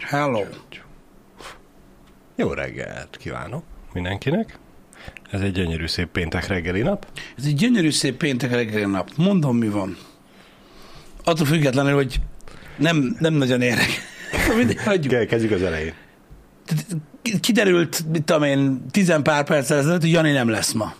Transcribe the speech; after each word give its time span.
Hello. 0.00 0.44
Jó 2.36 2.52
reggelt 2.52 3.16
kívánok 3.16 3.64
mindenkinek. 3.92 4.58
Ez 5.30 5.40
egy 5.40 5.52
gyönyörű 5.52 5.86
szép 5.86 6.08
péntek 6.08 6.46
reggeli 6.46 6.80
nap. 6.82 7.06
Ez 7.36 7.44
egy 7.44 7.54
gyönyörű 7.54 7.90
szép 7.90 8.16
péntek 8.16 8.50
reggeli 8.50 8.84
nap. 8.84 9.10
Mondom, 9.16 9.56
mi 9.56 9.68
van. 9.68 9.96
Attól 11.24 11.46
függetlenül, 11.46 11.94
hogy 11.94 12.20
nem, 12.76 13.16
nem 13.18 13.34
nagyon 13.34 13.62
érek. 13.62 13.88
Mindegy, 14.56 15.26
Kezdjük 15.26 15.52
az 15.52 15.62
elején. 15.62 15.94
Kiderült, 17.40 18.04
mit 18.10 18.24
tudom 18.24 18.42
én, 18.42 18.86
tizen 18.90 19.22
pár 19.22 19.44
perccel 19.44 19.78
ezelőtt, 19.78 20.00
hogy 20.00 20.10
Jani 20.10 20.32
nem 20.32 20.48
lesz 20.48 20.72
ma. 20.72 20.94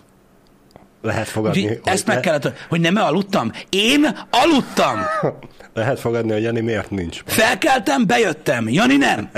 Lehet 1.05 1.27
fogadni, 1.27 1.61
Úgyhogy 1.61 1.79
hogy 1.83 1.93
ezt 1.93 2.07
meg 2.07 2.15
le- 2.15 2.21
kellett, 2.21 2.51
hogy 2.69 2.79
nem 2.79 2.95
aludtam. 2.95 3.51
Én 3.69 4.17
aludtam. 4.29 4.99
lehet 5.73 5.99
fogadni, 5.99 6.31
hogy 6.31 6.41
Jani 6.41 6.59
miért 6.61 6.89
nincs. 6.89 7.21
Felkeltem, 7.25 8.05
bejöttem. 8.07 8.69
Jani 8.69 8.95
nem. 8.95 9.29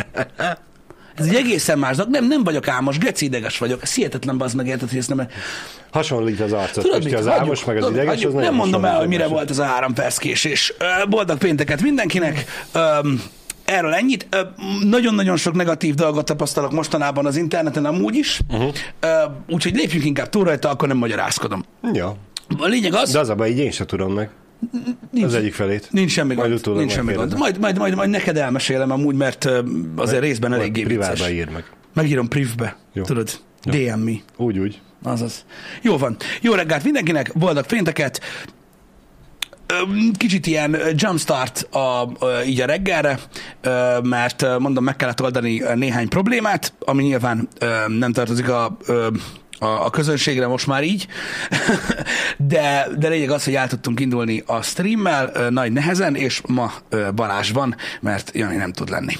Ez 1.15 1.25
egy 1.25 1.35
egészen 1.35 1.79
más 1.79 1.95
dolog. 1.95 2.11
Nem, 2.11 2.27
nem 2.27 2.43
vagyok 2.43 2.67
álmos, 2.67 2.97
geci 2.97 3.25
ideges 3.25 3.57
vagyok. 3.57 3.81
Ez 3.81 3.93
hihetetlen, 3.93 4.37
bazd 4.37 4.55
meg, 4.55 4.67
érted, 4.67 4.89
hogy 4.89 4.97
ezt 4.97 5.15
nem... 5.15 5.27
Hasonlít 5.91 6.39
az 6.39 6.53
arcot. 6.53 6.83
Tudod, 6.83 7.03
mit? 7.03 7.13
az 7.13 7.27
álmos, 7.27 7.65
meg 7.65 7.77
az 7.77 7.89
ideges, 7.89 8.25
az 8.25 8.33
Nem 8.33 8.53
mondom 8.53 8.85
el, 8.85 8.97
hogy 8.97 9.07
mire 9.07 9.27
volt 9.27 9.49
az 9.49 9.59
a 9.59 9.63
három 9.63 9.93
perc 9.93 10.17
késés. 10.17 10.73
Boldog 11.09 11.37
pénteket 11.37 11.81
mindenkinek. 11.81 12.45
Öm, 12.73 13.23
Erről 13.67 13.93
ennyit. 13.93 14.27
Nagyon-nagyon 14.83 15.37
sok 15.37 15.53
negatív 15.53 15.93
dolgot 15.95 16.25
tapasztalok 16.25 16.71
mostanában 16.71 17.25
az 17.25 17.35
interneten 17.37 17.85
amúgy 17.85 18.15
is. 18.15 18.39
Uh-huh. 18.49 18.73
Úgyhogy 19.49 19.75
lépjünk 19.75 20.05
inkább 20.05 20.29
túl 20.29 20.43
rajta, 20.43 20.69
akkor 20.69 20.87
nem 20.87 20.97
magyarázkodom. 20.97 21.63
Ja, 21.93 22.15
A 22.57 22.65
lényeg 22.65 22.93
az, 22.93 23.11
de 23.11 23.19
az 23.19 23.29
a 23.29 23.35
baj, 23.35 23.49
így 23.49 23.57
én 23.57 23.71
sem 23.71 23.85
tudom 23.85 24.13
meg. 24.13 24.29
nincs, 25.11 25.25
Az 25.25 25.33
egyik 25.33 25.53
felét. 25.53 25.87
nincs 25.91 26.11
semmi 26.11 26.33
Majd 26.35 26.47
gond. 26.47 26.59
utólag 26.59 26.79
Nincs 26.79 26.91
semmi 26.91 27.13
gond. 27.13 27.37
Majd, 27.37 27.59
majd, 27.59 27.77
majd, 27.77 27.95
majd 27.95 28.09
neked 28.09 28.37
elmesélem 28.37 28.91
amúgy, 28.91 29.15
mert 29.15 29.49
azért 29.95 30.21
részben 30.21 30.49
Majd 30.49 30.61
eléggé 30.61 30.83
vicces. 30.83 31.29
Ír 31.29 31.49
meg. 31.49 31.63
Megírom 31.93 32.27
privbe, 32.27 32.77
Jó. 32.93 33.03
tudod, 33.03 33.29
Jó. 33.63 33.71
DM 33.71 33.99
me. 33.99 34.11
Úgy, 34.37 34.57
úgy. 34.59 34.81
Azaz. 35.03 35.45
Jó 35.81 35.97
van. 35.97 36.15
Jó 36.41 36.53
reggelt 36.53 36.83
mindenkinek, 36.83 37.31
boldog 37.37 37.65
pénteket. 37.65 38.21
Kicsit 40.17 40.47
ilyen 40.47 40.77
jumpstart 40.95 41.61
a, 41.61 42.11
ö, 42.19 42.41
így 42.41 42.61
a 42.61 42.65
reggelre, 42.65 43.19
mert 44.03 44.59
mondom, 44.59 44.83
meg 44.83 44.95
kellett 44.95 45.21
oldani 45.21 45.63
néhány 45.75 46.07
problémát, 46.07 46.73
ami 46.79 47.03
nyilván 47.03 47.47
nem 47.87 48.13
tartozik 48.13 48.49
a, 48.49 48.77
a, 49.59 49.65
a 49.65 49.89
közönségre 49.89 50.47
most 50.47 50.67
már 50.67 50.83
így, 50.83 51.07
de, 52.37 52.87
de 52.97 53.07
lényeg 53.07 53.29
az, 53.29 53.43
hogy 53.43 53.55
el 53.55 53.67
tudtunk 53.67 53.99
indulni 53.99 54.43
a 54.45 54.61
streammel 54.61 55.49
nagy 55.49 55.71
nehezen, 55.71 56.15
és 56.15 56.41
ma 56.47 56.73
Balázs 57.15 57.51
van, 57.51 57.75
mert 58.01 58.31
Jani 58.33 58.55
nem 58.55 58.71
tud 58.71 58.89
lenni. 58.89 59.13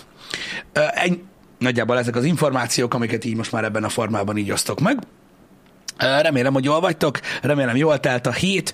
Ennyi, 0.73 1.23
nagyjából 1.57 1.97
ezek 1.97 2.15
az 2.15 2.23
információk, 2.23 2.93
amiket 2.93 3.25
így 3.25 3.35
most 3.35 3.51
már 3.51 3.63
ebben 3.63 3.83
a 3.83 3.89
formában 3.89 4.37
így 4.37 4.51
osztok 4.51 4.79
meg. 4.79 4.99
Remélem, 5.97 6.53
hogy 6.53 6.63
jól 6.63 6.79
vagytok, 6.79 7.19
remélem 7.41 7.75
jól 7.75 7.99
telt 7.99 8.27
a 8.27 8.31
hét. 8.31 8.73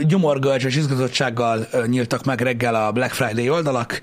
Gyomorgörcs 0.00 0.64
és 0.64 0.76
izgatottsággal 0.76 1.66
nyíltak 1.86 2.24
meg 2.24 2.40
reggel 2.40 2.74
a 2.74 2.92
Black 2.92 3.12
Friday 3.12 3.50
oldalak. 3.50 4.00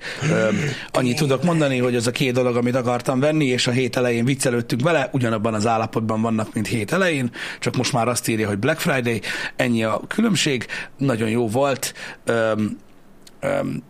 Annyit 0.92 1.16
tudok 1.16 1.42
mondani, 1.42 1.78
hogy 1.78 1.96
az 1.96 2.06
a 2.06 2.10
két 2.10 2.32
dolog, 2.32 2.56
amit 2.56 2.74
akartam 2.74 3.20
venni, 3.20 3.44
és 3.44 3.66
a 3.66 3.70
hét 3.70 3.96
elején 3.96 4.24
viccelődtünk 4.24 4.82
vele, 4.82 5.08
ugyanabban 5.12 5.54
az 5.54 5.66
állapotban 5.66 6.22
vannak, 6.22 6.54
mint 6.54 6.66
hét 6.66 6.92
elején, 6.92 7.30
csak 7.60 7.76
most 7.76 7.92
már 7.92 8.08
azt 8.08 8.28
írja, 8.28 8.48
hogy 8.48 8.58
Black 8.58 8.80
Friday, 8.80 9.20
ennyi 9.56 9.84
a 9.84 10.00
különbség, 10.08 10.66
nagyon 10.98 11.28
jó 11.28 11.48
volt. 11.48 11.94
Öm, 12.24 12.78
öm, 13.40 13.82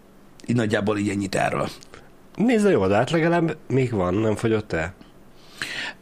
így 0.46 0.56
nagyjából 0.56 0.98
így 0.98 1.08
ennyit 1.08 1.34
erről. 1.34 1.68
Nézd, 2.36 2.70
jó, 2.70 2.86
de 2.86 2.94
hát 2.94 3.10
legalább 3.10 3.56
még 3.68 3.90
van, 3.90 4.14
nem 4.14 4.36
fogyott 4.36 4.72
el. 4.72 4.94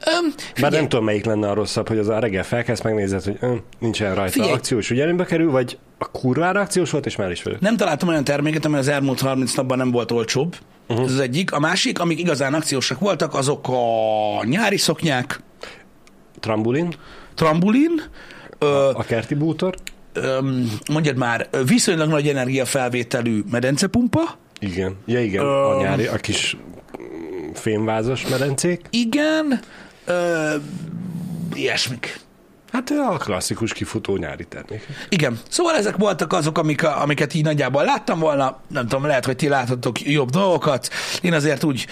Bár 0.05 0.45
figyelj, 0.55 0.75
nem 0.75 0.89
tudom, 0.89 1.05
melyik 1.05 1.25
lenne 1.25 1.49
a 1.51 1.55
rosszabb, 1.55 1.89
hogy 1.89 1.99
az 1.99 2.09
a 2.09 2.19
reggel 2.19 2.45
felkelsz, 2.45 2.81
megnézed, 2.83 3.25
hogy 3.25 3.37
ön, 3.41 3.63
nincsen 3.79 4.15
rajta 4.15 4.33
Figyelj. 4.33 4.53
akciós, 4.53 4.91
ugyanúgybe 4.91 5.25
kerül, 5.25 5.51
vagy 5.51 5.79
a 5.99 6.11
kurvára 6.11 6.61
akciós 6.61 6.91
volt, 6.91 7.07
és 7.07 7.17
már 7.17 7.31
is 7.31 7.43
vagyok. 7.43 7.61
Nem 7.61 7.77
találtam 7.77 8.09
olyan 8.09 8.25
terméket, 8.25 8.65
ami 8.65 8.77
az 8.77 8.89
elmúlt 8.89 9.21
30 9.21 9.55
napban 9.55 9.79
nem 9.79 9.91
volt 9.91 10.11
olcsóbb. 10.11 10.57
Uh-huh. 10.89 11.05
Ez 11.07 11.13
az 11.13 11.21
egyik. 11.21 11.53
A 11.53 11.59
másik, 11.59 12.01
amik 12.01 12.19
igazán 12.19 12.55
akciósak 12.55 12.99
voltak, 12.99 13.35
azok 13.35 13.69
a 13.69 14.45
nyári 14.45 14.77
szoknyák, 14.77 15.41
Trambulin, 16.41 16.95
trambulin, 17.35 18.03
ö, 18.59 18.91
a 18.95 19.03
kerti 19.03 19.35
bútor. 19.35 19.75
öm, 20.13 20.71
mondjad 20.93 21.17
már, 21.17 21.49
viszonylag 21.67 22.09
nagy 22.09 22.29
energiafelvételű 22.29 23.43
medencepumpa, 23.51 24.21
Igen. 24.61 24.97
Ja, 25.07 25.21
igen, 25.23 25.45
Ö, 25.45 25.49
a 25.49 25.81
nyári, 25.83 26.07
a 26.07 26.17
kis 26.17 26.57
fémvázas 27.55 28.27
medencék. 28.29 28.81
igen, 28.91 29.61
ö, 30.05 30.55
ilyesmik. 31.55 32.21
Hát 32.73 32.91
a 32.91 33.17
klasszikus 33.17 33.73
kifutó 33.73 34.17
nyári 34.17 34.45
termék. 34.45 34.87
Igen. 35.09 35.39
Szóval 35.49 35.75
ezek 35.75 35.97
voltak 35.97 36.33
azok, 36.33 36.59
amik, 36.59 36.85
amiket 36.85 37.35
így 37.35 37.45
nagyjából 37.45 37.85
láttam 37.85 38.19
volna. 38.19 38.61
Nem 38.69 38.89
tudom, 38.89 39.07
lehet, 39.07 39.25
hogy 39.25 39.37
ti 39.37 39.49
láthatok 39.49 40.01
jobb 40.01 40.31
dolgokat. 40.31 40.89
Én 41.23 41.33
azért 41.33 41.65
úgy, 41.65 41.87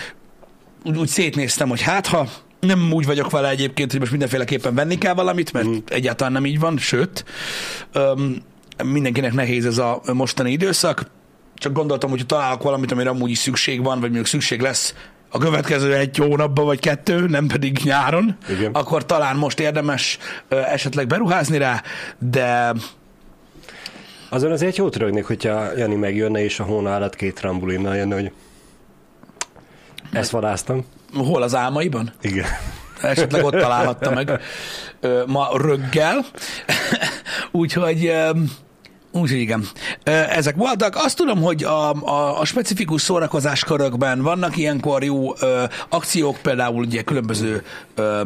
úgy, 0.84 0.96
úgy 0.98 1.08
szétnéztem, 1.08 1.68
hogy 1.68 1.80
hát 1.80 2.06
ha 2.06 2.28
nem 2.60 2.92
úgy 2.92 3.06
vagyok 3.06 3.30
vele 3.30 3.48
egyébként, 3.48 3.90
hogy 3.90 4.00
most 4.00 4.10
mindenféleképpen 4.10 4.74
venni 4.74 4.98
kell 4.98 5.14
valamit, 5.14 5.52
mert 5.52 5.66
mm. 5.66 5.76
egyáltalán 5.88 6.32
nem 6.32 6.46
így 6.46 6.60
van, 6.60 6.78
sőt, 6.78 7.24
öm, 7.92 8.42
mindenkinek 8.84 9.32
nehéz 9.32 9.66
ez 9.66 9.78
a 9.78 10.00
mostani 10.12 10.50
időszak. 10.50 11.06
Csak 11.54 11.72
gondoltam, 11.72 12.10
hogy 12.10 12.20
ha 12.20 12.26
találok 12.26 12.62
valamit, 12.62 12.92
amire 12.92 13.10
amúgy 13.10 13.30
is 13.30 13.38
szükség 13.38 13.82
van, 13.82 13.92
vagy 13.92 14.00
mondjuk 14.00 14.26
szükség 14.26 14.60
lesz 14.60 14.94
a 15.30 15.38
következő 15.38 15.94
egy 15.94 16.16
hónapban, 16.16 16.64
vagy 16.64 16.80
kettő, 16.80 17.26
nem 17.26 17.46
pedig 17.46 17.78
nyáron, 17.84 18.36
Igen. 18.48 18.72
akkor 18.72 19.06
talán 19.06 19.36
most 19.36 19.60
érdemes 19.60 20.18
esetleg 20.48 21.06
beruházni 21.06 21.58
rá, 21.58 21.82
de 22.18 22.72
Azon 24.32 24.52
azért 24.52 24.76
jót 24.76 24.96
rögnék, 24.96 25.24
hogyha 25.24 25.76
Jani 25.76 25.94
megjönne, 25.94 26.44
és 26.44 26.60
a 26.60 26.64
hóna 26.64 26.94
alatt 26.94 27.16
két 27.16 27.34
trambulinnal 27.34 27.96
jönne, 27.96 28.14
hogy 28.14 28.32
ezt 30.12 30.30
vadáztam. 30.30 30.84
hol 31.14 31.42
az 31.42 31.54
álmaiban? 31.54 32.12
Igen. 32.20 32.46
Esetleg 33.02 33.44
ott 33.44 33.58
találhatta 33.66 34.10
meg 34.10 34.40
ma 35.26 35.48
röggel. 35.56 36.24
Úgyhogy 37.50 38.12
Úgyhogy 39.12 39.38
igen. 39.38 39.64
Ezek 40.28 40.56
voltak. 40.56 40.96
Azt 40.96 41.16
tudom, 41.16 41.42
hogy 41.42 41.64
a, 41.64 41.92
a, 41.92 42.40
a 42.40 42.44
specifikus 42.44 43.02
szórakozás 43.02 43.64
körökben 43.64 44.22
vannak 44.22 44.56
ilyenkor 44.56 45.04
jó 45.04 45.34
ö, 45.40 45.64
akciók, 45.88 46.36
például 46.42 46.84
ugye 46.84 47.02
különböző 47.02 47.62
ö, 47.94 48.20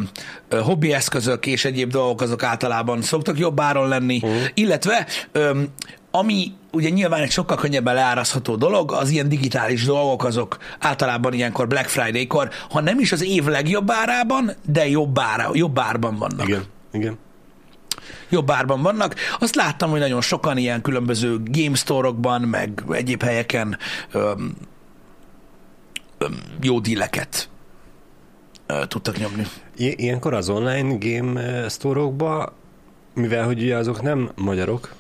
ö, 0.49 0.61
hobbi 0.61 0.93
eszközök 0.93 1.47
és 1.47 1.65
egyéb 1.65 1.91
dolgok 1.91 2.21
azok 2.21 2.43
általában 2.43 3.03
szoktak 3.03 3.39
jobb 3.39 3.61
áron 3.61 3.89
lenni, 3.89 4.21
uh. 4.23 4.31
illetve 4.55 5.07
ö, 5.33 5.63
ami 6.11 6.53
ugye 6.73 6.89
nyilván 6.89 7.23
egy 7.23 7.31
sokkal 7.31 7.57
könnyebben 7.57 7.95
leárazható 7.95 8.57
dolog, 8.57 8.93
az 8.93 9.11
ilyen 9.11 9.29
digitális 9.29 9.85
dolgok 9.85 10.25
azok 10.25 10.59
általában 10.79 11.33
ilyenkor 11.33 11.69
Black 11.69 11.89
Friday-kor, 11.89 12.49
ha 12.71 12.81
nem 12.81 12.99
is 12.99 13.13
az 13.13 13.23
év 13.23 13.45
legjobb 13.45 13.91
árában, 13.91 14.53
de 14.67 14.89
jobb, 14.89 15.19
ára, 15.19 15.51
jobb 15.53 15.79
árban 15.79 16.17
vannak 16.17 16.49
Igen. 16.49 16.65
Igen. 16.93 17.19
Jobb 18.35 18.51
árban 18.51 18.83
vannak. 18.83 19.15
Azt 19.39 19.55
láttam, 19.55 19.91
hogy 19.91 20.01
nagyon 20.01 20.21
sokan 20.21 20.57
ilyen 20.57 20.83
különböző 20.83 21.41
game 21.45 21.75
store-okban, 21.75 22.41
meg 22.41 22.83
egyéb 22.91 23.23
helyeken 23.23 23.79
öm, 24.13 24.57
öm, 26.19 26.39
jó 26.61 26.81
díleket 26.81 27.49
tudtak 28.89 29.19
nyomni. 29.19 29.47
I- 29.77 30.03
ilyenkor 30.03 30.35
az 30.35 30.49
online 30.49 30.97
game 30.99 31.69
store 31.69 32.01
mivel 33.15 33.45
hogy 33.45 33.63
ugye 33.63 33.77
azok 33.77 34.03
nem 34.03 34.31
magyarok, 34.37 34.95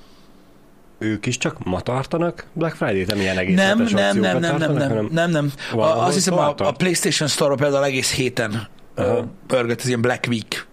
ők 0.98 1.26
is 1.26 1.38
csak 1.38 1.64
ma 1.64 1.80
tartanak 1.80 2.46
Black 2.52 2.76
Friday-t, 2.76 3.06
nem 3.06 3.20
ilyen 3.20 3.38
egész 3.38 3.56
Nem, 3.56 3.78
nem, 3.78 4.18
nem, 4.18 4.38
nem, 4.38 4.56
nem, 4.56 4.72
nem, 4.72 5.08
nem, 5.10 5.30
nem. 5.30 5.52
A, 5.72 5.80
azt 5.80 6.14
hiszem 6.14 6.38
a, 6.38 6.54
a. 6.56 6.72
PlayStation 6.72 7.28
Store 7.28 7.54
például 7.54 7.84
egész 7.84 8.12
héten 8.12 8.68
Aha. 8.94 9.24
pörgött, 9.46 9.80
ez 9.80 9.86
ilyen 9.86 10.00
Black 10.00 10.24
Week 10.28 10.66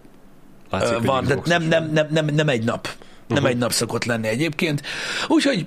Látszik, 0.80 0.98
van, 1.06 1.24
Xboxos 1.24 1.48
nem, 1.48 1.62
nem, 1.62 1.90
nem, 1.92 2.06
nem, 2.10 2.24
nem 2.26 2.48
egy 2.48 2.64
nap. 2.64 2.88
Nem 3.28 3.38
Mhm. 3.42 3.46
egy 3.46 3.56
nap 3.58 3.72
szokott 3.72 4.04
lenni 4.04 4.28
egyébként. 4.28 4.82
Úgyhogy 5.28 5.66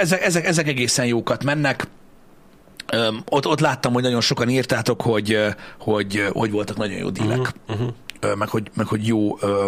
ezek, 0.00 0.22
ezek, 0.24 0.46
ezek 0.46 0.68
egészen 0.68 1.06
jókat 1.06 1.44
mennek. 1.44 1.86
Öm, 2.92 3.22
ott, 3.28 3.46
ott 3.46 3.60
láttam, 3.60 3.92
hogy 3.92 4.02
nagyon 4.02 4.20
sokan 4.20 4.48
írtátok, 4.48 5.02
hogy, 5.02 5.38
hogy, 5.78 6.24
hogy 6.32 6.50
voltak 6.50 6.76
nagyon 6.76 6.96
jó 6.98 7.10
dílek. 7.10 7.52
Mhm, 7.66 7.82
Ö, 8.20 8.34
meg 8.34 8.48
hogy, 8.48 8.70
meg 8.74 8.86
hogy 8.86 9.06
jó 9.06 9.36
ö, 9.40 9.66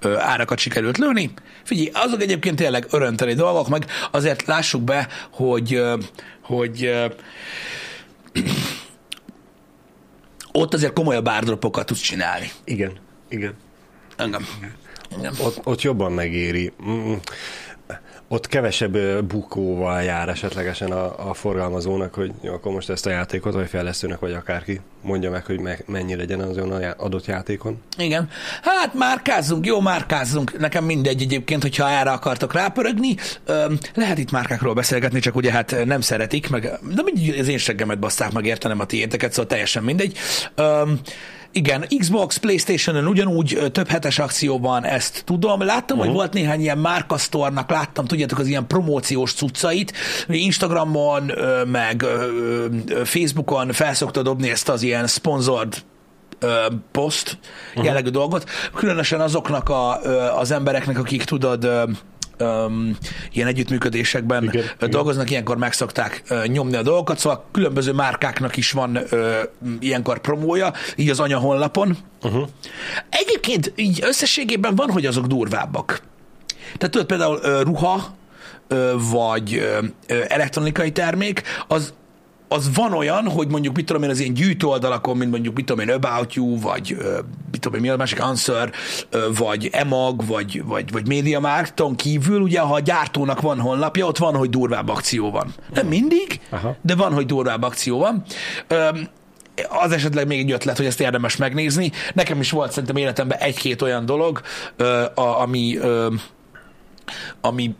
ö, 0.00 0.16
árakat 0.16 0.58
sikerült 0.58 0.98
lőni. 0.98 1.32
Figyelj, 1.64 1.90
azok 1.94 2.22
egyébként 2.22 2.56
tényleg 2.56 2.86
örönteli 2.90 3.34
dolgok, 3.34 3.68
meg 3.68 3.86
azért 4.10 4.46
lássuk 4.46 4.82
be, 4.82 5.08
hogy, 5.30 5.74
ö, 5.74 5.96
hogy 6.42 6.84
ö, 6.84 7.06
ott 10.52 10.74
azért 10.74 10.92
komolyabb 10.92 11.28
árdropokat 11.28 11.86
tudsz 11.86 12.00
csinálni. 12.00 12.50
Igen, 12.64 12.92
igen. 13.28 13.54
Engem. 14.20 14.46
Engem. 15.16 15.34
Ott, 15.44 15.60
ott 15.64 15.82
jobban 15.82 16.12
megéri. 16.12 16.72
Mm. 16.88 17.12
ott 18.28 18.46
kevesebb 18.46 19.24
bukóval 19.24 20.02
jár 20.02 20.28
esetlegesen 20.28 20.92
a, 20.92 21.28
a 21.28 21.34
forgalmazónak, 21.34 22.14
hogy 22.14 22.32
jó, 22.40 22.52
akkor 22.52 22.72
most 22.72 22.90
ezt 22.90 23.06
a 23.06 23.10
játékot, 23.10 23.52
vagy 23.54 23.68
fejlesztőnek, 23.68 24.18
vagy 24.18 24.32
akárki 24.32 24.80
mondja 25.02 25.30
meg, 25.30 25.44
hogy 25.44 25.60
me- 25.60 25.88
mennyi 25.88 26.16
legyen 26.16 26.40
azon 26.40 26.72
a 26.72 26.80
já- 26.80 27.00
adott 27.00 27.26
játékon. 27.26 27.82
Igen. 27.98 28.28
Hát 28.62 28.94
márkázzunk, 28.94 29.66
jó 29.66 29.80
márkázzunk. 29.80 30.58
Nekem 30.58 30.84
mindegy 30.84 31.22
egyébként, 31.22 31.62
hogyha 31.62 31.88
erre 31.88 32.10
akartok 32.10 32.52
rápörögni. 32.52 33.16
Öm, 33.44 33.78
lehet 33.94 34.18
itt 34.18 34.30
márkákról 34.30 34.74
beszélgetni, 34.74 35.20
csak 35.20 35.36
ugye 35.36 35.52
hát 35.52 35.84
nem 35.84 36.00
szeretik, 36.00 36.48
meg, 36.50 36.62
de 36.94 37.02
mindig 37.02 37.38
az 37.40 37.48
én 37.48 37.58
seggemet 37.58 37.98
baszták 37.98 38.32
meg 38.32 38.46
értenem 38.46 38.80
a 38.80 38.84
tiéteket, 38.86 39.30
szóval 39.30 39.46
teljesen 39.50 39.82
mindegy. 39.82 40.18
Öm, 40.54 41.00
igen, 41.52 41.84
Xbox, 41.98 42.36
Playstation-on 42.36 43.06
ugyanúgy 43.06 43.58
több 43.72 43.88
hetes 43.88 44.18
akcióban 44.18 44.84
ezt 44.84 45.22
tudom. 45.24 45.62
Láttam, 45.64 45.96
uh-huh. 45.96 46.04
hogy 46.04 46.20
volt 46.20 46.32
néhány 46.32 46.60
ilyen 46.60 46.78
márkasztornak, 46.78 47.70
láttam, 47.70 48.04
tudjátok, 48.04 48.38
az 48.38 48.46
ilyen 48.46 48.66
promóciós 48.66 49.32
cuccait. 49.32 49.92
Instagramon, 50.28 51.32
meg 51.66 52.04
Facebookon 53.04 53.72
felszokta 53.72 54.22
dobni 54.22 54.50
ezt 54.50 54.68
az 54.68 54.82
ilyen 54.82 55.06
sponsored 55.06 55.76
ö, 56.38 56.66
poszt 56.92 57.38
uh-huh. 57.68 57.84
jellegű 57.84 58.10
dolgot, 58.10 58.50
különösen 58.74 59.20
azoknak 59.20 59.68
a, 59.68 60.02
az 60.38 60.50
embereknek, 60.50 60.98
akik 60.98 61.24
tudod, 61.24 61.68
öm, 62.40 62.96
ilyen 63.32 63.46
együttműködésekben 63.46 64.42
Igen, 64.42 64.54
igen, 64.54 64.74
igen. 64.76 64.90
dolgoznak, 64.90 65.30
ilyenkor 65.30 65.56
meg 65.56 65.72
szokták 65.72 66.22
ö, 66.28 66.46
nyomni 66.46 66.76
a 66.76 66.82
dolgokat, 66.82 67.18
szóval 67.18 67.44
különböző 67.52 67.92
márkáknak 67.92 68.56
is 68.56 68.70
van 68.72 68.98
ö, 69.08 69.40
ilyenkor 69.80 70.20
promója, 70.20 70.72
így 70.96 71.10
az 71.10 71.20
anyahonlapon. 71.20 71.96
Uh-huh. 72.22 72.48
Egyébként 73.10 73.72
így 73.76 73.98
összességében 74.02 74.74
van, 74.74 74.90
hogy 74.90 75.06
azok 75.06 75.26
durvábbak. 75.26 76.02
Tehát 76.76 76.90
tudod, 76.90 77.06
például 77.06 77.38
ö, 77.42 77.62
ruha, 77.62 78.18
vagy 79.10 79.68
elektronikai 80.28 80.92
termék, 80.92 81.42
az 81.68 81.92
az 82.52 82.74
van 82.74 82.92
olyan, 82.92 83.28
hogy 83.28 83.48
mondjuk, 83.48 83.76
mit 83.76 83.86
tudom 83.86 84.02
én, 84.02 84.10
az 84.10 84.20
ilyen 84.20 84.34
gyűjtő 84.34 84.66
oldalakon, 84.66 85.16
mint 85.16 85.30
mondjuk, 85.30 85.54
mit 85.54 85.64
tudom 85.64 85.88
én, 85.88 85.94
About 85.94 86.34
You, 86.34 86.60
vagy 86.60 86.96
mit 87.50 87.60
tudom 87.60 87.74
én, 87.74 87.80
mi 87.80 87.88
a 87.88 87.96
másik, 87.96 88.22
Answer, 88.22 88.70
vagy 89.36 89.68
Emag, 89.72 90.26
vagy, 90.26 90.62
vagy, 90.64 90.92
vagy 90.92 91.08
MediaMarkton 91.08 91.96
kívül, 91.96 92.40
ugye, 92.40 92.60
ha 92.60 92.74
a 92.74 92.80
gyártónak 92.80 93.40
van 93.40 93.60
honlapja, 93.60 94.06
ott 94.06 94.18
van, 94.18 94.34
hogy 94.34 94.50
durvább 94.50 94.88
akció 94.88 95.30
van. 95.30 95.54
Nem 95.74 95.86
mindig, 95.86 96.40
Aha. 96.50 96.76
de 96.82 96.94
van, 96.94 97.12
hogy 97.12 97.26
durvább 97.26 97.62
akció 97.62 97.98
van. 97.98 98.22
Az 99.68 99.92
esetleg 99.92 100.26
még 100.26 100.38
egy 100.38 100.52
ötlet, 100.52 100.76
hogy 100.76 100.86
ezt 100.86 101.00
érdemes 101.00 101.36
megnézni. 101.36 101.92
Nekem 102.14 102.40
is 102.40 102.50
volt 102.50 102.70
szerintem 102.70 102.96
életemben 102.96 103.38
egy-két 103.38 103.82
olyan 103.82 104.06
dolog, 104.06 104.40
ami, 105.14 105.78
ami 107.40 107.74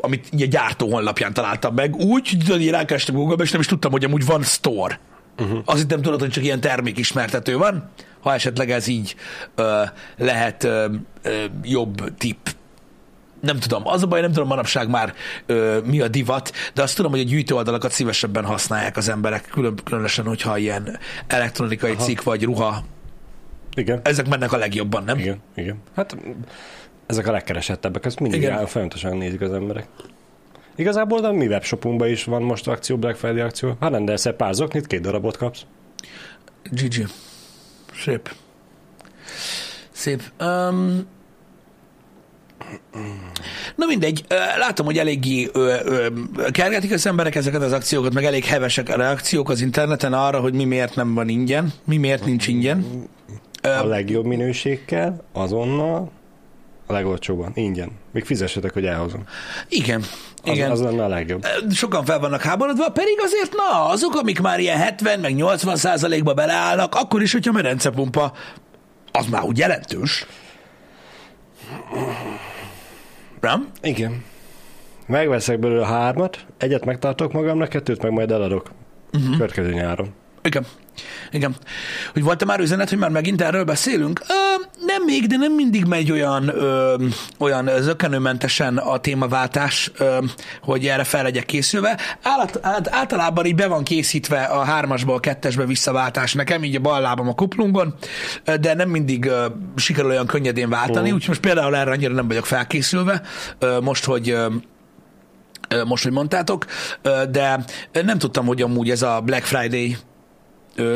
amit 0.00 0.28
így 0.32 0.42
a 0.42 0.46
gyártó 0.46 0.90
honlapján 0.92 1.32
találtam 1.32 1.74
meg, 1.74 1.94
úgy, 1.94 2.28
hogy 2.28 2.38
tudod, 2.44 2.70
rákerestem 2.70 3.14
Google-be, 3.14 3.42
és 3.42 3.50
nem 3.50 3.60
is 3.60 3.66
tudtam, 3.66 3.90
hogy 3.90 4.04
amúgy 4.04 4.24
van 4.24 4.42
store. 4.42 5.00
Uh-huh. 5.38 5.58
Azt 5.64 5.78
hittem 5.78 6.02
tudod, 6.02 6.20
hogy 6.20 6.30
csak 6.30 6.44
ilyen 6.44 6.60
termékismertető 6.60 7.56
van, 7.56 7.90
ha 8.20 8.34
esetleg 8.34 8.70
ez 8.70 8.86
így 8.86 9.16
ö, 9.54 9.82
lehet 10.16 10.64
ö, 10.64 10.86
ö, 11.22 11.44
jobb 11.62 12.16
tipp. 12.18 12.46
Nem 13.40 13.58
tudom, 13.58 13.86
az 13.86 14.02
a 14.02 14.06
baj, 14.06 14.20
nem 14.20 14.32
tudom 14.32 14.48
manapság 14.48 14.88
már 14.88 15.14
ö, 15.46 15.78
mi 15.84 16.00
a 16.00 16.08
divat, 16.08 16.52
de 16.74 16.82
azt 16.82 16.96
tudom, 16.96 17.10
hogy 17.10 17.20
a 17.20 17.24
gyűjtő 17.24 17.54
oldalakat 17.54 17.92
szívesebben 17.92 18.44
használják 18.44 18.96
az 18.96 19.08
emberek, 19.08 19.48
külön, 19.50 19.74
különösen, 19.84 20.26
hogyha 20.26 20.58
ilyen 20.58 20.98
elektronikai 21.26 21.92
Aha. 21.92 22.02
cikk 22.02 22.22
vagy 22.22 22.44
ruha, 22.44 22.84
Igen. 23.74 24.00
ezek 24.02 24.28
mennek 24.28 24.52
a 24.52 24.56
legjobban, 24.56 25.04
nem? 25.04 25.18
Igen, 25.18 25.38
igen. 25.54 25.82
Hát 25.94 26.16
ezek 27.06 27.26
a 27.26 27.32
legkeresettebbek, 27.32 28.04
ezt 28.04 28.20
mindig 28.20 28.40
Igen. 28.40 28.58
rá, 28.58 28.64
folyamatosan 28.64 29.16
nézik 29.16 29.40
az 29.40 29.52
emberek. 29.52 29.86
Igazából 30.76 31.20
de 31.20 31.32
mi 31.32 31.46
webshopunkban 31.46 32.08
is 32.08 32.24
van 32.24 32.42
most 32.42 32.68
akció, 32.68 32.96
Black 32.96 33.16
Friday 33.16 33.40
akció. 33.40 33.76
Ha 33.80 33.88
rendelsz 33.88 34.26
egy 34.26 34.34
pár 34.34 34.54
zoknit, 34.54 34.86
két 34.86 35.00
darabot 35.00 35.36
kapsz. 35.36 35.60
GG. 36.70 37.08
Szép. 38.04 38.30
Szép. 39.90 40.22
Um, 40.40 41.06
na 43.76 43.86
mindegy, 43.86 44.24
látom, 44.58 44.86
hogy 44.86 44.98
eléggé 44.98 45.48
ö, 45.52 45.74
ö, 45.84 46.06
kergetik 46.50 46.92
az 46.92 47.06
emberek 47.06 47.34
ezeket 47.34 47.62
az 47.62 47.72
akciókat, 47.72 48.12
meg 48.12 48.24
elég 48.24 48.44
hevesek 48.44 48.88
a 48.88 48.96
reakciók 48.96 49.48
az 49.48 49.60
interneten 49.60 50.12
arra, 50.12 50.40
hogy 50.40 50.54
mi 50.54 50.64
miért 50.64 50.94
nem 50.94 51.14
van 51.14 51.28
ingyen, 51.28 51.72
mi 51.84 51.96
miért 51.96 52.24
nincs 52.24 52.46
ingyen. 52.46 52.84
A 53.62 53.84
legjobb 53.84 54.24
minőségkel, 54.24 55.24
azonnal, 55.32 56.10
a 56.86 56.92
legolcsóbban, 56.92 57.50
ingyen. 57.54 57.90
Még 58.12 58.24
fizessetek, 58.24 58.72
hogy 58.72 58.86
elhozom. 58.86 59.24
Igen. 59.68 60.00
Az, 60.42 60.52
Igen. 60.52 60.70
az 60.70 60.80
lenne 60.80 61.04
a 61.04 61.08
legjobb. 61.08 61.46
sokan 61.70 62.04
fel 62.04 62.18
vannak 62.18 62.42
háborodva, 62.42 62.88
pedig 62.88 63.16
azért 63.22 63.52
na, 63.54 63.88
azok, 63.88 64.14
amik 64.14 64.40
már 64.40 64.60
ilyen 64.60 64.78
70 64.78 65.20
meg 65.20 65.34
80 65.34 65.76
százalékba 65.76 66.34
beleállnak, 66.34 66.94
akkor 66.94 67.22
is, 67.22 67.32
hogyha 67.32 67.52
merencepumpa, 67.52 68.32
az 69.12 69.26
már 69.26 69.42
úgy 69.42 69.58
jelentős. 69.58 70.26
Nem? 73.40 73.68
Igen. 73.82 74.24
Megveszek 75.06 75.58
belőle 75.58 75.86
hármat, 75.86 76.46
egyet 76.58 76.84
megtartok 76.84 77.32
magamnak, 77.32 77.68
kettőt 77.68 78.02
meg 78.02 78.12
majd 78.12 78.30
eladok. 78.30 78.70
Uh-huh. 79.12 79.36
Következő 79.36 79.72
nyáron. 79.72 80.14
Igen. 80.42 80.66
Igen. 81.30 81.56
Hogy 82.12 82.22
volt-e 82.22 82.44
már 82.44 82.60
üzenet, 82.60 82.88
hogy 82.88 82.98
már 82.98 83.10
megint 83.10 83.42
erről 83.42 83.64
beszélünk? 83.64 84.20
Ö, 84.28 84.55
nem 84.96 85.04
még, 85.04 85.26
de 85.26 85.36
nem 85.36 85.52
mindig 85.52 85.84
megy 85.84 86.10
olyan, 86.10 86.48
ö, 86.48 86.94
olyan 87.38 87.70
zökkenőmentesen 87.80 88.76
a 88.76 88.98
témaváltás, 88.98 89.90
ö, 89.98 90.18
hogy 90.62 90.86
erre 90.86 91.04
fel 91.04 91.22
legyek 91.22 91.44
készülve. 91.46 91.98
Állat, 92.22 92.58
át, 92.62 92.88
általában 92.94 93.44
így 93.44 93.54
be 93.54 93.66
van 93.66 93.84
készítve 93.84 94.42
a 94.42 94.62
hármasból 94.64 95.14
a 95.14 95.20
kettesbe 95.20 95.64
visszaváltás 95.64 96.32
nekem, 96.34 96.64
így 96.64 96.76
a 96.76 96.80
bal 96.80 97.00
lábam 97.00 97.28
a 97.28 97.34
kuplungon, 97.34 97.94
de 98.60 98.74
nem 98.74 98.88
mindig 98.88 99.24
ö, 99.24 99.46
sikerül 99.76 100.10
olyan 100.10 100.26
könnyedén 100.26 100.68
váltani, 100.68 101.10
Mm. 101.10 101.14
úgyhogy 101.14 101.28
most 101.28 101.40
például 101.40 101.76
erre 101.76 101.90
annyira 101.90 102.14
nem 102.14 102.28
vagyok 102.28 102.46
felkészülve, 102.46 103.22
ö, 103.58 103.80
most, 103.80 104.04
hogy 104.04 104.30
ö, 104.30 104.46
most, 105.84 106.02
hogy 106.02 106.12
mondtátok, 106.12 106.64
de 107.30 107.64
nem 107.92 108.18
tudtam, 108.18 108.46
hogy 108.46 108.62
amúgy 108.62 108.90
ez 108.90 109.02
a 109.02 109.20
Black 109.24 109.44
Friday 109.44 109.96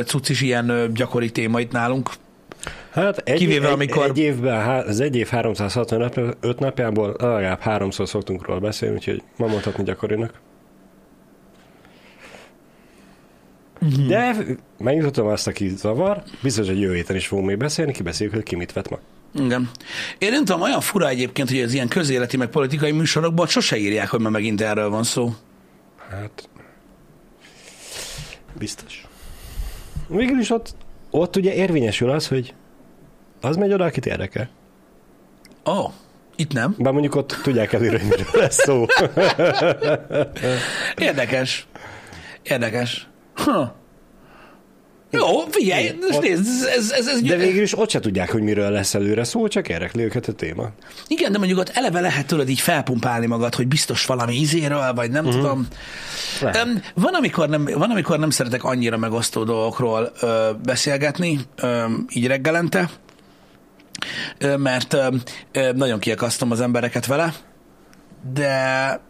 cucc 0.07 0.29
is 0.29 0.41
ilyen 0.41 0.91
gyakori 0.95 1.31
téma 1.31 1.61
itt 1.61 1.73
nálunk. 1.73 2.11
Hát 2.91 3.19
egy, 3.19 3.39
Kivéve, 3.39 3.67
egy, 3.67 3.73
amikor- 3.73 4.09
egy 4.09 4.19
évben, 4.19 4.87
az 4.87 5.01
egy 5.01 5.17
év 5.17 5.29
365 5.29 6.59
napjából 6.59 7.17
legalább 7.19 7.61
háromszor 7.61 8.09
szoktunk 8.09 8.47
róla 8.47 8.61
beszélni, 8.61 8.95
úgyhogy 8.95 9.23
ma 9.37 9.47
mondhatni 9.47 9.85
gyakorinak. 9.85 10.41
Mhm. 13.81 14.07
De 14.09 14.37
megnyitottam 14.79 15.27
azt, 15.27 15.47
aki 15.47 15.69
zavar, 15.69 16.23
biztos, 16.43 16.67
hogy 16.67 16.81
jövő 16.81 16.95
héten 16.95 17.17
is 17.17 17.27
fogunk 17.27 17.47
még 17.47 17.57
beszélni, 17.57 17.93
kibeszéljük, 17.93 18.35
hogy 18.35 18.45
ki 18.45 18.57
mit 18.57 18.73
vett 18.73 18.89
ma. 18.89 18.99
Igen. 19.35 19.71
Én 20.19 20.31
nem 20.31 20.45
tudom, 20.45 20.61
olyan 20.61 20.81
fura 20.81 21.09
egyébként, 21.09 21.49
hogy 21.49 21.61
az 21.61 21.73
ilyen 21.73 21.89
közéleti 21.89 22.37
meg 22.37 22.49
politikai 22.49 22.91
műsorokban 22.91 23.47
sose 23.47 23.77
írják, 23.77 24.09
hogy 24.09 24.21
már 24.21 24.33
megint 24.33 24.61
erről 24.61 24.91
van 24.91 25.03
szó. 25.03 25.35
Hát, 26.11 26.49
biztos. 28.59 29.07
Végül 30.09 30.39
is 30.39 30.51
ott, 30.51 30.75
ott 31.11 31.37
ugye 31.37 31.55
érvényesül 31.55 32.11
az, 32.11 32.29
hogy 32.29 32.55
az 33.41 33.57
megy 33.57 33.73
oda, 33.73 33.85
akit 33.85 34.07
érdekel. 34.07 34.49
Ó, 35.67 35.73
oh, 35.73 35.93
itt 36.37 36.53
nem. 36.53 36.75
Bár 36.79 36.93
mondjuk 36.93 37.15
ott 37.15 37.37
tudják 37.43 37.73
előre, 37.73 37.99
hogy 37.99 38.09
miről 38.09 38.27
lesz 38.33 38.63
szó. 38.63 38.87
Érdekes. 41.09 41.67
Érdekes. 42.43 43.09
Ha. 43.35 43.79
Jó, 45.11 45.41
figyelj, 45.51 45.85
Igen. 45.85 45.97
most 46.01 46.21
nézd, 46.21 46.47
ez, 46.77 46.91
ez, 46.91 47.07
ez, 47.07 47.21
De 47.21 47.37
végül 47.37 47.63
is 47.63 47.79
ott 47.79 47.91
se 47.91 48.01
tudják, 48.01 48.31
hogy 48.31 48.43
miről 48.43 48.71
lesz 48.71 48.95
előre 48.95 49.25
szó, 49.25 49.49
csak 49.49 49.69
érdekli 49.69 50.03
őket 50.03 50.29
a 50.29 50.33
téma. 50.33 50.69
Igen, 51.07 51.33
de 51.33 51.39
mondjuk 51.39 51.59
ott 51.59 51.71
eleve 51.75 52.01
lehet 52.01 52.27
tőled 52.27 52.49
így 52.49 52.61
felpumpálni 52.61 53.27
magad, 53.27 53.55
hogy 53.55 53.69
biztos 53.69 54.07
valami 54.07 54.35
izéről, 54.35 54.93
vagy 54.95 55.11
nem 55.11 55.27
uh-huh. 55.27 55.41
tudom. 55.41 55.67
Lehet. 56.41 56.65
Um, 56.65 56.83
van, 56.95 57.15
amikor 57.15 57.49
nem, 57.49 57.65
van, 57.65 57.91
amikor 57.91 58.19
nem 58.19 58.31
szeretek 58.31 58.65
annyira 58.65 58.97
megosztó 58.97 59.45
dolgokról 59.45 60.13
ö, 60.21 60.51
beszélgetni, 60.65 61.41
ö, 61.57 61.85
így 62.13 62.27
reggelente, 62.27 62.91
mert 64.57 64.97
nagyon 65.75 65.99
kiakasztom 65.99 66.51
az 66.51 66.61
embereket 66.61 67.07
vele, 67.07 67.35
de 68.33 69.01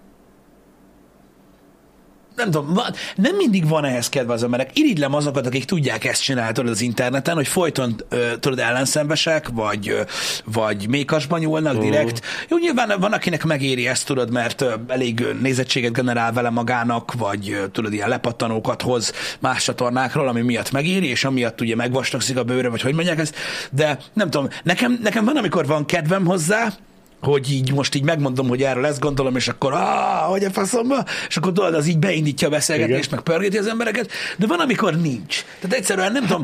nem 2.40 2.50
tudom, 2.50 2.80
nem 3.14 3.36
mindig 3.36 3.68
van 3.68 3.84
ehhez 3.84 4.08
kedve 4.08 4.32
az 4.32 4.42
emberek. 4.42 4.78
Irigylem 4.78 5.14
azokat, 5.14 5.46
akik 5.46 5.64
tudják 5.64 6.04
ezt 6.04 6.22
csinálni 6.22 6.52
tudod, 6.52 6.70
az 6.70 6.80
interneten, 6.80 7.34
hogy 7.34 7.48
folyton 7.48 7.96
tudod, 8.40 8.58
ellenszembesek, 8.58 9.48
vagy, 9.48 9.96
vagy 10.44 10.88
mékasban 10.88 11.38
nyúlnak 11.38 11.78
direkt. 11.78 12.20
Jó, 12.48 12.56
nyilván 12.58 12.92
van, 13.00 13.12
akinek 13.12 13.44
megéri 13.44 13.86
ezt, 13.86 14.06
tudod, 14.06 14.30
mert 14.30 14.64
elég 14.88 15.26
nézettséget 15.40 15.92
generál 15.92 16.32
vele 16.32 16.50
magának, 16.50 17.12
vagy 17.12 17.56
tudod, 17.72 17.92
ilyen 17.92 18.08
lepattanókat 18.08 18.82
hoz 18.82 19.12
más 19.38 19.64
csatornákról, 19.64 20.28
ami 20.28 20.40
miatt 20.40 20.70
megéri, 20.70 21.08
és 21.08 21.24
amiatt 21.24 21.60
ugye 21.60 21.74
megvastagszik 21.74 22.36
a 22.36 22.44
bőre, 22.44 22.68
vagy 22.68 22.80
hogy 22.80 22.94
mondják 22.94 23.18
ezt. 23.18 23.34
De 23.70 23.98
nem 24.12 24.30
tudom, 24.30 24.48
nekem, 24.62 24.98
nekem 25.02 25.24
van, 25.24 25.36
amikor 25.36 25.66
van 25.66 25.86
kedvem 25.86 26.26
hozzá, 26.26 26.72
hogy 27.20 27.52
így 27.52 27.72
most 27.72 27.94
így 27.94 28.02
megmondom, 28.04 28.48
hogy 28.48 28.62
erről 28.62 28.86
ezt 28.86 29.00
gondolom, 29.00 29.36
és 29.36 29.48
akkor 29.48 29.72
ah, 29.72 30.30
hogy 30.30 30.44
a 30.44 30.50
faszomba, 30.50 31.04
és 31.28 31.36
akkor 31.36 31.52
tudod, 31.52 31.74
az 31.74 31.86
így 31.86 31.98
beindítja 31.98 32.46
a 32.46 32.50
beszélgetést, 32.50 33.06
Igen. 33.06 33.10
meg 33.10 33.20
pörgeti 33.20 33.58
az 33.58 33.66
embereket, 33.66 34.10
de 34.36 34.46
van, 34.46 34.58
amikor 34.58 34.96
nincs. 34.96 35.44
Tehát 35.60 35.76
egyszerűen 35.76 36.12
nem 36.12 36.26
tudom, 36.26 36.42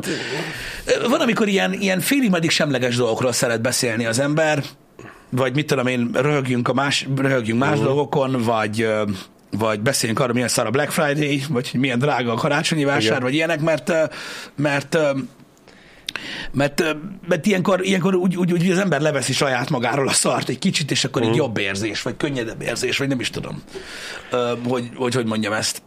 van, 1.09 1.19
amikor 1.19 1.47
ilyen, 1.47 1.73
ilyen 1.73 1.99
félig 1.99 2.29
meddig 2.29 2.49
semleges 2.49 2.95
dolgokról 2.95 3.31
szeret 3.31 3.61
beszélni 3.61 4.05
az 4.05 4.19
ember, 4.19 4.63
vagy 5.29 5.55
mit 5.55 5.65
tudom 5.65 5.87
én, 5.87 6.09
röhögjünk, 6.13 6.67
a 6.67 6.73
más, 6.73 7.07
röhögjünk 7.15 7.59
más 7.59 7.79
dolgokon, 7.79 8.41
vagy 8.43 8.87
vagy 9.57 9.79
beszéljünk 9.79 10.21
arról, 10.21 10.33
milyen 10.33 10.47
szar 10.47 10.65
a 10.65 10.69
Black 10.69 10.91
Friday, 10.91 11.43
vagy 11.49 11.69
milyen 11.73 11.99
drága 11.99 12.31
a 12.31 12.35
karácsonyi 12.35 12.83
vásár, 12.83 13.01
Igen. 13.01 13.21
vagy 13.21 13.33
ilyenek, 13.33 13.61
mert, 13.61 13.91
mert 14.55 14.97
mert, 16.51 16.95
mert 17.27 17.45
ilyenkor, 17.45 17.85
ilyenkor 17.85 18.15
úgy, 18.15 18.37
úgy, 18.37 18.53
úgy 18.53 18.71
az 18.71 18.77
ember 18.77 19.01
leveszi 19.01 19.33
saját 19.33 19.69
magáról 19.69 20.07
a 20.07 20.11
szart 20.11 20.49
egy 20.49 20.59
kicsit, 20.59 20.91
és 20.91 21.03
akkor 21.03 21.23
így 21.23 21.35
jobb 21.35 21.57
érzés, 21.57 22.01
vagy 22.01 22.17
könnyedebb 22.17 22.61
érzés, 22.61 22.97
vagy 22.97 23.07
nem 23.07 23.19
is 23.19 23.29
tudom, 23.29 23.61
hogy, 24.67 24.89
hogy 24.95 25.13
hogy 25.13 25.25
mondjam 25.25 25.53
ezt. 25.53 25.81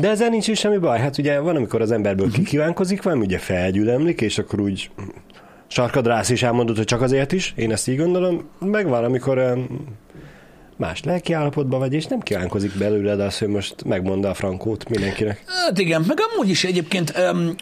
De 0.00 0.08
ezzel 0.08 0.28
nincs 0.28 0.48
is 0.48 0.58
semmi 0.58 0.78
baj. 0.78 0.98
Hát 0.98 1.18
ugye 1.18 1.38
van, 1.38 1.56
amikor 1.56 1.80
az 1.80 1.90
emberből 1.90 2.30
kikívánkozik, 2.30 3.02
van, 3.02 3.18
ugye 3.18 3.38
felgyülemlik, 3.38 4.20
és 4.20 4.38
akkor 4.38 4.60
úgy 4.60 4.90
sarkadrász 5.66 6.30
is 6.30 6.42
elmondott, 6.42 6.76
hogy 6.76 6.84
csak 6.84 7.02
azért 7.02 7.32
is, 7.32 7.52
én 7.56 7.72
ezt 7.72 7.88
így 7.88 7.96
gondolom, 7.96 8.48
meg 8.58 8.88
van, 8.88 9.04
amikor 9.04 9.38
más 10.76 11.02
lelkiállapotban 11.02 11.78
vagy, 11.78 11.92
és 11.92 12.06
nem 12.06 12.20
kívánkozik 12.20 12.78
belőled 12.78 13.20
az, 13.20 13.38
hogy 13.38 13.48
most 13.48 13.84
megmondta 13.84 14.28
a 14.28 14.34
frankót 14.34 14.88
mindenkinek. 14.88 15.42
Hát 15.46 15.78
igen, 15.78 16.04
meg 16.06 16.18
amúgy 16.32 16.48
is 16.48 16.64
egyébként 16.64 17.10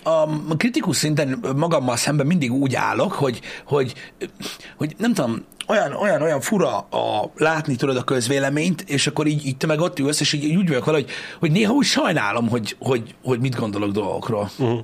a 0.02 0.57
kritikus 0.57 0.97
szinten 0.97 1.45
magammal 1.57 1.97
szemben 1.97 2.26
mindig 2.26 2.52
úgy 2.52 2.75
állok, 2.75 3.12
hogy, 3.12 3.40
hogy, 3.64 3.95
hogy 4.76 4.95
nem 4.99 5.14
tudom, 5.14 5.45
olyan, 5.69 5.92
olyan, 5.92 6.23
olyan 6.23 6.40
fura 6.40 6.78
a 6.78 7.31
látni 7.37 7.76
tudod 7.76 7.97
a 7.97 8.04
közvéleményt, 8.04 8.85
és 8.87 9.07
akkor 9.07 9.26
így, 9.26 9.47
így 9.47 9.57
te 9.57 9.66
meg 9.66 9.81
ott 9.81 9.99
ülsz, 9.99 10.21
és 10.21 10.33
így, 10.33 10.45
így 10.45 10.57
úgy 10.57 10.69
vagyok 10.69 10.85
vele, 10.85 10.99
hogy, 10.99 11.11
hogy 11.38 11.50
néha 11.50 11.73
úgy 11.73 11.85
sajnálom, 11.85 12.49
hogy, 12.49 12.76
hogy, 12.78 13.14
hogy 13.25 13.40
mit 13.40 13.57
gondolok 13.57 13.90
dolgokról. 13.90 14.50
Uh-huh. 14.59 14.81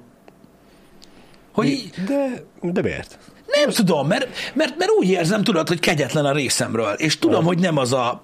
Hogy 1.52 1.66
így, 1.66 1.90
De, 2.06 2.44
de 2.60 2.82
miért? 2.82 3.18
Nem 3.52 3.70
tudom, 3.70 4.06
mert, 4.06 4.28
mert, 4.54 4.78
mert 4.78 4.90
úgy 4.90 5.08
érzem, 5.08 5.44
tudod, 5.44 5.68
hogy 5.68 5.80
kegyetlen 5.80 6.24
a 6.24 6.32
részemről, 6.32 6.92
és 6.92 7.18
tudom, 7.18 7.44
hogy 7.44 7.58
nem 7.58 7.76
az 7.76 7.92
a, 7.92 8.22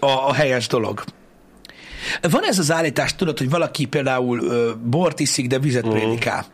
a, 0.00 0.06
a 0.06 0.32
helyes 0.32 0.66
dolog. 0.66 1.04
Van 2.30 2.44
ez 2.44 2.58
az 2.58 2.70
állítás, 2.70 3.14
tudod, 3.14 3.38
hogy 3.38 3.50
valaki 3.50 3.84
például 3.84 4.40
ö, 4.40 4.72
bort 4.84 5.20
iszik, 5.20 5.46
de 5.46 5.58
vizet 5.58 5.88
prédikál. 5.88 6.46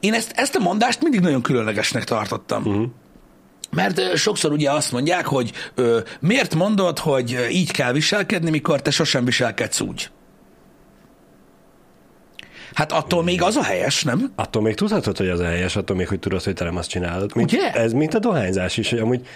Én 0.00 0.14
ezt, 0.14 0.32
ezt 0.34 0.54
a 0.54 0.58
mondást 0.58 1.02
mindig 1.02 1.20
nagyon 1.20 1.42
különlegesnek 1.42 2.04
tartottam. 2.04 2.66
Uh-huh. 2.66 2.86
Mert 3.70 4.16
sokszor 4.16 4.52
ugye 4.52 4.70
azt 4.70 4.92
mondják, 4.92 5.26
hogy 5.26 5.52
ö, 5.74 6.00
miért 6.20 6.54
mondod, 6.54 6.98
hogy 6.98 7.46
így 7.50 7.70
kell 7.70 7.92
viselkedni, 7.92 8.50
mikor 8.50 8.82
te 8.82 8.90
sosem 8.90 9.24
viselkedsz 9.24 9.80
úgy. 9.80 10.10
Hát 12.76 12.92
attól 12.92 13.22
még 13.22 13.42
az 13.42 13.56
a 13.56 13.62
helyes, 13.62 14.02
nem? 14.02 14.32
Attól 14.34 14.62
még 14.62 14.74
tudhatod, 14.74 15.16
hogy 15.16 15.28
az 15.28 15.40
a 15.40 15.44
helyes, 15.44 15.76
attól 15.76 15.96
még, 15.96 16.08
hogy 16.08 16.18
tudod, 16.18 16.42
hogy 16.42 16.54
te 16.54 16.64
nem 16.64 16.76
azt 16.76 16.88
csinálod. 16.88 17.34
Mint, 17.34 17.52
Ugye? 17.52 17.72
Ez 17.72 17.92
mint 17.92 18.14
a 18.14 18.18
dohányzás 18.18 18.76
is, 18.76 18.90
hogy 18.90 18.98
amúgy 18.98 19.26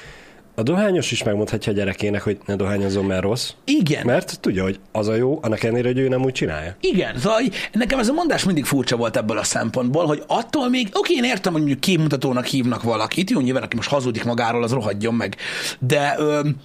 a 0.54 0.62
dohányos 0.62 1.10
is 1.10 1.22
megmondhatja 1.22 1.72
a 1.72 1.74
gyerekének, 1.74 2.22
hogy 2.22 2.38
ne 2.46 2.56
dohányozzon, 2.56 3.04
mert 3.04 3.22
rossz. 3.22 3.50
Igen. 3.64 4.06
Mert 4.06 4.40
tudja, 4.40 4.62
hogy 4.62 4.80
az 4.92 5.08
a 5.08 5.14
jó, 5.14 5.38
annak 5.42 5.62
ellenére, 5.62 5.88
hogy 5.88 5.98
ő 5.98 6.08
nem 6.08 6.22
úgy 6.22 6.32
csinálja. 6.32 6.76
Igen, 6.80 7.18
szóval 7.18 7.40
nekem 7.72 7.98
ez 7.98 8.08
a 8.08 8.12
mondás 8.12 8.44
mindig 8.44 8.64
furcsa 8.64 8.96
volt 8.96 9.16
ebből 9.16 9.38
a 9.38 9.44
szempontból, 9.44 10.06
hogy 10.06 10.22
attól 10.26 10.68
még, 10.68 10.88
oké, 10.92 11.14
én 11.14 11.24
értem, 11.24 11.52
hogy 11.52 11.60
mondjuk 11.60 11.80
képmutatónak 11.80 12.44
hívnak 12.44 12.82
valakit, 12.82 13.30
jó, 13.30 13.40
nyilván 13.40 13.62
aki 13.62 13.76
most 13.76 13.90
hazudik 13.90 14.24
magáról, 14.24 14.62
az 14.62 14.72
rohadjon 14.72 15.14
meg, 15.14 15.36
de 15.78 16.14
öm, 16.18 16.56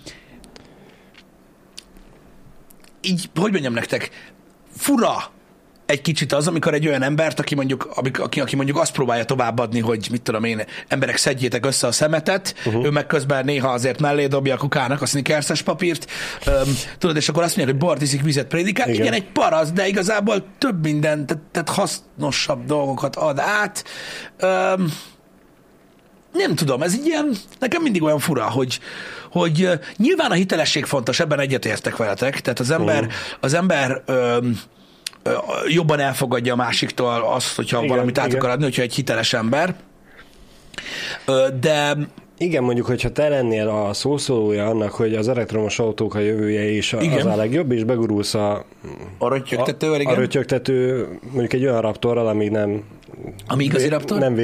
így, 3.01 3.29
hogy 3.35 3.51
mondjam 3.51 3.73
nektek, 3.73 4.09
fura 4.77 5.33
egy 5.85 6.01
kicsit 6.01 6.33
az, 6.33 6.47
amikor 6.47 6.73
egy 6.73 6.87
olyan 6.87 7.01
embert, 7.01 7.39
aki 7.39 7.55
mondjuk, 7.55 7.89
aki, 8.17 8.41
aki 8.41 8.55
mondjuk 8.55 8.77
azt 8.77 8.91
próbálja 8.91 9.25
továbbadni, 9.25 9.79
hogy 9.79 10.07
mit 10.11 10.21
tudom 10.21 10.43
én, 10.43 10.63
emberek 10.87 11.17
szedjétek 11.17 11.65
össze 11.65 11.87
a 11.87 11.91
szemetet, 11.91 12.55
uh-huh. 12.65 12.85
ő 12.85 12.89
meg 12.89 13.05
közben 13.05 13.45
néha 13.45 13.69
azért 13.69 13.99
mellé 13.99 14.27
dobja 14.27 14.53
a 14.53 14.57
kukának 14.57 15.01
a 15.01 15.05
sneakerses 15.05 15.61
papírt, 15.61 16.11
öm, 16.45 16.77
tudod, 16.97 17.15
és 17.15 17.29
akkor 17.29 17.43
azt 17.43 17.55
mondja, 17.55 17.73
hogy 17.73 17.83
bort 17.83 18.01
iszik, 18.01 18.21
vizet 18.21 18.47
prédikál. 18.47 18.89
Igen. 18.89 19.01
Igen. 19.01 19.13
Egy 19.13 19.31
parasz, 19.31 19.71
de 19.71 19.87
igazából 19.87 20.45
több 20.57 20.83
minden, 20.83 21.25
tehát, 21.25 21.43
tehát 21.51 21.69
hasznosabb 21.69 22.65
dolgokat 22.65 23.15
ad 23.15 23.39
át. 23.39 23.83
Öm, 24.37 24.93
nem 26.31 26.55
tudom, 26.55 26.81
ez 26.81 26.95
így 26.95 27.05
ilyen, 27.05 27.35
nekem 27.59 27.81
mindig 27.81 28.03
olyan 28.03 28.19
fura, 28.19 28.49
hogy, 28.49 28.79
hogy 29.31 29.63
ö, 29.63 29.73
nyilván 29.97 30.31
a 30.31 30.33
hitelesség 30.33 30.85
fontos, 30.85 31.19
ebben 31.19 31.39
egyetértek 31.39 31.95
veletek, 31.95 32.41
tehát 32.41 32.59
az 32.59 32.71
ember, 32.71 33.01
Mhm. 33.01 33.11
az 33.39 33.53
ember 33.53 34.01
ö, 34.05 34.37
jobban 35.67 35.99
elfogadja 35.99 36.53
a 36.53 36.55
másiktól 36.55 37.09
azt, 37.09 37.55
hogyha 37.55 37.77
igen, 37.77 37.89
valamit 37.89 38.17
át 38.17 38.27
igen. 38.27 38.39
akar 38.39 38.49
adni, 38.49 38.63
hogyha 38.63 38.81
egy 38.81 38.93
hiteles 38.93 39.33
ember. 39.33 39.75
De 41.59 41.97
Igen, 42.37 42.63
mondjuk, 42.63 42.85
hogyha 42.85 43.11
te 43.11 43.29
lennél 43.29 43.67
a 43.67 43.93
szószólója 43.93 44.65
annak, 44.67 44.91
hogy 44.91 45.15
az 45.15 45.27
elektromos 45.27 45.79
autók 45.79 46.15
a 46.15 46.19
jövője 46.19 46.69
és 46.69 46.93
a, 46.93 47.01
Igen. 47.01 47.17
az 47.17 47.25
a 47.25 47.35
legjobb, 47.35 47.71
és 47.71 47.83
begurulsz 47.83 48.33
a, 48.33 48.65
a 49.17 49.29
rötyögtetővel, 49.29 49.97
a 49.97 50.01
igen, 50.01 50.15
rötyögtető, 50.15 51.07
mondjuk 51.31 51.53
egy 51.53 51.65
olyan 51.65 51.81
raptorral, 51.81 52.27
ami 52.27 52.47
nem, 52.47 52.83
ami 53.47 53.63
igazi 53.63 53.83
vé- 53.83 53.91
raptor, 53.91 54.19
nem 54.19 54.35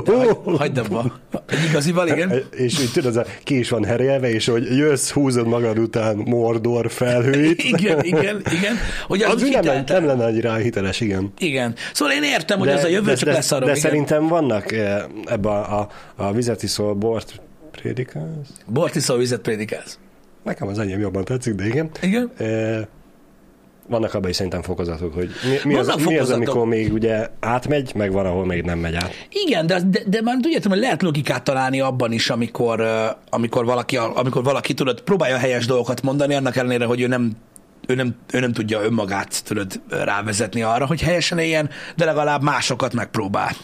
V2-es, 0.00 0.56
hagyd 0.58 0.78
abba. 0.78 1.20
Egy 1.46 1.64
igazival, 1.68 2.08
igen. 2.08 2.42
és 2.50 2.80
úgy 2.80 2.90
tudod, 2.92 3.16
a, 3.16 3.24
ki 3.44 3.58
is 3.58 3.68
van 3.68 3.84
herélve, 3.84 4.30
és 4.30 4.46
hogy 4.46 4.76
jössz, 4.76 5.10
húzod 5.10 5.46
magad 5.46 5.78
után 5.78 6.16
Mordor 6.16 6.90
felhőit. 6.90 7.62
Igen, 7.78 8.04
igen, 8.04 8.42
igen. 8.50 8.76
Hogy 9.06 9.22
az, 9.22 9.32
Az 9.32 9.48
nem, 9.50 9.64
lenne- 9.64 9.88
nem 9.88 10.06
lenne 10.06 10.24
annyira 10.24 10.54
hiteles, 10.54 11.00
igen. 11.00 11.32
Igen. 11.38 11.74
Szóval 11.92 12.14
én 12.14 12.22
értem, 12.22 12.58
hogy 12.58 12.68
ez 12.68 12.84
a 12.84 12.88
jövő, 12.88 13.14
csak 13.14 13.28
de, 13.28 13.32
lesz 13.34 13.50
arra. 13.52 13.64
de 13.64 13.70
igen. 13.70 13.82
szerintem 13.82 14.26
vannak 14.28 14.72
eh, 14.72 15.02
ebbe 15.24 15.48
a, 15.48 15.80
a, 15.80 15.88
a 16.16 16.32
vizet 16.32 16.62
iszol 16.62 16.94
bort 16.94 17.40
prédikálsz. 17.70 18.48
Bort 18.66 18.94
iszol, 18.94 19.18
vizet 19.18 19.40
prédikálsz. 19.40 19.98
Nekem 20.44 20.68
az 20.68 20.78
enyém 20.78 21.00
jobban 21.00 21.24
tetszik, 21.24 21.54
de 21.54 21.66
igen. 21.66 21.90
Igen. 22.00 22.30
E, 22.38 22.88
vannak 23.88 24.14
abban 24.14 24.30
is 24.30 24.36
szerintem 24.36 24.62
fokozatok, 24.62 25.14
hogy 25.14 25.30
mi, 25.44 25.72
mi, 25.72 25.78
az, 25.78 25.94
mi 26.04 26.18
az, 26.18 26.30
amikor 26.30 26.66
még 26.66 26.92
ugye 26.92 27.28
átmegy, 27.40 27.92
meg 27.94 28.12
van, 28.12 28.26
ahol 28.26 28.46
még 28.46 28.62
nem 28.62 28.78
megy 28.78 28.94
át. 28.94 29.12
Igen, 29.28 29.66
de, 29.66 29.80
de, 29.80 30.00
de 30.06 30.22
már 30.22 30.36
tudjátok, 30.40 30.72
hogy 30.72 30.80
lehet 30.80 31.02
logikát 31.02 31.42
találni 31.42 31.80
abban 31.80 32.12
is, 32.12 32.30
amikor, 32.30 32.82
amikor, 33.30 33.64
valaki, 33.64 33.96
amikor 33.96 34.42
valaki 34.42 34.74
tudod, 34.74 35.00
próbálja 35.00 35.36
helyes 35.36 35.66
dolgokat 35.66 36.02
mondani, 36.02 36.34
annak 36.34 36.56
ellenére, 36.56 36.84
hogy 36.84 37.00
ő 37.00 37.06
nem 37.06 37.36
ő 37.86 37.94
nem, 37.94 38.14
ő 38.32 38.40
nem 38.40 38.52
tudja 38.52 38.82
önmagát 38.82 39.44
tudod, 39.44 39.80
rávezetni 39.88 40.62
arra, 40.62 40.86
hogy 40.86 41.00
helyesen 41.00 41.38
éljen, 41.38 41.70
de 41.96 42.04
legalább 42.04 42.42
másokat 42.42 42.92
megpróbál. 42.92 43.56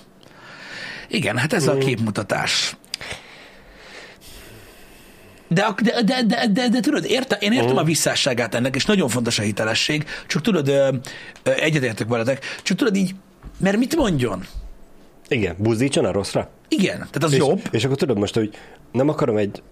Igen, 1.09 1.37
hát 1.37 1.53
ez 1.53 1.67
a 1.67 1.79
képmutatás. 1.79 2.77
De, 5.49 5.75
de, 5.83 6.03
de, 6.03 6.23
de, 6.23 6.47
de, 6.47 6.69
de 6.69 6.81
tudod, 6.81 7.05
érte, 7.05 7.37
én 7.37 7.53
értem 7.53 7.77
a 7.77 7.83
visszásságát 7.83 8.55
ennek, 8.55 8.75
és 8.75 8.85
nagyon 8.85 9.09
fontos 9.09 9.39
a 9.39 9.43
hitelesség, 9.43 10.05
csak 10.27 10.43
tudod, 10.43 10.69
ö, 10.69 10.89
ö, 11.43 11.51
egyetértek 11.51 12.09
veletek, 12.09 12.45
csak 12.63 12.77
tudod 12.77 12.97
így, 12.97 13.15
mert 13.59 13.77
mit 13.77 13.97
mondjon? 13.97 14.45
Igen, 15.29 15.55
buzdítson 15.59 16.05
a 16.05 16.13
rosszra. 16.13 16.51
Igen, 16.69 16.97
tehát 16.97 17.23
az 17.23 17.33
és, 17.33 17.39
jobb. 17.39 17.63
És 17.71 17.85
akkor 17.85 17.97
tudod 17.97 18.19
most, 18.19 18.35
hogy 18.35 18.55
nem 18.93 19.09
akarom 19.09 19.37
egy... 19.37 19.63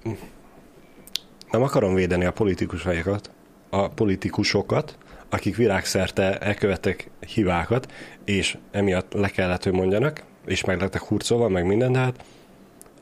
Nem 1.50 1.62
akarom 1.62 1.94
védeni 1.94 2.24
a 2.24 2.32
politikusokat, 2.32 3.30
a 3.70 3.88
politikusokat, 3.88 4.98
akik 5.28 5.56
világszerte 5.56 6.38
elkövettek 6.38 7.10
hibákat, 7.26 7.92
és 8.24 8.58
emiatt 8.70 9.12
le 9.12 9.28
kellett, 9.28 9.62
hogy 9.62 9.72
mondjanak, 9.72 10.22
és 10.46 10.64
meg 10.64 10.80
lettek 10.80 11.02
hurcolva, 11.02 11.48
meg 11.48 11.66
minden, 11.66 11.92
de 11.92 11.98
hát 11.98 12.24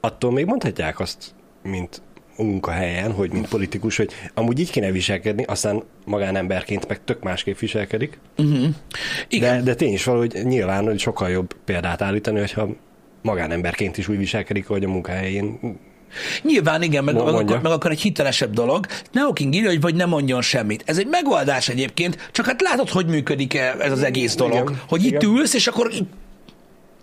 attól 0.01 0.33
még 0.33 0.45
mondhatják 0.45 1.01
azt, 1.01 1.35
mint 1.63 2.03
munkahelyen, 2.43 3.13
hogy 3.13 3.33
mint 3.33 3.49
politikus, 3.49 3.97
hogy 3.97 4.13
amúgy 4.35 4.59
így 4.59 4.71
kéne 4.71 4.91
viselkedni, 4.91 5.43
aztán 5.43 5.83
magánemberként 6.05 6.89
meg 6.89 7.05
tök 7.05 7.23
másképp 7.23 7.59
viselkedik. 7.59 8.19
Igen. 9.29 9.57
De, 9.57 9.63
de 9.63 9.75
tény 9.75 9.93
is 9.93 10.05
valahogy 10.05 10.41
nyilván 10.45 10.85
hogy 10.85 10.99
sokkal 10.99 11.31
jobb 11.31 11.55
példát 11.65 12.03
állítani, 12.03 12.39
hogyha 12.39 12.69
magánemberként 13.23 13.99
is 13.99 14.09
úgy 14.09 14.19
viselkedik, 14.19 14.67
hogy 14.67 14.85
a 14.85 14.89
munkahelyén. 14.89 15.59
Nyilván 16.43 16.83
igen, 16.83 17.05
meg, 17.05 17.15
meg, 17.15 17.27
akkor, 17.27 17.61
meg 17.63 17.73
akkor 17.73 17.91
egy 17.91 18.01
hitelesebb 18.01 18.53
dolog. 18.53 18.87
Hawking 19.15 19.55
írja, 19.55 19.69
hogy 19.69 19.81
vagy 19.81 19.95
nem 19.95 20.09
mondjon 20.09 20.43
semmit. 20.43 20.83
Ez 20.87 20.99
egy 20.99 21.07
megoldás 21.07 21.69
egyébként, 21.69 22.29
csak 22.33 22.47
hát 22.47 22.63
látod, 22.63 22.89
hogy 22.89 23.07
működik 23.07 23.55
ez 23.55 23.93
az 23.93 24.03
egész 24.03 24.35
dolog. 24.35 24.71
Igen, 24.71 24.81
hogy 24.89 25.05
itt 25.05 25.23
igen. 25.23 25.31
ülsz, 25.31 25.55
és 25.55 25.67
akkor 25.67 25.91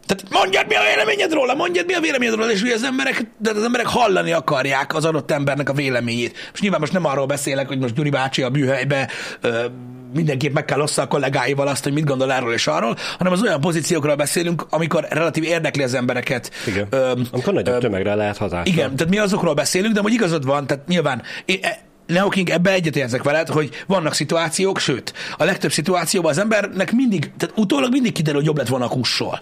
tehát 0.06 0.24
mondjad, 0.30 0.68
mi 0.68 0.76
a 0.76 0.82
véleményed 0.96 1.34
róla, 1.34 1.54
mondjad, 1.54 1.86
mi 1.86 1.94
a 1.94 2.00
véleményed 2.00 2.34
róla, 2.36 2.52
és 2.52 2.62
ugye 2.62 2.74
az 2.74 2.84
emberek, 2.84 3.24
de 3.38 3.50
az 3.56 3.64
emberek 3.64 3.88
hallani 3.88 4.32
akarják 4.32 4.96
az 4.96 5.06
adott 5.06 5.32
embernek 5.32 5.70
a 5.70 5.74
véleményét. 5.74 6.38
És 6.54 6.60
nyilván 6.60 6.80
most 6.80 6.94
nem 6.94 7.06
arról 7.06 7.26
beszélek, 7.26 7.68
hogy 7.68 7.80
most 7.80 7.94
Gyuri 7.96 8.10
bácsi 8.10 8.42
a 8.42 8.50
műhelybe 8.50 9.10
ö, 9.42 9.66
mindenképp 10.14 10.54
meg 10.54 10.66
kell 10.66 10.80
ossza 10.82 11.02
a 11.02 11.08
kollégáival 11.08 11.68
azt, 11.68 11.84
hogy 11.84 11.94
mit 11.94 12.04
gondol 12.06 12.34
erről 12.34 12.54
és 12.54 12.68
arról, 12.68 12.98
hanem 13.18 13.34
az 13.34 13.42
olyan 13.42 13.60
pozíciókról 13.62 14.16
beszélünk, 14.16 14.66
amikor 14.70 15.06
relatív 15.10 15.44
érdekli 15.44 15.84
az 15.84 15.94
embereket. 15.94 16.52
Igen. 16.68 16.88
Ö, 16.90 17.12
Amikor 17.32 17.54
nagyobb 17.54 17.80
tömegre 17.80 18.16
lehet 18.16 18.38
hatással. 18.38 18.66
igen, 18.74 18.96
tehát 18.96 19.14
mi 19.14 19.18
azokról 19.18 19.54
beszélünk, 19.54 19.94
de 19.94 20.02
hogy 20.02 20.14
igazad 20.14 20.46
van, 20.46 20.68
tehát 20.68 20.88
nyilván 20.88 21.22
e- 21.46 21.90
Neo 22.08 22.30
King, 22.30 22.50
ebbe 22.50 22.72
egyetértek 22.72 23.24
veled, 23.24 23.48
hogy 23.48 23.84
vannak 23.88 24.14
szituációk, 24.14 24.80
sőt, 24.80 25.14
a 25.38 25.44
legtöbb 25.44 25.72
szituációban 25.72 26.32
az 26.32 26.38
embernek 26.38 26.92
mindig, 26.92 27.32
tehát 27.38 27.58
utólag 27.58 27.92
mindig 27.92 28.12
kiderül, 28.12 28.38
hogy 28.40 28.48
jobb 28.48 28.58
lett 28.58 28.68
volna 28.68 28.86
a 28.86 28.90
kussol. 28.90 29.42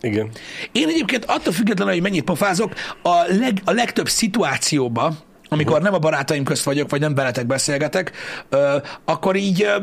Igen. 0.00 0.30
Én 0.72 0.88
egyébként 0.88 1.24
attól 1.24 1.52
függetlenül, 1.52 1.92
hogy 1.92 2.02
mennyit 2.02 2.24
pofázok, 2.24 2.72
a, 3.02 3.24
leg, 3.28 3.60
a 3.64 3.72
legtöbb 3.72 4.08
szituációban, 4.08 5.18
amikor 5.48 5.82
nem 5.82 5.94
a 5.94 5.98
barátaim 5.98 6.44
közt 6.44 6.62
vagyok, 6.64 6.90
vagy 6.90 7.00
nem 7.00 7.14
veletek 7.14 7.46
beszélgetek, 7.46 8.12
ö, 8.48 8.76
akkor 9.04 9.36
így 9.36 9.62
ö, 9.62 9.78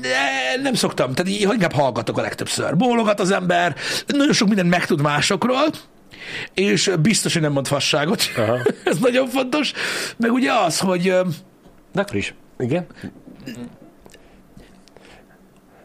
ne- 0.00 0.62
nem 0.62 0.74
szoktam, 0.74 1.14
tehát 1.14 1.32
így 1.32 1.40
inkább 1.40 1.72
hallgatok 1.72 2.18
a 2.18 2.20
legtöbbször. 2.20 2.76
Bólogat 2.76 3.20
az 3.20 3.30
ember, 3.30 3.74
nagyon 4.06 4.32
sok 4.32 4.48
mindent 4.48 4.70
megtud 4.70 5.00
másokról, 5.00 5.64
és 6.54 6.90
biztos, 7.00 7.32
hogy 7.32 7.42
nem 7.42 7.52
mond 7.52 7.66
fasságot. 7.66 8.22
Aha. 8.36 8.58
Ez 8.84 8.98
nagyon 8.98 9.28
fontos. 9.28 9.72
Meg 10.16 10.32
ugye 10.32 10.52
az, 10.52 10.78
hogy 10.78 11.02
De 11.92 12.00
akkor 12.00 12.16
is. 12.16 12.34
Igen. 12.58 12.86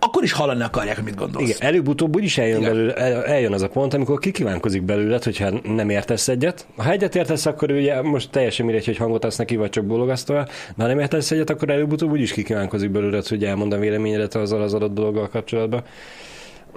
Akkor 0.05 0.23
is 0.23 0.31
hallani 0.31 0.63
akarják, 0.63 0.97
amit 0.97 1.15
gondolsz. 1.15 1.49
Igen, 1.49 1.57
előbb-utóbb 1.59 2.15
úgyis 2.15 2.37
eljön, 2.37 2.59
Igen. 2.59 2.71
belőle, 2.71 2.93
el- 2.93 3.23
eljön 3.23 3.53
az 3.53 3.61
a 3.61 3.69
pont, 3.69 3.93
amikor 3.93 4.19
kikívánkozik 4.19 4.81
belőled, 4.83 5.23
hogyha 5.23 5.49
nem 5.63 5.89
értesz 5.89 6.27
egyet. 6.27 6.67
Ha 6.75 6.91
egyet 6.91 7.15
értesz, 7.15 7.45
akkor 7.45 7.71
ugye 7.71 8.01
most 8.01 8.29
teljesen 8.31 8.65
mindegy, 8.65 8.85
hogy 8.85 8.97
hangot 8.97 9.25
adsz 9.25 9.37
neki, 9.37 9.55
vagy 9.55 9.69
csak 9.69 9.85
bólogasztol, 9.85 10.43
de 10.75 10.83
ha 10.83 10.87
nem 10.87 10.99
értesz 10.99 11.31
egyet, 11.31 11.49
akkor 11.49 11.69
előbb-utóbb 11.69 12.11
úgyis 12.11 12.31
kikívánkozik 12.31 12.91
belőled, 12.91 13.27
hogy 13.27 13.43
elmond 13.45 13.73
a 13.73 13.77
véleményedet 13.77 14.35
azzal 14.35 14.61
az 14.61 14.73
adott 14.73 14.93
dologgal 14.93 15.29
kapcsolatban. 15.29 15.83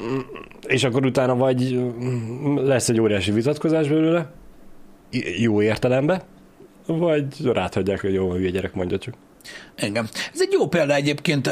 Mm, 0.02 0.18
És 0.66 0.85
akkor 0.85 1.04
utána 1.06 1.37
vagy 1.37 1.75
mm, 1.75 2.56
lesz 2.56 2.88
egy 2.88 3.00
óriási 3.00 3.30
vitatkozás 3.32 3.88
belőle, 3.88 4.30
jó 5.38 5.62
értelemben, 5.62 6.20
vagy 6.87 7.25
ráthagyják, 7.52 8.00
hogy 8.00 8.12
jó, 8.14 8.32
hülye 8.32 8.50
gyerek, 8.50 8.75
mondja 8.75 8.99
csak. 8.99 9.14
Engem. 9.76 10.09
Ez 10.33 10.40
egy 10.40 10.52
jó 10.52 10.66
példa 10.68 10.95
egyébként, 10.95 11.50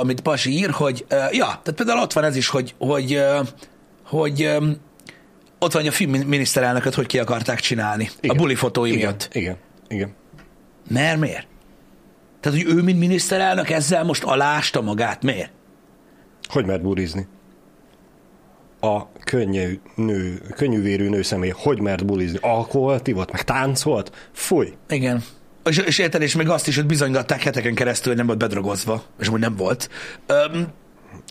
amit 0.00 0.20
Pasi 0.20 0.50
ír, 0.50 0.70
hogy 0.70 1.04
ja, 1.08 1.46
tehát 1.46 1.72
például 1.76 2.00
ott 2.00 2.12
van 2.12 2.24
ez 2.24 2.36
is, 2.36 2.48
hogy, 2.48 2.74
hogy, 2.78 3.22
hogy 4.04 4.42
ott 5.58 5.72
van 5.72 5.82
hogy 5.82 5.86
a 5.86 5.92
film 5.92 6.10
miniszterelnököt, 6.10 6.94
hogy 6.94 7.06
ki 7.06 7.18
akarták 7.18 7.60
csinálni. 7.60 8.10
Igen. 8.20 8.36
A 8.36 8.38
buli 8.38 8.54
fotói 8.54 8.88
Igen, 8.88 9.00
miatt. 9.00 9.28
igen, 9.32 9.56
igen. 9.88 10.14
Mert 10.88 11.18
miért? 11.18 11.46
Tehát, 12.40 12.58
hogy 12.58 12.76
ő, 12.76 12.82
mint 12.82 12.98
miniszterelnök 12.98 13.70
ezzel 13.70 14.04
most 14.04 14.24
alásta 14.24 14.80
magát. 14.80 15.22
Miért? 15.22 15.50
Hogy 16.48 16.66
mert 16.66 16.82
burizni? 16.82 17.26
A 18.80 19.12
könnyű, 19.24 19.80
nő, 19.94 20.42
könnyűvérű 20.56 21.08
nőszemély 21.08 21.52
hogy 21.56 21.80
mert 21.80 22.06
bulizni? 22.06 22.38
Alkoholt 22.40 23.06
ivott, 23.06 23.32
meg 23.32 23.44
táncolt? 23.44 24.28
Fúj! 24.32 24.72
Igen. 24.88 25.24
És, 25.64 25.78
és 25.78 25.98
érted, 25.98 26.22
és 26.22 26.34
még 26.34 26.48
azt 26.48 26.68
is, 26.68 26.76
hogy 26.76 26.86
bizonygatták 26.86 27.42
heteken 27.42 27.74
keresztül, 27.74 28.06
hogy 28.08 28.16
nem 28.16 28.26
volt 28.26 28.38
bedrogozva, 28.38 29.02
és 29.20 29.26
amúgy 29.26 29.40
nem 29.40 29.56
volt. 29.56 29.90
Öm, 30.26 30.66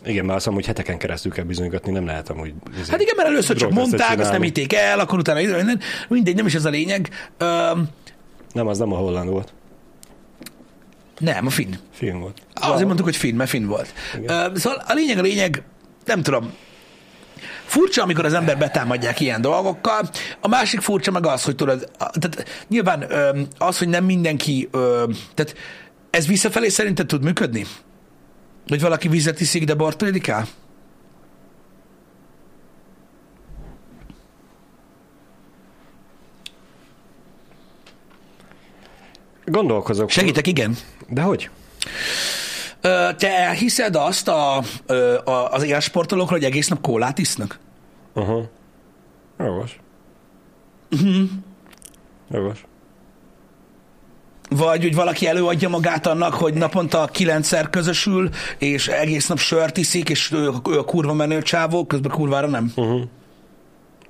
Igen, 0.04 0.24
már 0.24 0.36
azt 0.36 0.46
mondom, 0.46 0.64
hogy 0.64 0.74
heteken 0.74 0.98
keresztül 0.98 1.32
kell 1.32 1.44
bizonygatni, 1.44 1.92
nem 1.92 2.06
lehet 2.06 2.28
amúgy. 2.30 2.52
hát 2.90 3.00
igen, 3.00 3.14
mert 3.16 3.28
először 3.28 3.56
csak 3.56 3.70
mondták, 3.70 4.18
azt 4.18 4.30
nem 4.30 4.44
ítték 4.44 4.72
el, 4.72 4.98
akkor 4.98 5.18
utána 5.18 5.40
minden, 5.40 5.80
mindegy, 6.08 6.34
nem 6.34 6.46
is 6.46 6.54
ez 6.54 6.64
a 6.64 6.70
lényeg. 6.70 7.08
Öm, 7.38 7.88
Nem, 8.52 8.66
az 8.66 8.78
nem 8.78 8.92
a 8.92 8.96
holland 8.96 9.28
volt. 9.28 9.52
nem, 11.18 11.46
a 11.46 11.50
finn. 11.50 11.72
Film 11.92 12.20
volt. 12.20 12.38
Azért 12.54 12.84
mondtuk, 12.86 13.04
hogy 13.06 13.16
finn, 13.16 13.36
mert 13.36 13.50
finn 13.50 13.66
volt. 13.66 13.92
Ö, 14.26 14.46
Szóval 14.54 14.82
a 14.86 14.92
lényeg 14.94 15.18
a 15.18 15.22
lényeg, 15.22 15.62
nem 16.04 16.22
tudom, 16.22 16.52
Furcsa, 17.72 18.02
amikor 18.02 18.24
az 18.24 18.32
ember 18.32 18.58
betámadják 18.58 19.20
ilyen 19.20 19.40
dolgokkal. 19.40 20.10
A 20.40 20.48
másik 20.48 20.80
furcsa 20.80 21.10
meg 21.10 21.26
az, 21.26 21.44
hogy 21.44 21.54
tudod, 21.54 21.90
tehát 21.98 22.64
nyilván 22.68 23.06
az, 23.58 23.78
hogy 23.78 23.88
nem 23.88 24.04
mindenki, 24.04 24.68
tehát 25.34 25.54
ez 26.10 26.26
visszafelé 26.26 26.68
szerinted 26.68 27.06
tud 27.06 27.24
működni? 27.24 27.66
Hogy 28.68 28.80
valaki 28.80 29.08
vizet 29.08 29.40
iszik, 29.40 29.64
de 29.64 29.74
bort 29.74 29.96
prédikál? 29.96 30.46
Gondolkozok. 39.44 40.10
Segítek, 40.10 40.46
igen. 40.46 40.76
De 41.08 41.20
hogy? 41.20 41.50
Te 43.16 43.38
elhiszed 43.38 43.96
azt 43.96 44.28
a, 44.28 44.56
a, 45.24 45.48
az 45.50 45.62
élsportolókról, 45.62 46.38
hogy 46.38 46.48
egész 46.48 46.68
nap 46.68 46.80
kólát 46.80 47.18
isznak? 47.18 47.58
Aha. 48.12 48.50
Jogos. 49.38 49.80
Mhm. 50.90 51.22
Jogos. 52.30 52.64
Vagy 54.50 54.82
hogy 54.82 54.94
valaki 54.94 55.26
előadja 55.26 55.68
magát 55.68 56.06
annak, 56.06 56.34
hogy 56.34 56.54
naponta 56.54 57.08
kilencszer 57.12 57.70
közösül, 57.70 58.28
és 58.58 58.88
egész 58.88 59.26
nap 59.26 59.38
sört 59.38 59.76
iszik, 59.76 60.08
és 60.08 60.32
ő, 60.32 60.50
ő 60.70 60.78
a 60.78 60.84
kurva 60.84 61.12
menő 61.12 61.42
csávó, 61.42 61.86
közben 61.86 62.10
kurvára 62.10 62.46
nem. 62.46 62.72
Uh-huh. 62.76 63.02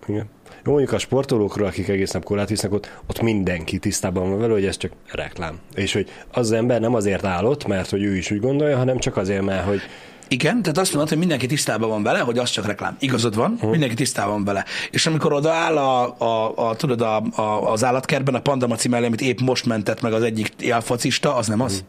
Igen. 0.07 0.29
Jó, 0.65 0.73
mondjuk 0.73 0.93
a 0.93 0.99
sportolókról, 0.99 1.67
akik 1.67 1.89
egész 1.89 2.11
nap 2.11 2.25
kólát 2.25 2.49
visznek, 2.49 2.73
ott, 2.73 2.91
ott 3.07 3.21
mindenki 3.21 3.79
tisztában 3.79 4.31
van 4.31 4.39
vele, 4.39 4.53
hogy 4.53 4.65
ez 4.65 4.77
csak 4.77 4.93
reklám. 5.13 5.59
És 5.75 5.93
hogy 5.93 6.09
az, 6.33 6.47
az 6.47 6.53
ember 6.53 6.81
nem 6.81 6.95
azért 6.95 7.25
áll 7.25 7.45
ott, 7.45 7.67
mert 7.67 7.91
hogy 7.91 8.03
ő 8.03 8.17
is 8.17 8.31
úgy 8.31 8.41
gondolja, 8.41 8.77
hanem 8.77 8.99
csak 8.99 9.17
azért, 9.17 9.43
mert 9.43 9.65
hogy 9.65 9.81
Igen, 10.29 10.63
tehát 10.63 10.79
azt 10.79 10.91
mondod, 10.91 11.09
hogy 11.09 11.19
mindenki 11.19 11.47
tisztában 11.47 11.89
van 11.89 12.03
vele, 12.03 12.19
hogy 12.19 12.39
az 12.39 12.51
csak 12.51 12.67
reklám. 12.67 12.97
Igazad 13.01 13.35
van, 13.35 13.53
uh-huh. 13.53 13.71
mindenki 13.71 13.95
tisztában 13.95 14.33
van 14.33 14.45
vele. 14.45 14.65
És 14.91 15.07
amikor 15.07 15.33
odaáll 15.33 15.77
a, 15.77 16.17
a, 16.19 16.69
a, 16.69 16.77
tudod, 16.77 17.01
a, 17.01 17.17
a, 17.17 17.73
az 17.73 17.85
állatkertben 17.85 18.35
a 18.35 18.41
pandamaci 18.41 18.89
mellé, 18.89 19.07
amit 19.07 19.21
épp 19.21 19.41
most 19.41 19.67
mentett 19.67 20.01
meg 20.01 20.13
az 20.13 20.23
egyik 20.23 20.53
élfocista, 20.61 21.35
az 21.37 21.47
nem 21.47 21.61
az? 21.61 21.85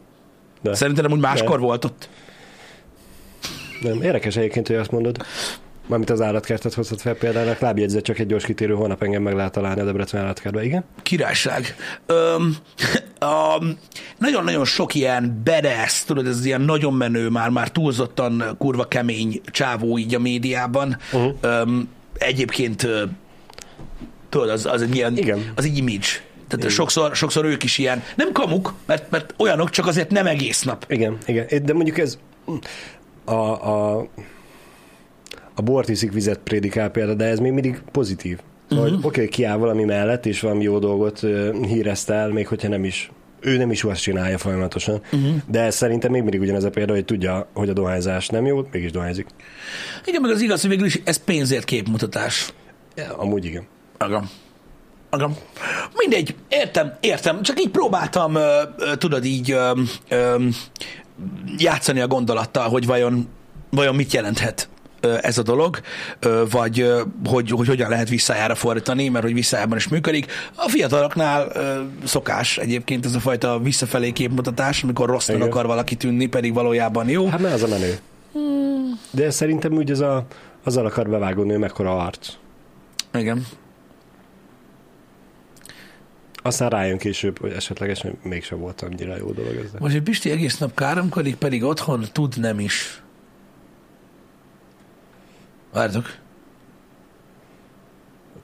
de 0.62 0.74
Szerintem 0.74 1.12
úgy 1.12 1.20
máskor 1.20 1.58
De. 1.58 1.64
volt 1.64 1.84
ott. 1.84 2.08
nem. 3.80 4.02
Érdekes 4.02 4.36
egyébként, 4.36 4.66
hogy 4.66 4.76
azt 4.76 4.90
mondod. 4.90 5.16
Mármint 5.86 6.10
az 6.10 6.20
állatkertet 6.20 6.74
hoztad 6.74 7.00
fel 7.00 7.14
példának, 7.14 7.58
lábjegyzet 7.58 8.04
csak 8.04 8.18
egy 8.18 8.26
gyors 8.26 8.44
kitérő, 8.44 8.74
holnap 8.74 9.02
engem 9.02 9.22
meg 9.22 9.34
lehet 9.34 9.52
találni 9.52 9.80
a 9.80 9.84
Debrecen 9.84 10.20
állatkertbe, 10.20 10.64
igen? 10.64 10.84
Királyság. 11.02 11.76
Öm, 12.06 12.56
um, 13.60 13.78
nagyon-nagyon 14.18 14.64
sok 14.64 14.94
ilyen 14.94 15.40
bedesz, 15.44 16.04
tudod, 16.04 16.26
ez 16.26 16.44
ilyen 16.44 16.60
nagyon 16.60 16.94
menő, 16.94 17.28
már, 17.28 17.50
már 17.50 17.70
túlzottan 17.70 18.56
kurva 18.58 18.84
kemény 18.84 19.40
csávó 19.46 19.98
így 19.98 20.14
a 20.14 20.18
médiában. 20.18 20.96
Uh-huh. 21.12 21.34
Öm, 21.40 21.88
egyébként 22.18 22.88
tudod, 24.28 24.48
az, 24.48 24.66
az 24.66 24.82
egy 24.82 24.94
ilyen, 24.94 25.16
Igen. 25.16 25.52
az 25.54 25.64
egy 25.64 25.76
image. 25.76 26.06
Tehát 26.48 26.70
sokszor, 26.70 27.16
sokszor 27.16 27.44
ők 27.44 27.62
is 27.62 27.78
ilyen, 27.78 28.02
nem 28.16 28.32
kamuk, 28.32 28.74
mert, 28.86 29.10
mert 29.10 29.34
olyanok, 29.38 29.70
csak 29.70 29.86
azért 29.86 30.10
nem 30.10 30.26
egész 30.26 30.62
nap. 30.62 30.84
Igen, 30.88 31.18
igen. 31.26 31.64
De 31.64 31.72
mondjuk 31.72 31.98
ez 31.98 32.18
a, 33.24 33.32
a, 33.32 34.06
a 35.54 35.62
bort 35.62 35.88
iszik 35.88 36.12
vizet 36.12 36.38
prédikál 36.38 36.90
példa, 36.90 37.14
de 37.14 37.24
ez 37.24 37.38
még 37.38 37.52
mindig 37.52 37.82
pozitív. 37.92 38.38
Uh-huh. 38.70 38.80
Hogy 38.80 38.92
oké, 38.92 39.06
okay, 39.06 39.28
kiáll 39.28 39.56
valami 39.56 39.84
mellett, 39.84 40.26
és 40.26 40.40
valami 40.40 40.62
jó 40.62 40.78
dolgot 40.78 41.20
el, 42.06 42.28
még 42.28 42.46
hogyha 42.46 42.68
nem 42.68 42.84
is 42.84 43.10
ő 43.44 43.56
nem 43.56 43.70
is 43.70 43.84
azt 43.84 44.00
csinálja 44.00 44.38
folyamatosan, 44.38 45.00
uh-huh. 45.12 45.34
de 45.46 45.70
szerintem 45.70 46.10
még 46.10 46.22
mindig 46.22 46.40
ugyanez 46.40 46.64
a 46.64 46.70
példa, 46.70 46.92
hogy 46.92 47.04
tudja, 47.04 47.48
hogy 47.54 47.68
a 47.68 47.72
dohányzás 47.72 48.28
nem 48.28 48.46
jó, 48.46 48.66
mégis 48.72 48.90
dohányzik. 48.90 49.26
Igen, 50.04 50.20
meg 50.20 50.30
az 50.30 50.40
igaz, 50.40 50.60
hogy 50.60 50.70
végül 50.70 50.86
is 50.86 51.00
ez 51.04 51.16
pénzért 51.16 51.64
képmutatás. 51.64 52.52
Ja, 52.96 53.16
amúgy 53.16 53.44
igen. 53.44 53.66
Agam. 53.98 54.30
Agam. 55.10 55.36
Mindegy, 55.96 56.34
értem, 56.48 56.92
értem. 57.00 57.42
Csak 57.42 57.60
így 57.60 57.70
próbáltam, 57.70 58.34
ö, 58.34 58.62
ö, 58.78 58.96
tudod, 58.96 59.24
így 59.24 59.50
ö, 59.50 59.80
ö, 60.08 60.46
játszani 61.58 62.00
a 62.00 62.06
gondolattal, 62.06 62.68
hogy 62.68 62.86
vajon, 62.86 63.28
vajon 63.70 63.94
mit 63.94 64.12
jelenthet 64.12 64.68
ez 65.04 65.38
a 65.38 65.42
dolog, 65.42 65.80
vagy 66.50 66.92
hogy, 67.24 67.50
hogy 67.50 67.66
hogyan 67.66 67.88
lehet 67.88 68.08
visszájára 68.08 68.54
fordítani, 68.54 69.08
mert 69.08 69.24
hogy 69.24 69.34
visszájában 69.34 69.76
is 69.76 69.88
működik. 69.88 70.32
A 70.54 70.68
fiataloknál 70.68 71.52
szokás 72.04 72.58
egyébként 72.58 73.04
ez 73.04 73.14
a 73.14 73.20
fajta 73.20 73.58
visszafelé 73.58 74.10
képmutatás, 74.10 74.82
amikor 74.82 75.08
rossznak 75.08 75.36
Igen. 75.36 75.48
akar 75.48 75.66
valaki 75.66 75.94
tűnni, 75.94 76.26
pedig 76.26 76.54
valójában 76.54 77.08
jó. 77.08 77.26
Hát 77.26 77.40
mert 77.40 77.54
az 77.54 77.62
a 77.62 77.68
menő. 77.68 77.98
De 79.10 79.30
szerintem 79.30 79.72
úgy 79.72 79.90
ez 79.90 80.00
a, 80.00 80.26
azzal 80.64 80.86
akar 80.86 81.08
bevágódni, 81.08 81.50
hogy 81.50 81.60
mekkora 81.60 81.96
arc. 81.98 82.28
Igen. 83.14 83.46
Aztán 86.42 86.68
rájön 86.68 86.98
később, 86.98 87.38
hogy 87.38 87.52
esetlegesen 87.52 88.18
mégsem 88.22 88.58
volt 88.58 88.80
annyira 88.80 89.16
jó 89.16 89.32
dolog 89.32 89.54
ez. 89.54 89.80
Most 89.80 89.94
egy 89.94 90.02
Pisti 90.02 90.30
egész 90.30 90.58
nap 90.58 90.74
káromkodik, 90.74 91.34
pedig 91.34 91.62
otthon 91.62 92.04
tud 92.12 92.38
nem 92.38 92.58
is. 92.58 93.02
Vártok. 95.74 96.16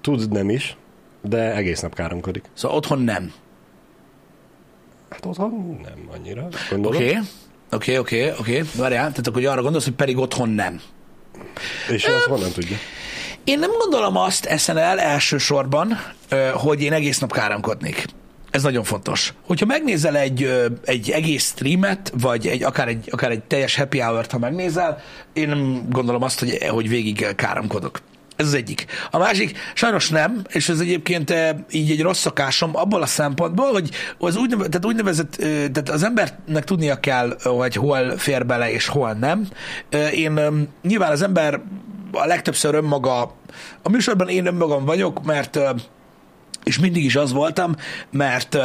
Tud 0.01 0.31
nem 0.31 0.51
is, 0.51 0.77
de 1.23 1.55
egész 1.55 1.81
nap 1.81 1.95
káromkodik. 1.95 2.45
Szóval 2.55 2.77
otthon 2.77 3.01
nem. 3.01 3.33
Hát 5.11 5.27
otthon 5.27 5.81
nem 5.83 6.09
annyira, 6.15 6.49
gondolom. 6.71 6.97
Oké. 6.97 7.09
Okay. 7.11 7.23
Oké, 7.71 7.97
oké, 7.97 8.33
oké. 8.39 8.63
Várjál, 8.77 9.11
tehát 9.11 9.27
akkor 9.27 9.45
arra 9.45 9.63
gondolsz, 9.63 9.85
hogy 9.85 9.95
pedig 9.95 10.19
otthon 10.19 10.49
nem. 10.49 10.81
És 11.91 12.05
azt 12.05 12.25
honnan 12.25 12.53
tudja? 12.53 12.77
Én 13.45 13.59
nem 13.59 13.71
gondolom 13.79 14.17
azt 14.17 14.45
eszen 14.45 14.77
el 14.77 14.99
elsősorban, 15.01 15.99
ö, 16.29 16.51
hogy 16.55 16.83
én 16.83 16.93
egész 16.93 17.19
nap 17.19 17.33
káromkodnék. 17.33 18.05
Ez 18.51 18.63
nagyon 18.63 18.85
fontos. 18.85 19.35
Hogyha 19.47 19.67
megnézel 19.67 20.17
egy, 20.17 20.71
egy 20.85 21.11
egész 21.11 21.45
streamet, 21.45 22.13
vagy 22.21 22.47
egy, 22.47 22.63
akár, 22.63 22.89
egy, 22.89 23.09
akár 23.11 23.31
egy 23.31 23.43
teljes 23.43 23.77
happy 23.77 23.99
hour-t, 23.99 24.31
ha 24.31 24.39
megnézel, 24.39 25.03
én 25.33 25.49
nem 25.49 25.87
gondolom 25.89 26.23
azt, 26.23 26.39
hogy, 26.39 26.67
hogy 26.69 26.89
végig 26.89 27.35
káromkodok. 27.35 28.01
Ez 28.37 28.47
az 28.47 28.55
egyik. 28.55 28.87
A 29.11 29.19
másik, 29.19 29.59
sajnos 29.75 30.09
nem, 30.09 30.43
és 30.49 30.69
ez 30.69 30.81
egyébként 30.81 31.35
így 31.71 31.91
egy 31.91 32.03
rossz 32.03 32.21
szokásom 32.21 32.77
abból 32.77 33.03
a 33.03 33.07
szempontból, 33.07 33.73
hogy 33.73 33.91
az 34.19 34.37
úgynevezett, 34.37 34.71
tehát 34.71 34.87
úgynevezett, 34.87 35.37
eh, 35.37 35.49
tehát 35.49 35.89
az 35.89 36.03
embernek 36.03 36.65
tudnia 36.65 37.01
kell, 37.01 37.37
hogy 37.43 37.75
hol 37.75 38.19
fér 38.19 38.47
bele 38.47 38.73
és 38.73 38.87
hol 38.87 39.13
nem. 39.13 39.49
Én 40.13 40.41
nyilván 40.83 41.11
az 41.11 41.23
ember 41.23 41.61
a 42.13 42.27
legtöbbször 42.27 42.75
önmaga, 42.75 43.35
a 43.83 43.89
műsorban 43.91 44.29
én 44.29 44.47
önmagam 44.47 44.85
vagyok, 44.85 45.25
mert 45.25 45.59
és 46.65 46.79
mindig 46.79 47.05
is 47.05 47.17
az 47.17 47.33
voltam, 47.33 47.77
mert 48.11 48.59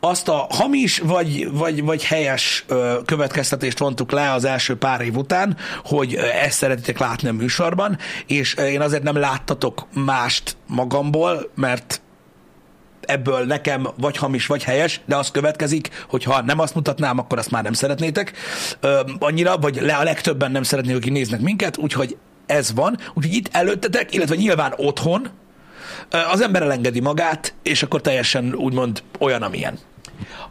azt 0.00 0.28
a 0.28 0.46
hamis 0.48 0.98
vagy, 0.98 1.50
vagy, 1.52 1.84
vagy 1.84 2.04
helyes 2.04 2.64
következtetést 3.04 3.78
vontuk 3.78 4.10
le 4.10 4.32
az 4.32 4.44
első 4.44 4.76
pár 4.76 5.00
év 5.00 5.16
után, 5.16 5.56
hogy 5.84 6.14
ezt 6.14 6.58
szeretitek 6.58 6.98
látni 6.98 7.28
a 7.28 7.32
műsorban, 7.32 7.98
és 8.26 8.54
én 8.54 8.80
azért 8.80 9.02
nem 9.02 9.16
láttatok 9.16 9.86
mást 9.94 10.56
magamból, 10.66 11.50
mert 11.54 12.02
ebből 13.00 13.44
nekem 13.44 13.88
vagy 13.96 14.16
hamis, 14.16 14.46
vagy 14.46 14.64
helyes, 14.64 15.00
de 15.06 15.16
az 15.16 15.30
következik, 15.30 16.04
hogy 16.08 16.24
ha 16.24 16.42
nem 16.42 16.58
azt 16.58 16.74
mutatnám, 16.74 17.18
akkor 17.18 17.38
azt 17.38 17.50
már 17.50 17.62
nem 17.62 17.72
szeretnétek 17.72 18.32
annyira, 19.18 19.56
vagy 19.56 19.78
le 19.80 19.94
a 19.94 20.02
legtöbben 20.02 20.50
nem 20.50 20.62
szeretnék, 20.62 20.96
akik 20.96 21.12
néznek 21.12 21.40
minket, 21.40 21.76
úgyhogy 21.76 22.16
ez 22.46 22.74
van. 22.74 22.98
Úgyhogy 23.14 23.34
itt 23.34 23.48
előttetek, 23.52 24.14
illetve 24.14 24.34
nyilván 24.34 24.72
otthon, 24.76 25.28
az 26.32 26.40
ember 26.40 26.62
elengedi 26.62 27.00
magát, 27.00 27.54
és 27.62 27.82
akkor 27.82 28.00
teljesen 28.00 28.54
úgymond 28.54 29.02
olyan, 29.18 29.42
amilyen. 29.42 29.78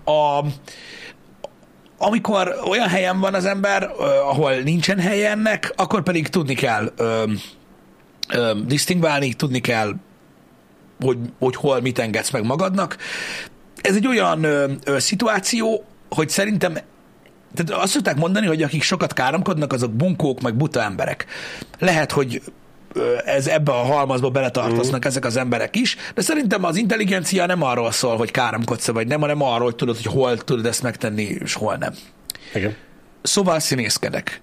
A, 0.06 0.46
amikor 1.98 2.56
olyan 2.68 2.88
helyen 2.88 3.20
van 3.20 3.34
az 3.34 3.46
ember, 3.46 3.90
ahol 4.26 4.54
nincsen 4.54 5.00
helye 5.00 5.30
ennek, 5.30 5.74
akkor 5.76 6.04
pedig 6.04 6.28
tudni 6.28 6.54
kell 6.54 6.92
ö, 6.96 7.24
ö, 8.30 8.52
disztingválni, 8.66 9.34
tudni 9.34 9.60
kell 9.60 9.94
hogy, 11.00 11.18
hogy 11.40 11.56
hol 11.56 11.82
mit 11.82 12.00
engedsz 12.00 12.30
meg 12.30 12.44
magadnak. 12.44 12.98
Ez 13.82 13.96
egy 13.96 14.08
olyan 14.08 14.44
ö, 14.44 14.72
ö, 14.84 15.00
szituáció, 15.00 15.86
hogy 16.10 16.30
szerintem 16.30 16.78
tehát 17.54 17.84
azt 17.84 17.94
szokták 17.94 18.16
mondani, 18.16 18.48
hogy 18.48 18.64
akik 18.64 18.84
sokat 18.84 19.14
káromkodnak, 19.14 19.74
azok 19.74 19.92
bunkók, 19.92 20.42
meg 20.42 20.56
buta 20.56 20.82
emberek. 20.82 21.26
Lehet, 21.80 22.12
hogy 22.12 22.42
ez 23.26 23.48
ebbe 23.48 23.72
a 23.72 23.84
halmazba 23.84 24.30
beletartoznak 24.30 25.06
mm. 25.06 25.08
ezek 25.08 25.26
az 25.26 25.36
emberek 25.36 25.76
is, 25.76 25.96
de 26.14 26.22
szerintem 26.22 26.64
az 26.64 26.76
intelligencia 26.76 27.46
nem 27.46 27.62
arról 27.62 27.92
szól, 27.92 28.18
hogy 28.18 28.32
káromkodsz 28.32 28.88
vagy 28.88 29.08
nem, 29.08 29.20
hanem 29.20 29.42
arról, 29.42 29.64
hogy 29.64 29.76
tudod, 29.76 29.96
hogy 29.96 30.14
hol 30.14 30.38
tudod 30.38 30.66
ezt 30.66 30.82
megtenni, 30.82 31.24
és 31.24 31.54
hol 31.54 31.76
nem. 31.76 31.94
Igen. 32.54 32.76
Szóval 33.22 33.60
színészkedek. 33.60 34.42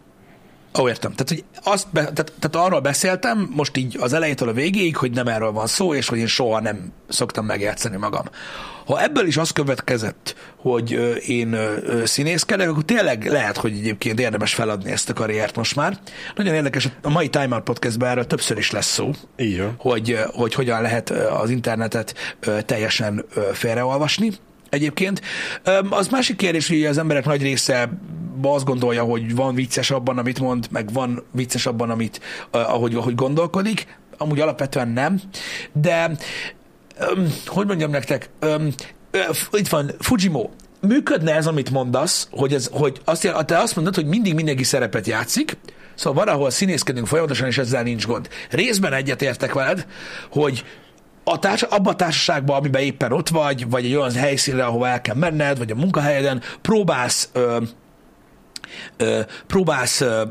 Ó, 0.79 0.89
értem. 0.89 1.13
Tehát, 1.13 1.29
hogy 1.29 1.45
azt 1.73 1.87
be, 1.93 2.01
tehát, 2.01 2.33
tehát 2.39 2.67
arról 2.67 2.81
beszéltem 2.81 3.51
most 3.55 3.77
így 3.77 3.97
az 4.01 4.13
elejétől 4.13 4.49
a 4.49 4.53
végéig, 4.53 4.97
hogy 4.97 5.11
nem 5.11 5.27
erről 5.27 5.53
van 5.53 5.67
szó, 5.67 5.95
és 5.95 6.09
hogy 6.09 6.19
én 6.19 6.27
soha 6.27 6.61
nem 6.61 6.93
szoktam 7.09 7.45
megjátszani 7.45 7.97
magam. 7.97 8.25
Ha 8.87 9.03
ebből 9.03 9.27
is 9.27 9.37
az 9.37 9.51
következett, 9.51 10.37
hogy 10.57 10.91
én 11.27 11.57
színészkedek, 12.05 12.69
akkor 12.69 12.85
tényleg 12.85 13.27
lehet, 13.27 13.57
hogy 13.57 13.73
egyébként 13.73 14.21
érdemes 14.21 14.55
feladni 14.55 14.91
ezt 14.91 15.11
a 15.11 15.13
karriert 15.13 15.57
most 15.57 15.77
már. 15.77 15.99
Nagyon 16.37 16.55
érdekes, 16.55 16.89
a 17.03 17.11
mai 17.11 17.29
Time 17.29 17.55
Out 17.55 17.65
Podcastben 17.65 18.11
erről 18.11 18.27
többször 18.27 18.59
is 18.59 18.71
lesz 18.71 18.93
szó, 18.93 19.11
van. 19.37 19.75
hogy, 19.79 20.19
hogy 20.33 20.55
hogyan 20.55 20.83
lehet 20.83 21.11
az 21.11 21.51
internetet 21.51 22.15
teljesen 22.67 23.25
félreolvasni 23.53 24.33
egyébként. 24.71 25.21
Az 25.91 26.09
másik 26.09 26.37
kérdés, 26.37 26.69
hogy 26.69 26.85
az 26.85 26.99
emberek 26.99 27.25
nagy 27.25 27.43
része 27.43 27.91
azt 28.43 28.65
gondolja, 28.65 29.03
hogy 29.03 29.35
van 29.35 29.55
vicces 29.55 29.91
abban, 29.91 30.19
amit 30.19 30.41
mond, 30.41 30.67
meg 30.71 30.93
van 30.93 31.25
vicces 31.33 31.67
abban, 31.67 31.91
amit, 31.91 32.21
ahogy, 32.51 32.95
ahogy 32.95 33.15
gondolkodik. 33.15 33.99
Amúgy 34.19 34.41
alapvetően 34.41 34.89
nem. 34.89 35.21
De, 35.73 36.11
hogy 37.47 37.67
mondjam 37.67 37.91
nektek, 37.91 38.31
itt 39.53 39.69
van 39.69 39.91
Fujimo. 39.99 40.49
Működne 40.81 41.35
ez, 41.35 41.47
amit 41.47 41.71
mondasz, 41.71 42.29
hogy, 42.31 42.55
ez, 42.55 42.69
hogy 42.73 43.01
azt, 43.05 43.33
te 43.47 43.59
azt 43.59 43.77
mondod, 43.77 43.95
hogy 43.95 44.07
mindig 44.07 44.35
mindenki 44.35 44.65
szerepet 44.65 45.07
játszik, 45.07 45.57
Szóval 45.95 46.25
van, 46.25 46.35
ahol 46.35 46.51
színészkedünk 46.51 47.07
folyamatosan, 47.07 47.47
és 47.47 47.59
ezzel 47.59 47.83
nincs 47.83 48.07
gond. 48.07 48.29
Részben 48.51 48.93
egyetértek 48.93 49.53
veled, 49.53 49.87
hogy 50.31 50.65
a 51.25 51.39
társ, 51.39 51.63
abban 51.63 51.93
a 51.93 51.97
társaságban, 51.97 52.57
amiben 52.57 52.83
éppen 52.83 53.13
ott 53.13 53.29
vagy, 53.29 53.71
vagy 53.71 53.85
egy 53.85 53.95
olyan 53.95 54.13
helyszínre, 54.13 54.65
ahova 54.65 54.89
el 54.89 55.01
kell 55.01 55.15
menned, 55.15 55.59
vagy 55.59 55.71
a 55.71 55.75
munkahelyeden, 55.75 56.43
próbálsz, 56.61 57.31
ö, 57.33 57.59
ö, 58.97 59.21
próbálsz 59.47 60.01
ö, 60.01 60.23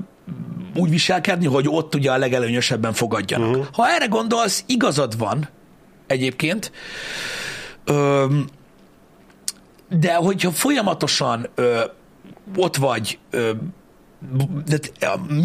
úgy 0.75 0.89
viselkedni, 0.89 1.45
hogy 1.45 1.65
ott 1.67 1.95
ugye 1.95 2.12
a 2.12 2.17
legelőnyösebben 2.17 2.93
fogadjanak. 2.93 3.49
Uh-huh. 3.49 3.65
Ha 3.73 3.89
erre 3.89 4.06
gondolsz, 4.06 4.63
igazad 4.67 5.17
van 5.17 5.49
egyébként, 6.08 6.71
ö, 7.84 8.25
de 9.89 10.13
hogyha 10.15 10.52
folyamatosan 10.52 11.47
ö, 11.56 11.82
ott 12.56 12.75
vagy, 12.75 13.19
ö, 13.30 13.52
de 14.67 14.79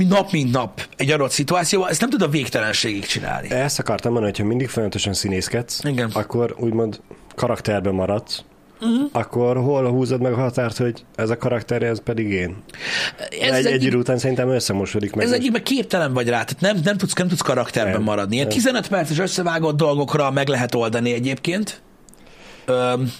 nap 0.08 0.30
mint 0.30 0.52
nap 0.52 0.86
egy 0.96 1.10
adott 1.10 1.30
szituációban, 1.30 1.88
ezt 1.90 2.00
nem 2.00 2.10
tud 2.10 2.22
a 2.22 2.28
végtelenségig 2.28 3.06
csinálni. 3.06 3.50
Ezt 3.50 3.78
akartam 3.78 4.12
mondani, 4.12 4.32
hogyha 4.32 4.48
mindig 4.48 4.68
folyamatosan 4.68 5.12
színészkedsz, 5.12 5.80
Igen. 5.84 6.10
akkor 6.12 6.54
úgymond 6.58 7.00
karakterben 7.34 7.94
maradsz, 7.94 8.42
uh-huh. 8.80 9.08
akkor 9.12 9.56
hol 9.56 9.90
húzod 9.90 10.20
meg 10.20 10.32
a 10.32 10.36
határt, 10.36 10.76
hogy 10.76 11.04
ez 11.14 11.30
a 11.30 11.36
karakter, 11.36 11.82
ez 11.82 12.00
pedig 12.02 12.30
én? 12.30 12.56
Ez 13.40 13.52
egy, 13.64 13.66
egy 13.66 13.82
idő 13.84 13.96
után 13.96 14.18
szerintem 14.18 14.48
összemosodik 14.48 15.14
meg. 15.14 15.24
Ez 15.24 15.30
hogy- 15.30 15.40
egyikben 15.40 15.62
képtelen 15.62 16.12
vagy 16.12 16.28
rá, 16.28 16.44
tehát 16.44 16.60
nem, 16.60 16.80
nem, 16.84 16.96
tudsz, 16.96 17.14
nem 17.14 17.28
tudsz 17.28 17.40
karakterben 17.40 17.92
Nem, 17.92 18.02
maradni. 18.02 18.34
Ilyen 18.34 18.46
nem. 18.46 18.56
15 18.56 18.88
perces 18.88 19.18
összevágott 19.18 19.76
dolgokra 19.76 20.30
meg 20.30 20.48
lehet 20.48 20.74
oldani 20.74 21.12
egyébként. 21.12 21.82
Öm, 22.66 23.12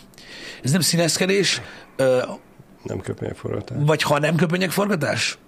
ez 0.63 0.71
nem 0.71 0.81
színeszkedés, 0.81 1.61
ö, 1.97 2.23
Nem 2.83 3.01
köpényforgatás. 3.01 3.77
vagy 3.81 4.03
ha 4.03 4.19
nem 4.19 4.35
köpönyegforgatás? 4.37 5.39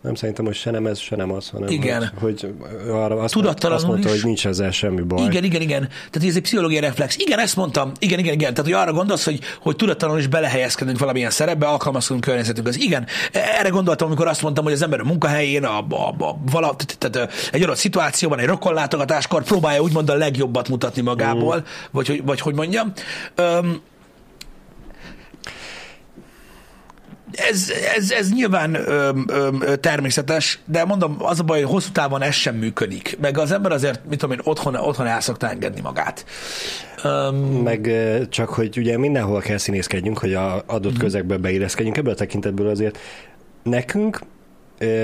Nem 0.00 0.14
szerintem, 0.14 0.44
hogy 0.44 0.54
se 0.54 0.70
nem 0.70 0.86
ez, 0.86 0.98
se 0.98 1.16
nem 1.16 1.32
az, 1.32 1.48
hanem 1.48 1.68
Igen. 1.68 2.10
hogy, 2.20 2.40
hogy 2.40 2.90
arra 2.90 3.16
azt, 3.20 3.32
Tudattalanul 3.34 3.76
azt 3.78 3.86
mondta, 3.86 4.08
is. 4.08 4.14
hogy 4.14 4.24
nincs 4.24 4.46
ezzel 4.46 4.70
semmi 4.70 5.00
baj. 5.02 5.24
Igen, 5.24 5.44
igen, 5.44 5.60
igen. 5.60 5.88
Tehát 6.10 6.28
ez 6.28 6.36
egy 6.36 6.42
pszichológiai 6.42 6.80
reflex. 6.80 7.16
Igen, 7.18 7.38
ezt 7.38 7.56
mondtam. 7.56 7.92
Igen, 7.98 8.18
igen, 8.18 8.32
igen. 8.32 8.54
Tehát, 8.54 8.70
hogy 8.70 8.80
arra 8.80 8.92
gondolsz, 8.92 9.24
hogy, 9.24 9.40
hogy 9.60 9.76
tudattalanul 9.76 10.20
is 10.20 10.26
belehelyezkedünk 10.26 10.98
valamilyen 10.98 11.30
szerepbe, 11.30 11.66
alkalmazkodunk 11.66 12.24
környezetünkhez. 12.24 12.76
Igen, 12.76 13.06
erre 13.32 13.68
gondoltam, 13.68 14.06
amikor 14.06 14.26
azt 14.26 14.42
mondtam, 14.42 14.64
hogy 14.64 14.72
az 14.72 14.82
ember 14.82 15.00
a 15.00 15.04
munkahelyén, 15.04 15.64
a, 15.64 15.78
a, 15.88 16.08
a, 16.24 16.38
vala, 16.50 16.76
tehát 16.98 17.32
egy 17.52 17.62
adott 17.62 17.76
szituációban, 17.76 18.38
egy 18.38 18.46
rokonlátogatáskor 18.46 19.42
próbálja 19.42 19.80
úgymond 19.80 20.10
a 20.10 20.14
legjobbat 20.14 20.68
mutatni 20.68 21.02
magából, 21.02 21.56
mm. 21.56 21.62
vagy, 21.90 22.06
hogy- 22.06 22.24
vagy 22.24 22.40
hogy 22.40 22.54
mondjam. 22.54 22.92
Öm, 23.34 23.80
ez, 27.32 27.72
ez, 27.96 28.10
ez 28.10 28.32
nyilván 28.32 28.74
öm, 28.74 29.24
öm, 29.28 29.62
természetes, 29.80 30.58
de 30.64 30.84
mondom, 30.84 31.16
az 31.18 31.40
a 31.40 31.42
baj, 31.42 31.60
hogy 31.60 31.70
hosszú 31.70 31.92
távon 31.92 32.22
ez 32.22 32.34
sem 32.34 32.54
működik. 32.54 33.16
Meg 33.20 33.38
az 33.38 33.52
ember 33.52 33.72
azért, 33.72 34.00
mit 34.08 34.18
tudom 34.18 34.34
én, 34.36 34.40
otthon, 34.44 34.74
otthon 34.74 35.06
el 35.06 35.20
szokta 35.20 35.50
engedni 35.50 35.80
magát. 35.80 36.24
Öm, 37.04 37.36
Meg 37.62 37.90
csak, 38.28 38.48
hogy 38.48 38.78
ugye 38.78 38.98
mindenhol 38.98 39.40
kell 39.40 39.56
színészkedjünk, 39.58 40.18
hogy 40.18 40.34
a 40.34 40.62
adott 40.66 40.92
Mhm. 40.92 41.00
közegbe 41.00 41.36
beilleszkedjünk. 41.36 41.96
Ebből 41.96 42.12
a 42.12 42.16
tekintetből 42.16 42.68
azért 42.68 42.98
nekünk 43.62 44.20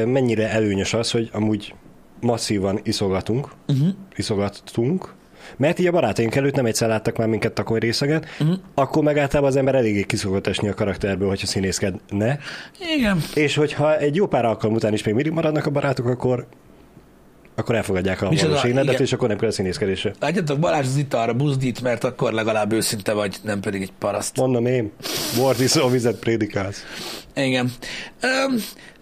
mennyire 0.07 0.51
előnyös 0.51 0.95
az, 0.95 1.11
hogy 1.11 1.31
amúgy 1.33 1.75
masszívan 2.21 2.81
iszogatunk, 2.83 3.49
uh-huh. 3.69 3.89
iszogattunk, 4.17 5.15
mert 5.57 5.79
így 5.79 5.87
a 5.87 5.90
barátaink 5.90 6.35
előtt 6.35 6.55
nem 6.55 6.67
egyszer 6.67 6.88
láttak 6.88 7.17
már 7.17 7.29
minket 7.29 7.53
takony 7.53 7.79
részegen, 7.79 8.25
uh-huh. 8.40 8.57
akkor 8.75 9.03
meg 9.03 9.19
általában 9.19 9.51
az 9.51 9.57
ember 9.57 9.75
eléggé 9.75 10.03
ki 10.03 10.17
szokott 10.17 10.47
esni 10.47 10.69
a 10.69 10.75
karakterből, 10.75 11.29
hogyha 11.29 11.47
színészkedne. 11.47 12.38
igen. 12.97 13.23
És 13.35 13.55
hogyha 13.55 13.99
egy 13.99 14.14
jó 14.14 14.27
pár 14.27 14.45
alkalom 14.45 14.75
után 14.75 14.93
is 14.93 15.03
még 15.03 15.14
mindig 15.14 15.33
maradnak 15.33 15.67
a 15.67 15.71
barátok, 15.71 16.07
akkor 16.07 16.47
akkor 17.57 17.75
elfogadják 17.75 18.23
a 18.23 18.29
Micsoda, 18.29 18.49
valós 18.49 18.64
énedet, 18.64 18.93
igen. 18.93 19.03
és 19.03 19.12
akkor 19.12 19.29
nem 19.29 19.38
kell 19.38 19.49
a 19.49 19.53
színészkedésre. 19.53 20.12
Látjátok, 20.21 20.59
Balázs 20.59 20.87
az 20.87 20.97
itt 20.97 21.14
arra 21.14 21.35
buzdít, 21.35 21.83
mert 21.83 22.05
akkor 22.05 22.33
legalább 22.33 22.73
őszinte 22.73 23.12
vagy, 23.12 23.37
nem 23.43 23.61
pedig 23.61 23.83
egy 23.83 23.93
paraszt. 23.99 24.37
Mondom 24.37 24.67
én, 24.67 24.93
bort 25.37 25.61
iszol, 25.61 25.90
vizet 25.90 26.19
prédikálsz. 26.19 26.85
Igen. 27.35 27.73
Öm, 28.20 28.57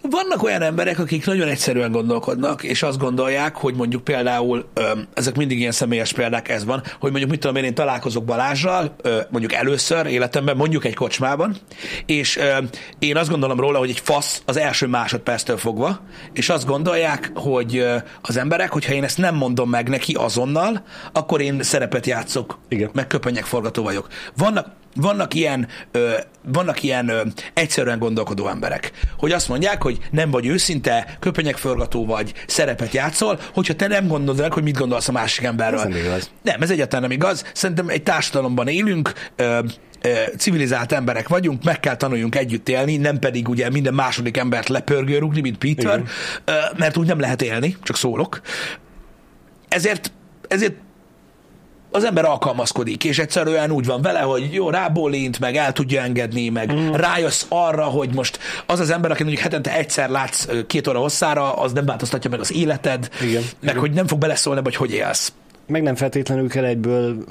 Vannak 0.09 0.43
olyan 0.43 0.61
emberek, 0.61 0.99
akik 0.99 1.25
nagyon 1.25 1.47
egyszerűen 1.47 1.91
gondolkodnak, 1.91 2.63
és 2.63 2.83
azt 2.83 2.97
gondolják, 2.97 3.55
hogy 3.55 3.75
mondjuk 3.75 4.03
például, 4.03 4.69
ö, 4.73 4.91
ezek 5.13 5.35
mindig 5.35 5.59
ilyen 5.59 5.71
személyes 5.71 6.13
példák, 6.13 6.49
ez 6.49 6.65
van, 6.65 6.83
hogy 6.99 7.09
mondjuk 7.09 7.31
mit 7.31 7.39
tudom 7.39 7.55
én, 7.55 7.63
én 7.63 7.73
találkozok 7.73 8.25
Balázsral, 8.25 8.95
ö, 9.01 9.19
mondjuk 9.29 9.53
először 9.53 10.05
életemben, 10.05 10.55
mondjuk 10.57 10.85
egy 10.85 10.95
kocsmában, 10.95 11.55
és 12.05 12.37
ö, 12.37 12.57
én 12.99 13.17
azt 13.17 13.29
gondolom 13.29 13.59
róla, 13.59 13.77
hogy 13.79 13.89
egy 13.89 13.99
fasz 13.99 14.41
az 14.45 14.57
első 14.57 14.87
másodperctől 14.87 15.57
fogva, 15.57 15.99
és 16.33 16.49
azt 16.49 16.65
gondolják, 16.65 17.31
hogy 17.35 17.77
ö, 17.77 17.95
az 18.21 18.37
emberek, 18.37 18.71
hogyha 18.71 18.93
én 18.93 19.03
ezt 19.03 19.17
nem 19.17 19.35
mondom 19.35 19.69
meg 19.69 19.89
neki 19.89 20.13
azonnal, 20.13 20.83
akkor 21.13 21.41
én 21.41 21.63
szerepet 21.63 22.05
játszok, 22.05 22.59
Igen. 22.69 22.89
meg 22.93 23.07
köpenyek 23.07 23.45
forgató 23.45 23.83
vagyok. 23.83 24.07
Vannak 24.37 24.67
vannak 24.95 25.33
ilyen, 25.33 25.67
ö, 25.91 26.13
vannak 26.41 26.83
ilyen 26.83 27.09
ö, 27.09 27.21
egyszerűen 27.53 27.99
gondolkodó 27.99 28.47
emberek, 28.47 28.91
hogy 29.17 29.31
azt 29.31 29.49
mondják, 29.49 29.81
hogy 29.81 29.97
nem 30.11 30.31
vagy 30.31 30.45
őszinte, 30.45 31.17
köpenyekforgató 31.19 32.05
vagy, 32.05 32.33
szerepet 32.47 32.93
játszol, 32.93 33.39
hogyha 33.53 33.75
te 33.75 33.87
nem 33.87 34.07
gondolod 34.07 34.41
meg, 34.41 34.53
hogy 34.53 34.63
mit 34.63 34.77
gondolsz 34.77 35.07
a 35.07 35.11
másik 35.11 35.45
emberről. 35.45 35.79
Ez 35.79 35.87
nem 35.87 35.97
igaz. 35.97 36.31
Nem, 36.41 36.61
ez 36.61 36.69
egyáltalán 36.69 37.01
nem 37.01 37.17
igaz. 37.17 37.45
Szerintem 37.53 37.89
egy 37.89 38.03
társadalomban 38.03 38.67
élünk, 38.67 39.13
ö, 39.35 39.59
civilizált 40.37 40.91
emberek 40.91 41.27
vagyunk, 41.27 41.63
meg 41.63 41.79
kell 41.79 41.95
tanuljunk 41.95 42.35
együtt 42.35 42.69
élni, 42.69 42.97
nem 42.97 43.19
pedig 43.19 43.49
ugye 43.49 43.69
minden 43.69 43.93
második 43.93 44.37
embert 44.37 44.69
lepörgőrugni, 44.69 45.41
mint 45.41 45.57
Peter, 45.57 45.99
Igen. 45.99 46.07
mert 46.77 46.97
úgy 46.97 47.07
nem 47.07 47.19
lehet 47.19 47.41
élni, 47.41 47.77
csak 47.81 47.95
szólok. 47.95 48.41
Ezért, 49.67 50.11
ezért 50.47 50.73
az 51.93 52.03
ember 52.03 52.25
alkalmazkodik, 52.25 53.03
és 53.03 53.19
egyszerűen 53.19 53.71
úgy 53.71 53.85
van 53.85 54.01
vele, 54.01 54.19
hogy 54.19 54.53
jó, 54.53 54.69
rábólint, 54.69 55.39
meg 55.39 55.55
el 55.55 55.71
tudja 55.73 56.01
engedni, 56.01 56.49
meg 56.49 56.73
mm. 56.73 56.91
rájössz 56.91 57.45
arra, 57.49 57.83
hogy 57.83 58.09
most 58.13 58.39
az 58.65 58.79
az 58.79 58.89
ember, 58.89 59.11
aki 59.11 59.23
mondjuk 59.23 59.43
hetente 59.43 59.77
egyszer 59.77 60.09
látsz 60.09 60.47
két 60.67 60.87
óra 60.87 60.99
hosszára, 60.99 61.53
az 61.53 61.71
nem 61.73 61.85
változtatja 61.85 62.29
meg 62.29 62.39
az 62.39 62.53
életed, 62.53 63.09
Igen. 63.21 63.41
meg 63.41 63.69
Igen. 63.69 63.79
hogy 63.79 63.91
nem 63.91 64.07
fog 64.07 64.19
beleszólni, 64.19 64.61
hogy 64.63 64.75
hogy 64.75 64.91
élsz. 64.91 65.33
Meg 65.67 65.81
nem 65.81 65.95
feltétlenül 65.95 66.49
kell 66.49 66.63
egyből 66.63 67.23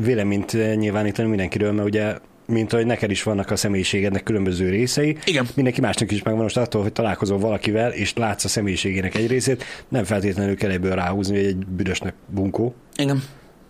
véleményt 0.00 0.76
nyilvánítani 0.76 1.28
mindenkiről, 1.28 1.72
mert 1.72 1.88
ugye 1.88 2.14
mint 2.46 2.72
ahogy 2.72 2.86
neked 2.86 3.10
is 3.10 3.22
vannak 3.22 3.50
a 3.50 3.56
személyiségednek 3.56 4.22
különböző 4.22 4.68
részei. 4.68 5.16
Igen. 5.24 5.46
Mindenki 5.54 5.80
másnak 5.80 6.10
is 6.10 6.22
megvan 6.22 6.42
most 6.42 6.56
attól, 6.56 6.82
hogy 6.82 6.92
találkozol 6.92 7.38
valakivel, 7.38 7.92
és 7.92 8.14
látsz 8.14 8.44
a 8.44 8.48
személyiségének 8.48 9.14
egy 9.14 9.26
részét, 9.26 9.64
nem 9.88 10.04
feltétlenül 10.04 10.56
kell 10.56 10.70
egyből 10.70 10.94
ráhúzni, 10.94 11.36
hogy 11.36 11.46
egy 11.46 11.66
büdösnek 11.66 12.14
bunkó. 12.26 12.74
Igen. 12.96 13.22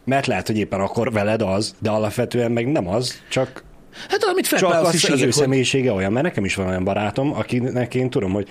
Mert 0.08 0.26
lehet, 0.26 0.46
hogy 0.46 0.58
éppen 0.58 0.80
akkor 0.80 1.12
veled 1.12 1.42
az, 1.42 1.74
de 1.78 1.90
alapvetően 1.90 2.52
meg 2.52 2.72
nem 2.72 2.88
az, 2.88 3.22
csak, 3.28 3.64
Hát 4.08 4.24
amit 4.24 4.48
csak 4.48 4.74
az, 4.74 4.94
is 4.94 5.08
az 5.08 5.20
ő 5.20 5.24
hogy 5.24 5.32
személyisége 5.32 5.92
olyan, 5.92 6.12
mert 6.12 6.24
nekem 6.24 6.44
is 6.44 6.54
van 6.54 6.66
olyan 6.66 6.84
barátom, 6.84 7.32
akinek 7.34 7.94
én 7.94 8.10
tudom, 8.10 8.32
hogy 8.32 8.48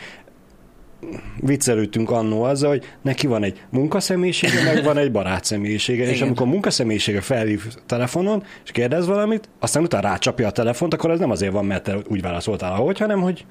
viccelődtünk 1.39 2.12
annó 2.12 2.43
azzal, 2.43 2.70
hogy 2.70 2.84
neki 3.02 3.28
van 3.28 3.43
egy 3.43 3.62
munkaszemélyisége, 3.70 4.63
meg 4.63 4.84
van 4.84 4.98
egy 4.98 5.12
barát 5.12 5.43
személyisége, 5.43 6.10
és 6.10 6.22
amikor 6.22 6.48
a 6.48 6.50
munkaszemélyisége 6.50 7.22
felhív 7.22 7.63
telefonon, 7.86 8.43
és 8.63 8.72
kérdez 8.72 9.08
valamit, 9.08 9.50
aztán 9.60 9.84
utána 9.84 10.08
rácsapja 10.08 10.48
a 10.48 10.52
telefont, 10.52 10.93
akkor 10.93 11.12
az 11.12 11.20
nem 11.20 11.32
azért 11.32 11.52
van, 11.52 11.65
mert 11.65 11.84
te 11.84 11.98
úgy 12.08 12.22
válaszoltál, 12.22 12.74
ahogy, 12.74 12.98
hanem 12.98 13.22
hogy 13.22 13.46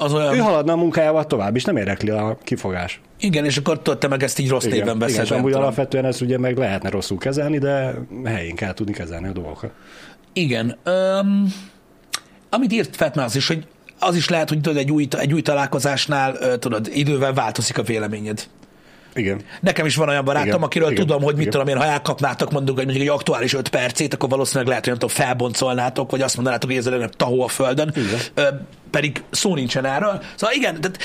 az 0.00 0.12
olyan... 0.12 0.34
ő 0.34 0.38
haladna 0.38 0.72
a 0.72 0.76
munkájával 0.76 1.26
tovább, 1.26 1.56
és 1.56 1.64
nem 1.64 1.76
érdekli 1.76 2.10
a 2.10 2.38
kifogás. 2.42 3.00
Igen, 3.18 3.44
és 3.44 3.56
akkor 3.56 3.78
te 3.98 4.08
meg 4.08 4.22
ezt 4.22 4.38
így 4.38 4.48
rossz 4.48 4.64
néven 4.64 4.78
igen, 4.78 4.98
beszélsz. 4.98 5.22
és 5.22 5.28
nem 5.28 5.38
amúgy 5.38 5.52
alapvetően 5.52 6.04
ezt 6.04 6.20
ugye 6.20 6.38
meg 6.38 6.56
lehetne 6.56 6.90
rosszul 6.90 7.18
kezelni, 7.18 7.58
de 7.58 7.94
helyén 8.24 8.54
kell 8.54 8.74
tudni 8.74 8.92
kezelni 8.92 9.28
a 9.28 9.32
dolgokat. 9.32 9.70
Igen. 10.32 10.78
Um, 10.84 11.54
amit 12.50 12.72
írt 12.72 12.96
Fatman 12.96 13.24
az 13.24 13.36
is, 13.36 13.46
hogy 13.46 13.66
az 13.98 14.16
is 14.16 14.28
lehet, 14.28 14.48
hogy 14.48 14.60
tudod, 14.60 14.78
egy 14.78 14.90
új, 14.90 15.08
egy 15.18 15.32
új 15.32 15.42
találkozásnál, 15.42 16.58
tudod, 16.58 16.88
idővel 16.92 17.32
változik 17.32 17.78
a 17.78 17.82
véleményed. 17.82 18.46
Igen. 19.14 19.40
Nekem 19.60 19.86
is 19.86 19.96
van 19.96 20.08
olyan 20.08 20.24
barátom, 20.24 20.48
Igen, 20.48 20.62
akiről 20.62 20.90
igen, 20.90 21.06
tudom, 21.06 21.22
hogy 21.22 21.32
mit 21.32 21.40
igen. 21.46 21.52
tudom 21.52 21.68
én, 21.68 21.76
ha 21.76 21.84
elkapnátok 21.84 22.50
mondjuk 22.50 22.78
egy, 22.78 22.84
mondjuk 22.84 23.06
egy 23.06 23.12
aktuális 23.12 23.54
5 23.54 23.68
percét, 23.68 24.14
akkor 24.14 24.28
valószínűleg 24.28 24.68
lehet, 24.68 24.84
hogy 24.84 24.98
nem 24.98 25.08
tudom, 25.08 25.26
felboncolnátok, 25.26 26.10
vagy 26.10 26.20
azt 26.20 26.36
mondanátok, 26.36 26.70
hogy 26.70 26.78
ez 26.78 26.86
a 26.86 26.90
legnagyobb 26.90 27.16
tahó 27.16 27.42
a 27.42 27.48
földön. 27.48 27.94
Ö, 28.34 28.42
pedig 28.90 29.22
szó 29.30 29.54
nincsen 29.54 29.84
erről. 29.84 30.22
Szóval 30.34 30.56
igen, 30.56 30.80
tehát 30.80 30.98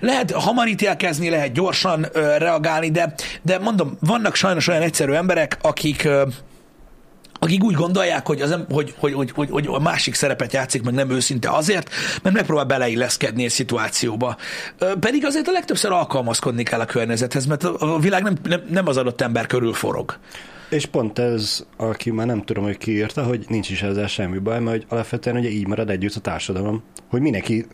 lehet 0.00 0.30
hamar 0.32 0.68
ítélkezni, 0.68 1.30
lehet 1.30 1.52
gyorsan 1.52 2.06
ö, 2.12 2.36
reagálni, 2.36 2.90
de, 2.90 3.14
de 3.42 3.58
mondom, 3.58 3.98
vannak 4.00 4.34
sajnos 4.34 4.68
olyan 4.68 4.82
egyszerű 4.82 5.12
emberek, 5.12 5.58
akik 5.60 6.04
ö, 6.04 6.22
akik 7.38 7.64
úgy 7.64 7.74
gondolják, 7.74 8.26
hogy, 8.26 8.40
az, 8.40 8.58
hogy, 8.70 8.94
hogy, 8.98 9.12
hogy, 9.12 9.30
hogy, 9.30 9.50
hogy 9.50 9.66
a 9.68 9.78
másik 9.78 10.14
szerepet 10.14 10.52
játszik, 10.52 10.82
meg 10.82 10.94
nem 10.94 11.10
őszinte 11.10 11.50
azért, 11.50 11.90
mert 12.22 12.34
megpróbál 12.36 12.64
beleilleszkedni 12.64 13.44
egy 13.44 13.50
szituációba. 13.50 14.36
Pedig 15.00 15.24
azért 15.24 15.48
a 15.48 15.52
legtöbbször 15.52 15.92
alkalmazkodni 15.92 16.62
kell 16.62 16.80
a 16.80 16.84
környezethez, 16.84 17.46
mert 17.46 17.64
a 17.64 17.98
világ 17.98 18.22
nem, 18.22 18.36
nem, 18.42 18.62
nem 18.70 18.86
az 18.86 18.96
adott 18.96 19.20
ember 19.20 19.46
körül 19.46 19.72
forog. 19.72 20.18
És 20.70 20.86
pont 20.86 21.18
ez, 21.18 21.64
aki 21.76 22.10
már 22.10 22.26
nem 22.26 22.44
tudom, 22.44 22.64
hogy 22.64 22.78
ki 22.78 22.90
írta, 22.90 23.22
hogy 23.22 23.44
nincs 23.48 23.70
is 23.70 23.82
ezzel 23.82 24.06
semmi 24.06 24.38
baj, 24.38 24.60
mert 24.60 24.76
hogy 24.76 24.86
alapvetően 24.88 25.36
ugye 25.36 25.48
így 25.48 25.66
marad 25.66 25.90
együtt 25.90 26.14
a 26.14 26.20
társadalom, 26.20 26.82
hogy 27.08 27.20
mindenki 27.20 27.66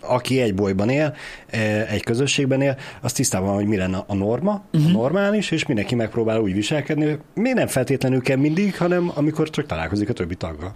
aki 0.00 0.40
egy 0.40 0.54
bolyban 0.54 0.88
él, 0.88 1.14
eh, 1.46 1.92
egy 1.92 2.02
közösségben 2.02 2.60
él, 2.60 2.76
az 3.00 3.12
tisztában 3.12 3.46
van, 3.46 3.56
hogy 3.56 3.66
mi 3.66 3.76
lenne 3.76 4.04
a 4.06 4.14
norma, 4.14 4.64
uh-huh. 4.72 4.90
a 4.90 4.92
normális, 4.92 5.50
és 5.50 5.66
mindenki 5.66 5.94
megpróbál 5.94 6.40
úgy 6.40 6.54
viselkedni, 6.54 7.04
hogy 7.04 7.18
még 7.34 7.54
nem 7.54 7.66
feltétlenül 7.66 8.22
kell 8.22 8.36
mindig, 8.36 8.76
hanem 8.76 9.12
amikor 9.14 9.50
csak 9.50 9.66
találkozik 9.66 10.08
a 10.08 10.12
többi 10.12 10.34
taggal. 10.34 10.74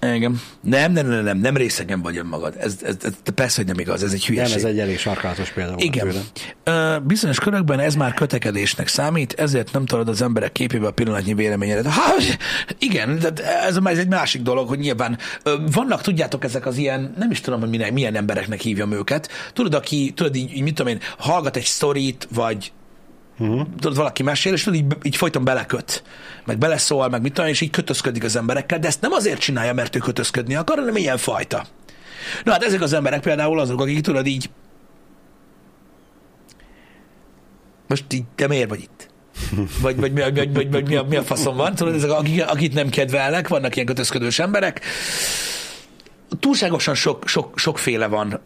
Igen. 0.00 0.40
Nem, 0.60 0.92
nem, 0.92 1.06
nem, 1.06 1.24
nem, 1.24 1.38
nem 1.38 1.56
részegen 1.56 2.02
vagy 2.02 2.16
önmagad. 2.16 2.54
Ez, 2.58 2.76
ez, 2.82 2.96
ez, 3.02 3.12
persze, 3.34 3.56
hogy 3.56 3.66
nem 3.66 3.78
igaz, 3.78 4.02
ez 4.02 4.12
egy 4.12 4.24
Nem, 4.26 4.34
hülyeség. 4.36 4.56
ez 4.56 4.64
egy 4.64 4.78
elég 4.78 4.98
sarkálatos 4.98 5.50
példa 5.50 5.74
Igen. 5.76 6.12
Ö, 6.64 6.96
bizonyos 7.06 7.38
körökben 7.38 7.80
ez 7.80 7.94
már 7.94 8.14
kötekedésnek 8.14 8.88
számít, 8.88 9.32
ezért 9.32 9.72
nem 9.72 9.86
tudod 9.86 10.08
az 10.08 10.22
emberek 10.22 10.52
képébe 10.52 10.86
a 10.86 10.90
pillanatnyi 10.90 11.34
véleményedet. 11.34 11.86
Ha, 11.86 12.14
igen, 12.78 13.18
de 13.18 13.32
ez, 13.44 13.76
ez 13.84 13.98
egy 13.98 14.08
másik 14.08 14.42
dolog, 14.42 14.68
hogy 14.68 14.78
nyilván 14.78 15.18
ö, 15.42 15.56
vannak, 15.72 16.00
tudjátok, 16.02 16.44
ezek 16.44 16.66
az 16.66 16.76
ilyen, 16.76 17.14
nem 17.18 17.30
is 17.30 17.40
tudom, 17.40 17.60
hogy 17.60 17.68
milyen, 17.68 17.92
milyen 17.92 18.14
embereknek 18.16 18.60
hívjam 18.60 18.92
őket. 18.92 19.28
Tudod, 19.52 19.74
aki, 19.74 20.12
tudod, 20.16 20.36
így, 20.36 20.56
így 20.56 20.62
mit 20.62 20.74
tudom 20.74 20.92
én, 20.92 21.00
hallgat 21.18 21.56
egy 21.56 21.64
sztorit, 21.64 22.28
vagy 22.34 22.72
Uh-huh. 23.38 23.66
Tudod, 23.80 23.96
valaki 23.96 24.22
mesél, 24.22 24.52
és 24.52 24.62
tudod, 24.62 24.78
így, 24.78 24.96
így 25.02 25.16
folyton 25.16 25.44
beleköt, 25.44 26.02
meg 26.44 26.58
beleszól, 26.58 27.08
meg 27.08 27.22
mit 27.22 27.32
tudom, 27.32 27.50
és 27.50 27.60
így 27.60 27.70
kötözködik 27.70 28.24
az 28.24 28.36
emberekkel, 28.36 28.78
de 28.78 28.86
ezt 28.86 29.00
nem 29.00 29.12
azért 29.12 29.40
csinálja, 29.40 29.72
mert 29.72 29.96
ő 29.96 29.98
kötözködni 29.98 30.54
akar, 30.54 30.78
hanem 30.78 30.96
ilyen 30.96 31.16
fajta. 31.16 31.66
Na 32.44 32.52
hát 32.52 32.64
ezek 32.64 32.80
az 32.80 32.92
emberek 32.92 33.20
például 33.20 33.60
azok, 33.60 33.80
akik 33.80 34.00
tudod 34.00 34.26
így 34.26 34.50
most 37.86 38.04
így, 38.12 38.24
te 38.34 38.46
miért 38.46 38.68
vagy 38.68 38.80
itt? 38.80 39.08
Vagy, 39.80 39.96
vagy, 39.96 40.12
vagy, 40.12 40.34
vagy, 40.34 40.54
vagy, 40.54 40.70
vagy 40.70 40.88
mi, 40.88 40.96
a, 40.96 41.02
mi 41.02 41.16
a 41.16 41.22
faszom 41.22 41.56
van? 41.56 41.74
Tudod, 41.74 41.94
ezek, 41.94 42.10
akik, 42.10 42.44
akit 42.46 42.74
nem 42.74 42.88
kedvelnek, 42.88 43.48
vannak 43.48 43.74
ilyen 43.74 43.86
kötözködős 43.86 44.38
emberek. 44.38 44.80
Túlságosan 46.40 46.94
sok, 46.94 47.28
sok, 47.28 47.58
sokféle 47.58 48.06
van, 48.06 48.40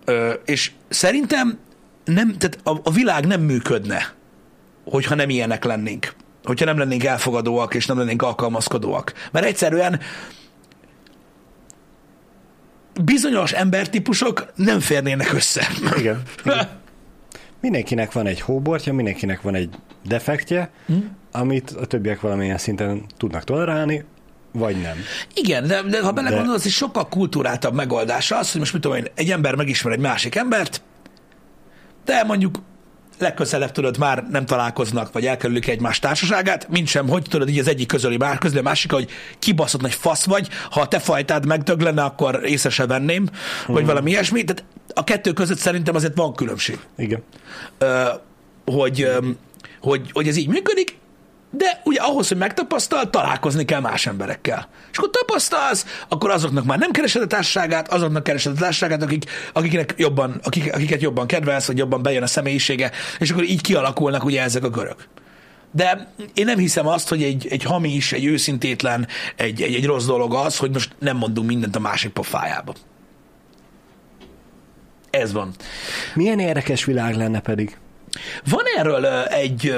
és 0.44 0.72
szerintem 0.88 1.59
nem, 2.05 2.37
tehát 2.38 2.59
a, 2.64 2.81
a 2.83 2.90
világ 2.90 3.26
nem 3.26 3.40
működne, 3.40 4.12
hogyha 4.90 5.14
nem 5.14 5.29
ilyenek 5.29 5.64
lennénk. 5.64 6.12
Hogyha 6.44 6.64
nem 6.64 6.79
lennénk 6.79 7.05
elfogadóak, 7.05 7.74
és 7.74 7.87
nem 7.87 7.98
lennénk 7.98 8.22
alkalmazkodóak. 8.22 9.12
Mert 9.33 9.46
egyszerűen 9.46 10.00
bizonyos 13.05 13.53
embertípusok 13.53 14.53
nem 14.55 14.81
férnének 14.81 15.33
össze. 15.33 15.68
Igen. 15.96 16.22
Igen. 16.44 16.68
Mindenkinek 17.61 18.12
van 18.12 18.26
egy 18.26 18.40
hóbortja, 18.40 18.92
mindenkinek 18.92 19.40
van 19.42 19.55
egy 19.55 19.68
defektje, 20.05 20.70
Hm? 20.87 20.94
amit 21.33 21.70
a 21.70 21.87
többiek 21.87 22.20
valamilyen 22.20 22.59
szinten 22.59 23.05
tudnak 23.16 23.44
tolerálni, 23.44 24.05
vagy 24.53 24.81
nem. 24.81 24.96
Igen, 25.35 25.66
de, 25.66 25.83
de 25.83 26.03
ha 26.03 26.12
belegondolsz, 26.12 26.64
egy 26.64 26.70
sokkal 26.70 27.09
kultúráltabb 27.09 27.74
megoldása 27.74 28.38
az, 28.38 28.50
hogy 28.50 28.61
most 28.61 28.72
mit 28.72 28.83
tudom 28.83 28.96
én, 28.96 29.07
egy 29.14 29.31
ember 29.31 29.55
megismer 29.55 29.92
egy 29.92 30.00
másik 30.00 30.35
embert, 30.35 30.83
de 32.05 32.24
mondjuk 32.24 32.59
legközelebb 33.20 33.72
tudod, 33.72 33.98
már 33.98 34.26
nem 34.30 34.46
találkoznak, 34.46 35.12
vagy 35.12 35.26
elkerülik 35.26 35.68
egymás 35.68 35.98
társaságát, 35.98 36.68
mint 36.68 36.87
sem, 36.87 37.09
hogy 37.09 37.22
tudod, 37.22 37.48
így 37.48 37.59
az 37.59 37.68
egyik 37.68 37.87
közöli 37.87 38.16
már, 38.16 38.38
közli 38.38 38.59
a 38.59 38.62
másik, 38.62 38.92
hogy 38.92 39.11
kibaszott 39.38 39.80
nagy 39.80 39.94
fasz 39.94 40.24
vagy, 40.24 40.48
ha 40.70 40.80
a 40.80 40.88
te 40.88 40.98
fajtád 40.98 41.46
megdög 41.46 41.80
lenne, 41.80 42.02
akkor 42.02 42.40
észre 42.44 42.70
se 42.70 42.87
venném, 42.87 43.28
vagy 43.66 43.87
valami 43.87 44.11
ilyesmi. 44.11 44.44
Tehát 44.44 44.64
a 44.94 45.04
kettő 45.04 45.33
között 45.33 45.59
szerintem 45.59 45.94
azért 45.94 46.16
van 46.16 46.35
különbség 46.35 46.78
Igen. 46.96 47.22
ö, 47.78 48.09
hogy, 48.64 49.02
ö, 49.02 49.18
hogy, 49.80 50.11
hogy 50.12 50.28
ez 50.28 50.37
így 50.37 50.48
működik, 50.48 50.98
de 51.50 51.80
ugye 51.84 52.00
ahhoz, 52.00 52.28
hogy 52.28 52.36
megtapasztal, 52.36 53.10
találkozni 53.10 53.64
kell 53.64 53.80
más 53.80 54.06
emberekkel. 54.06 54.68
És 54.90 54.98
akkor 54.98 55.10
tapasztalsz, 55.10 56.04
akkor 56.08 56.30
azoknak 56.30 56.64
már 56.64 56.78
nem 56.78 56.90
keresed 56.90 57.22
a 57.22 57.26
társaságát, 57.26 57.92
azoknak 57.92 58.22
keresed 58.22 58.52
a 58.52 58.60
társaságát, 58.60 59.02
akik, 59.02 59.24
akiknek 59.52 59.94
jobban, 59.96 60.40
akik, 60.42 60.74
akiket 60.74 61.02
jobban 61.02 61.26
kedvelsz, 61.26 61.66
vagy 61.66 61.78
jobban 61.78 62.02
bejön 62.02 62.22
a 62.22 62.26
személyisége, 62.26 62.90
és 63.18 63.30
akkor 63.30 63.44
így 63.44 63.60
kialakulnak 63.60 64.24
ugye 64.24 64.42
ezek 64.42 64.64
a 64.64 64.70
körök. 64.70 65.08
De 65.72 66.12
én 66.34 66.44
nem 66.44 66.58
hiszem 66.58 66.86
azt, 66.86 67.08
hogy 67.08 67.22
egy, 67.22 67.46
egy 67.50 67.62
hamis, 67.62 68.12
egy 68.12 68.24
őszintétlen, 68.24 69.06
egy, 69.36 69.62
egy, 69.62 69.74
egy 69.74 69.86
rossz 69.86 70.06
dolog 70.06 70.34
az, 70.34 70.56
hogy 70.56 70.70
most 70.70 70.92
nem 70.98 71.16
mondunk 71.16 71.46
mindent 71.46 71.76
a 71.76 71.80
másik 71.80 72.10
pofájába. 72.10 72.74
Ez 75.10 75.32
van. 75.32 75.54
Milyen 76.14 76.38
érdekes 76.38 76.84
világ 76.84 77.16
lenne 77.16 77.40
pedig 77.40 77.76
Van 78.44 78.64
erről 78.76 79.06
egy... 79.24 79.74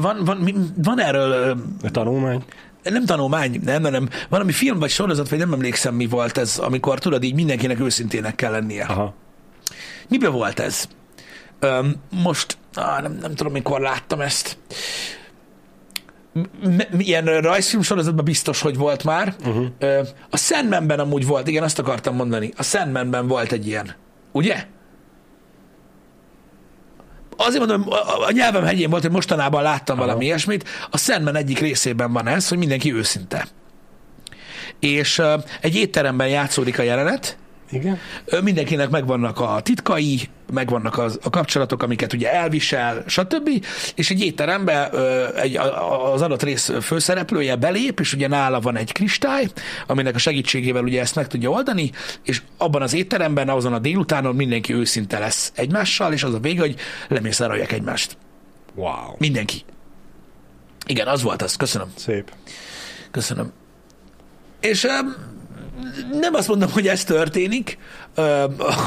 Van, 0.00 0.24
van, 0.24 0.72
van 0.82 1.00
erről 1.00 1.56
a 1.82 1.90
tanulmány? 1.90 2.44
nem 2.90 3.04
tanulmány, 3.04 3.60
nem, 3.64 3.82
nem, 3.82 3.92
nem, 3.92 4.08
valami 4.28 4.52
film 4.52 4.78
vagy 4.78 4.90
sorozat, 4.90 5.28
vagy 5.28 5.38
nem 5.38 5.52
emlékszem 5.52 5.94
mi 5.94 6.06
volt 6.06 6.38
ez, 6.38 6.58
amikor 6.58 6.98
tudod, 6.98 7.22
így 7.22 7.34
mindenkinek 7.34 7.80
őszintének 7.80 8.34
kell 8.34 8.50
lennie. 8.50 8.84
Aha. 8.84 9.14
Mibe 10.08 10.28
volt 10.28 10.58
ez? 10.58 10.88
Öm, 11.60 11.94
most, 12.10 12.58
á, 12.74 13.00
nem, 13.00 13.18
nem 13.20 13.34
tudom, 13.34 13.52
mikor 13.52 13.80
láttam 13.80 14.20
ezt. 14.20 14.58
M- 16.62 16.98
ilyen 16.98 17.24
rajzfilm 17.24 17.82
sorozatban 17.82 18.24
biztos, 18.24 18.60
hogy 18.60 18.76
volt 18.76 19.04
már. 19.04 19.34
Uh-huh. 19.46 19.66
Ö, 19.78 20.00
a 20.30 20.36
Sandmanben 20.36 20.98
amúgy 20.98 21.26
volt, 21.26 21.48
igen, 21.48 21.62
azt 21.62 21.78
akartam 21.78 22.14
mondani. 22.16 22.52
A 22.56 22.62
Sandmanben 22.62 23.26
volt 23.26 23.52
egy 23.52 23.66
ilyen. 23.66 23.94
Ugye? 24.32 24.66
Azért 27.36 27.66
mondom, 27.66 27.92
a, 28.26 28.30
nyelvem 28.32 28.64
hegyén 28.64 28.90
volt, 28.90 29.02
hogy 29.02 29.10
mostanában 29.10 29.62
láttam 29.62 29.96
Aha. 29.96 30.06
valami 30.06 30.24
ilyesmit. 30.24 30.68
A 30.90 30.98
Sandman 30.98 31.36
egyik 31.36 31.58
részében 31.58 32.12
van 32.12 32.26
ez, 32.26 32.48
hogy 32.48 32.58
mindenki 32.58 32.94
őszinte. 32.94 33.46
És 34.80 35.18
ö, 35.18 35.34
egy 35.60 35.76
étteremben 35.76 36.28
játszódik 36.28 36.78
a 36.78 36.82
jelenet, 36.82 37.36
Igen? 37.70 37.98
Mindenkinek 38.42 38.90
megvannak 38.90 39.40
a 39.40 39.60
titkai, 39.62 40.28
megvannak 40.52 40.98
az, 40.98 41.18
a 41.22 41.30
kapcsolatok, 41.30 41.82
amiket 41.82 42.12
ugye 42.12 42.32
elvisel, 42.32 43.04
stb. 43.06 43.64
És 43.94 44.10
egy 44.10 44.20
étterembe 44.20 44.88
ö, 44.92 45.36
egy, 45.36 45.56
az 46.12 46.22
adott 46.22 46.42
rész 46.42 46.72
főszereplője 46.82 47.56
belép, 47.56 48.00
és 48.00 48.12
ugye 48.12 48.28
nála 48.28 48.60
van 48.60 48.76
egy 48.76 48.92
kristály, 48.92 49.46
aminek 49.86 50.14
a 50.14 50.18
segítségével 50.18 50.82
ugye 50.82 51.00
ezt 51.00 51.14
meg 51.14 51.26
tudja 51.26 51.50
oldani, 51.50 51.90
és 52.22 52.42
abban 52.56 52.82
az 52.82 52.94
étteremben, 52.94 53.48
azon 53.48 53.72
a 53.72 53.78
délutánon 53.78 54.34
mindenki 54.34 54.74
őszinte 54.74 55.18
lesz 55.18 55.52
egymással, 55.54 56.12
és 56.12 56.22
az 56.22 56.34
a 56.34 56.38
vége, 56.38 56.60
hogy 56.60 56.76
lemészárolják 57.08 57.72
egymást. 57.72 58.16
Wow. 58.74 59.14
Mindenki. 59.18 59.64
Igen, 60.86 61.06
az 61.06 61.22
volt 61.22 61.42
az. 61.42 61.56
Köszönöm. 61.56 61.88
Szép. 61.96 62.32
Köszönöm. 63.10 63.52
És 64.60 64.86
nem 66.20 66.34
azt 66.34 66.48
mondom, 66.48 66.70
hogy 66.70 66.88
ez 66.88 67.04
történik, 67.04 67.78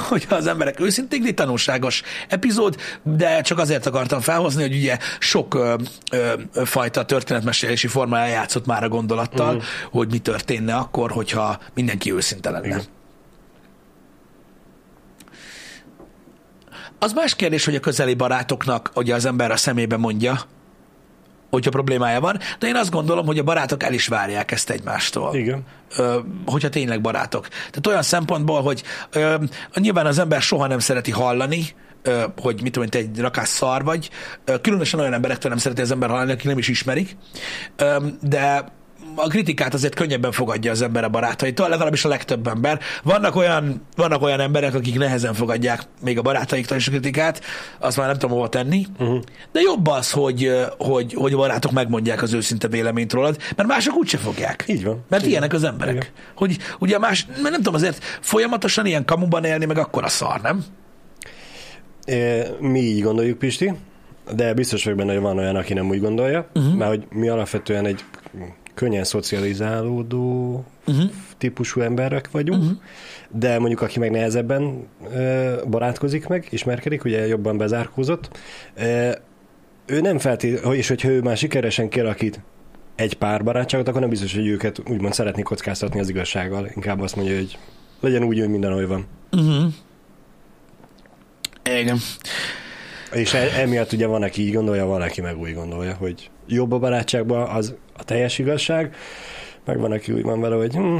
hogy 0.10 0.26
az 0.30 0.48
emberek 0.48 0.80
őszinték, 0.80 1.22
de 1.22 1.28
egy 1.28 1.34
tanulságos 1.34 2.02
epizód, 2.28 2.76
de 3.04 3.42
csak 3.42 3.60
azért 3.60 3.86
akartam 3.86 4.20
felhozni, 4.20 4.62
hogy 4.62 4.76
ugye 4.76 4.98
sok 5.20 5.54
ö, 5.54 5.76
ö, 6.12 6.34
fajta 6.66 7.06
történetmesélési 7.06 7.88
forma 7.88 8.18
eljátszott 8.18 8.66
már 8.66 8.84
a 8.84 8.88
gondolattal, 8.88 9.56
uh-huh. 9.56 9.64
hogy 9.92 10.12
mi 10.12 10.18
történne 10.18 10.76
akkor, 10.76 11.12
hogyha 11.12 11.60
mindenki 11.74 12.14
őszinte 12.14 12.50
lenne. 12.50 12.66
Igen. 12.66 12.82
Az 17.00 17.14
más 17.14 17.36
kérdés, 17.36 17.66
hogy 17.66 17.76
a 17.76 17.80
közeli 17.80 18.14
barátoknak 18.14 18.92
ugye 18.96 19.16
az 19.16 19.26
ember 19.26 19.52
a 19.52 19.58
szemébe 19.58 19.98
mondja, 19.98 20.40
hogyha 21.50 21.70
problémája 21.70 22.20
van, 22.20 22.40
de 22.60 22.68
én 22.68 22.76
azt 22.76 22.92
gondolom, 22.92 23.26
hogy 23.26 23.40
a 23.40 23.44
barátok 23.44 23.84
el 23.84 23.94
is 23.94 24.08
várják 24.08 24.52
ezt 24.52 24.70
egymástól. 24.70 25.36
Igen. 25.36 25.64
Ö, 25.98 26.20
hogyha 26.46 26.70
tényleg 26.70 27.02
barátok. 27.02 27.48
Tehát 27.48 27.88
olyan 27.88 28.04
szempontból, 28.04 28.62
hogy 28.62 28.84
ö, 29.12 29.36
nyilván 29.76 30.06
az 30.06 30.20
ember 30.20 30.42
soha 30.42 30.68
nem 30.68 30.80
szereti 30.80 31.12
hallani, 31.12 31.66
ö, 32.02 32.24
hogy 32.42 32.62
mit 32.62 32.72
tudom, 32.72 32.90
te 32.90 32.98
egy 32.98 33.20
rakás 33.20 33.48
szar 33.48 33.84
vagy. 33.84 34.10
Ö, 34.46 34.62
különösen 34.62 35.00
olyan 35.00 35.14
emberektől 35.14 35.52
nem 35.52 35.60
szereti 35.60 35.82
az 35.82 35.92
ember 35.92 36.10
hallani, 36.10 36.32
akik 36.32 36.46
nem 36.46 36.58
is 36.58 36.68
ismerik. 36.68 37.18
Ö, 37.76 37.98
de 38.22 38.78
a 39.24 39.28
kritikát 39.28 39.74
azért 39.74 39.96
könnyebben 39.96 40.32
fogadja 40.32 40.72
az 40.72 40.82
ember 40.82 41.04
a 41.04 41.10
barátaitól, 41.10 41.70
legalábbis 41.70 42.06
a 42.06 42.10
legtöbb 42.10 42.48
ember. 42.48 42.80
Vannak 43.04 43.36
olyan, 43.36 43.82
vannak 43.96 44.22
olyan 44.22 44.40
emberek, 44.40 44.74
akik 44.74 44.98
nehezen 44.98 45.34
fogadják 45.34 45.82
még 46.04 46.18
a 46.18 46.22
barátaiktól 46.22 46.78
is 46.78 46.88
a 46.88 46.92
kritikát, 46.92 47.42
azt 47.80 47.98
már 47.98 48.08
nem 48.08 48.18
tudom 48.18 48.36
hova 48.36 48.50
tenni, 48.50 48.86
uh-huh. 49.00 49.20
de 49.52 49.60
jobb 49.60 49.88
az, 49.88 50.12
hogy, 50.12 50.52
hogy, 50.78 51.14
hogy 51.14 51.34
a 51.34 51.38
barátok 51.38 51.72
megmondják 51.72 52.22
az 52.22 52.34
őszinte 52.34 52.68
véleményt 52.68 53.14
rólad, 53.14 53.38
mert 53.56 53.70
mások 53.70 53.96
úgyse 53.96 54.18
fogják. 54.18 54.64
Így 54.68 54.84
van. 54.84 55.06
Mert 55.10 55.24
Így 55.24 55.30
ilyenek 55.30 55.52
van. 55.52 55.62
az 55.62 55.68
emberek. 55.68 55.96
Igen. 55.96 56.08
Hogy 56.36 56.58
ugye 56.80 57.00
más, 57.00 57.26
mert 57.26 57.42
nem 57.42 57.54
tudom, 57.54 57.74
azért 57.74 58.04
folyamatosan 58.22 58.86
ilyen 58.86 59.06
kamuban 59.06 59.44
élni, 59.44 59.66
meg 59.66 59.78
akkor 59.78 60.04
a 60.04 60.10
szar, 60.10 60.42
nem? 60.42 60.64
Mi 62.60 62.80
így 62.80 63.02
gondoljuk, 63.02 63.38
Pisti, 63.38 63.74
de 64.36 64.54
biztos 64.54 64.84
vagyok 64.84 65.00
benne, 65.00 65.14
hogy 65.14 65.22
van 65.22 65.38
olyan, 65.38 65.56
aki 65.56 65.74
nem 65.74 65.90
úgy 65.90 66.00
gondolja, 66.00 66.50
uh-huh. 66.56 66.74
mert 66.74 66.90
hogy 66.90 67.04
mi 67.10 67.28
alapvetően 67.28 67.86
egy 67.86 68.04
könnyen 68.80 69.04
szocializálódó 69.04 70.66
uh-huh. 70.88 71.12
típusú 71.38 71.82
emberek 71.82 72.32
vagyunk, 72.32 72.64
uh-huh. 72.64 72.78
de 73.30 73.60
mondjuk 73.60 73.82
aki 73.82 74.00
meg 74.00 74.12
nehezebben 74.12 74.88
barátkozik 75.70 76.28
meg, 76.28 76.48
ismerkedik, 76.50 77.04
ugye 77.04 77.28
jobban 77.28 77.58
bezárkózott, 77.58 78.38
ő 79.86 80.02
nem 80.02 80.18
feltétlenül, 80.18 80.78
és 80.78 80.88
hogyha 80.88 81.10
ő 81.10 81.22
már 81.22 81.38
sikeresen 81.38 81.90
kialakít 81.90 82.42
egy 82.96 83.14
pár 83.14 83.44
barátságot, 83.44 83.88
akkor 83.88 84.02
nem 84.02 84.10
biztos, 84.10 84.34
hogy 84.34 84.48
őket 84.48 84.82
úgymond 84.90 85.14
szeretné 85.14 85.42
kockáztatni 85.42 86.00
az 86.00 86.10
igazsággal. 86.10 86.70
Inkább 86.76 87.02
azt 87.02 87.16
mondja, 87.16 87.36
hogy 87.36 87.58
legyen 88.00 88.24
úgy, 88.24 88.40
hogy 88.40 88.50
minden, 88.50 88.72
ahogy 88.72 88.88
van. 88.88 89.06
Uh-huh. 89.32 89.74
Igen. 91.80 91.98
És 93.12 93.34
e- 93.34 93.62
emiatt 93.62 93.92
ugye 93.92 94.08
van, 94.08 94.24
aki 94.24 94.42
így 94.42 94.54
gondolja, 94.54 94.86
van, 94.86 95.02
aki 95.02 95.22
meg 95.22 95.38
úgy 95.38 95.54
gondolja, 95.54 95.94
hogy 95.94 96.30
jobb 96.48 96.72
a 96.72 96.80
barátságban 96.80 97.50
az 97.50 97.76
a 98.00 98.04
teljes 98.04 98.40
igazság, 98.40 98.96
meg 99.66 99.80
van, 99.80 99.92
aki 99.92 100.12
úgy 100.12 100.24
van 100.24 100.42
vele, 100.42 100.56
hogy 100.56 100.74
hm, 100.74 100.98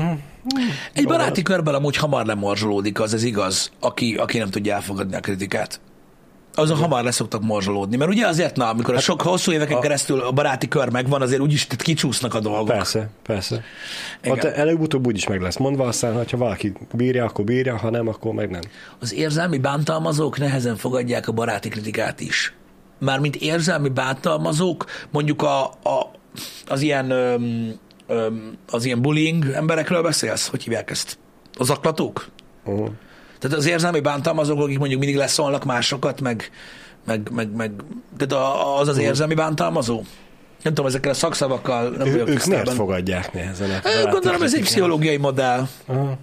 Egy 0.94 1.06
baráti 1.06 1.42
körben 1.42 1.74
amúgy 1.74 1.96
hamar 1.96 2.26
lemorzsolódik, 2.26 3.00
az 3.00 3.14
ez 3.14 3.24
igaz, 3.24 3.72
aki, 3.80 4.16
aki 4.16 4.38
nem 4.38 4.50
tudja 4.50 4.74
elfogadni 4.74 5.16
a 5.16 5.20
kritikát. 5.20 5.80
Azon 6.54 6.78
hamar 6.78 7.04
leszoktak 7.04 7.42
morzsolódni. 7.42 7.98
Mert 7.98 8.12
ugye 8.12 8.28
azért, 8.28 8.56
na, 8.56 8.70
amikor 8.70 8.96
a 8.96 9.00
sok 9.00 9.22
hosszú 9.22 9.52
éveken 9.52 9.78
a- 9.78 9.80
keresztül 9.80 10.20
a 10.20 10.32
baráti 10.32 10.68
kör 10.68 10.90
megvan, 10.92 11.22
azért 11.22 11.42
úgyis 11.42 11.68
tehát 11.68 11.82
kicsúsznak 11.82 12.34
a 12.34 12.40
dolgok. 12.40 12.66
persze, 12.68 13.10
persze. 13.24 13.64
Igen. 14.24 14.38
Ott 14.38 14.44
előbb-utóbb 14.44 15.08
úgy 15.08 15.16
is 15.16 15.28
meg 15.28 15.42
lesz 15.42 15.58
mondva, 15.58 15.88
aztán, 15.88 16.14
ha 16.14 16.38
valaki 16.38 16.74
bírja, 16.94 17.26
akkor 17.26 17.46
bírja, 17.46 17.78
ha 17.78 17.90
nem, 17.90 18.08
akkor 18.08 18.34
meg 18.34 18.50
nem. 18.50 18.62
Az 19.00 19.14
érzelmi 19.14 19.58
bántalmazók 19.58 20.38
nehezen 20.38 20.76
fogadják 20.76 21.28
a 21.28 21.32
baráti 21.32 21.70
kritikát 21.70 22.20
is. 22.20 22.54
Mármint 23.00 23.36
érzelmi 23.36 23.90
bántalmazók, 23.90 24.86
mondjuk 25.12 25.42
a, 25.42 25.64
a, 25.66 26.12
az 26.68 26.82
ilyen 26.82 27.12
öm, 27.12 27.74
öm, 28.08 28.58
az 28.70 28.86
ilyen 28.86 29.02
bullying 29.02 29.46
emberekről 29.46 30.02
beszélsz? 30.02 30.48
Hogy 30.48 30.64
hívják 30.64 30.90
ezt? 30.92 31.18
Az 31.54 31.68
zaklatók? 31.68 32.28
Uh-huh. 32.66 32.90
Tehát 33.40 33.58
az 33.58 33.66
érzelmi 33.66 34.00
bántalmazók, 34.00 34.60
akik 34.60 34.80
mondjuk 34.80 35.00
mindig 35.00 35.18
leszólnak 35.18 35.66
másokat, 35.66 36.22
meg, 36.22 36.52
meg, 37.06 37.30
meg, 37.32 37.56
meg 37.56 37.72
tehát 38.18 38.46
az 38.80 38.88
az 38.88 38.98
érzelmi 38.98 39.34
bántalmazó? 39.34 40.04
Nem 40.64 40.74
tudom, 40.74 40.86
ezekkel 40.86 41.12
a 41.12 41.14
szakszavakkal 41.14 41.90
nem 41.90 42.08
Ő, 42.08 42.12
vagyok 42.12 42.28
ők 42.28 42.34
tisztában. 42.34 42.62
miért 42.62 42.78
fogadják 42.78 43.34
nehezen? 43.34 43.82
baráti 43.84 44.10
Gondolom, 44.12 44.42
ez 44.42 44.56
egy 44.56 44.62
pszichológiai 44.62 45.18
modell. 45.18 45.68
Aha. 45.86 46.18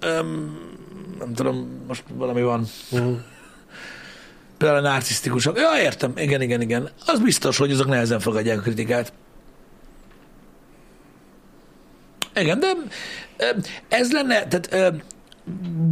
Öm, 0.00 0.58
nem 1.18 1.34
tudom, 1.34 1.84
most 1.86 2.04
valami 2.14 2.42
van. 2.42 2.66
Uh-huh. 2.90 3.16
Például 4.64 4.86
a 4.86 4.90
narcisztikusok. 4.90 5.58
Ja, 5.58 5.82
értem. 5.82 6.12
Igen, 6.16 6.42
igen, 6.42 6.60
igen. 6.60 6.88
Az 7.06 7.20
biztos, 7.20 7.56
hogy 7.56 7.70
azok 7.70 7.86
nehezen 7.86 8.20
fogadják 8.20 8.58
a 8.58 8.60
kritikát. 8.60 9.12
Igen, 12.34 12.60
de 12.60 12.72
ez 13.88 14.12
lenne, 14.12 14.46
tehát 14.46 14.68
ö, 14.72 14.88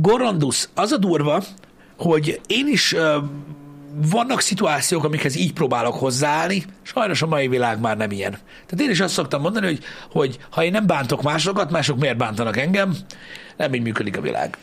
Gorondusz, 0.01 0.69
az 0.75 0.93
a 0.93 0.97
durva, 0.97 1.43
hogy 1.97 2.41
én 2.47 2.69
is 2.69 2.95
vannak 4.11 4.41
szituációk, 4.41 5.05
amikhez 5.05 5.37
így 5.37 5.53
próbálok 5.53 5.95
hozzáállni, 5.95 6.65
sajnos 6.83 7.23
a 7.23 7.27
mai 7.27 7.49
világ 7.49 7.81
már 7.81 7.97
nem 7.97 8.11
ilyen. 8.11 8.39
Tehát 8.67 8.85
én 8.85 8.91
is 8.91 9.01
azt 9.01 9.15
szoktam 9.15 9.41
mondani, 9.41 9.67
hogy, 9.67 9.85
hogy 10.11 10.39
ha 10.51 10.65
én 10.65 10.73
nem 10.73 10.87
bántok 10.87 11.23
másokat, 11.23 11.71
mások 11.71 11.99
miért 11.99 12.17
bántanak 12.17 12.57
engem, 12.57 12.97
nem 13.57 13.75
így 13.75 13.83
működik 13.83 14.17
a 14.17 14.21
világ. 14.21 14.59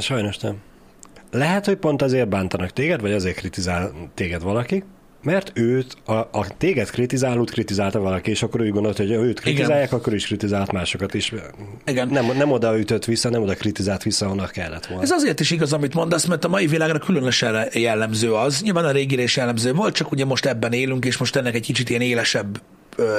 Sajnos 0.00 0.38
nem. 0.38 0.68
Lehet, 1.30 1.66
hogy 1.66 1.76
pont 1.76 2.02
azért 2.02 2.28
bántanak 2.28 2.70
téged, 2.70 3.00
vagy 3.00 3.12
azért 3.12 3.36
kritizál 3.36 3.92
téged 4.14 4.42
valaki, 4.42 4.84
mert 5.22 5.52
őt, 5.54 5.96
a, 6.04 6.12
a 6.12 6.46
téged 6.58 6.90
kritizálót 6.90 7.50
kritizálta 7.50 8.00
valaki, 8.00 8.30
és 8.30 8.42
akkor 8.42 8.60
úgy 8.60 8.70
gondolta, 8.70 9.02
hogy 9.02 9.12
őt 9.12 9.40
kritizálják, 9.40 9.92
akkor 9.92 10.14
is 10.14 10.26
kritizált 10.26 10.72
másokat 10.72 11.14
is. 11.14 11.32
Igen. 11.86 12.08
Nem, 12.08 12.26
nem 12.36 12.50
oda 12.50 12.78
ütött 12.78 13.04
vissza, 13.04 13.30
nem 13.30 13.42
oda 13.42 13.54
kritizált 13.54 14.02
vissza, 14.02 14.26
ahonnan 14.26 14.48
kellett 14.52 14.86
volna. 14.86 15.02
Ez 15.02 15.10
azért 15.10 15.40
is 15.40 15.50
igaz, 15.50 15.72
amit 15.72 15.94
mondasz, 15.94 16.24
mert 16.24 16.44
a 16.44 16.48
mai 16.48 16.66
világra 16.66 16.98
különösen 16.98 17.68
jellemző 17.72 18.34
az. 18.34 18.62
Nyilván 18.62 18.84
a 18.84 18.90
régire 18.90 19.22
is 19.22 19.36
jellemző 19.36 19.72
volt, 19.72 19.94
csak 19.94 20.10
ugye 20.10 20.24
most 20.24 20.46
ebben 20.46 20.72
élünk, 20.72 21.04
és 21.04 21.16
most 21.16 21.36
ennek 21.36 21.54
egy 21.54 21.64
kicsit 21.64 21.90
ilyen 21.90 22.00
élesebb 22.00 22.60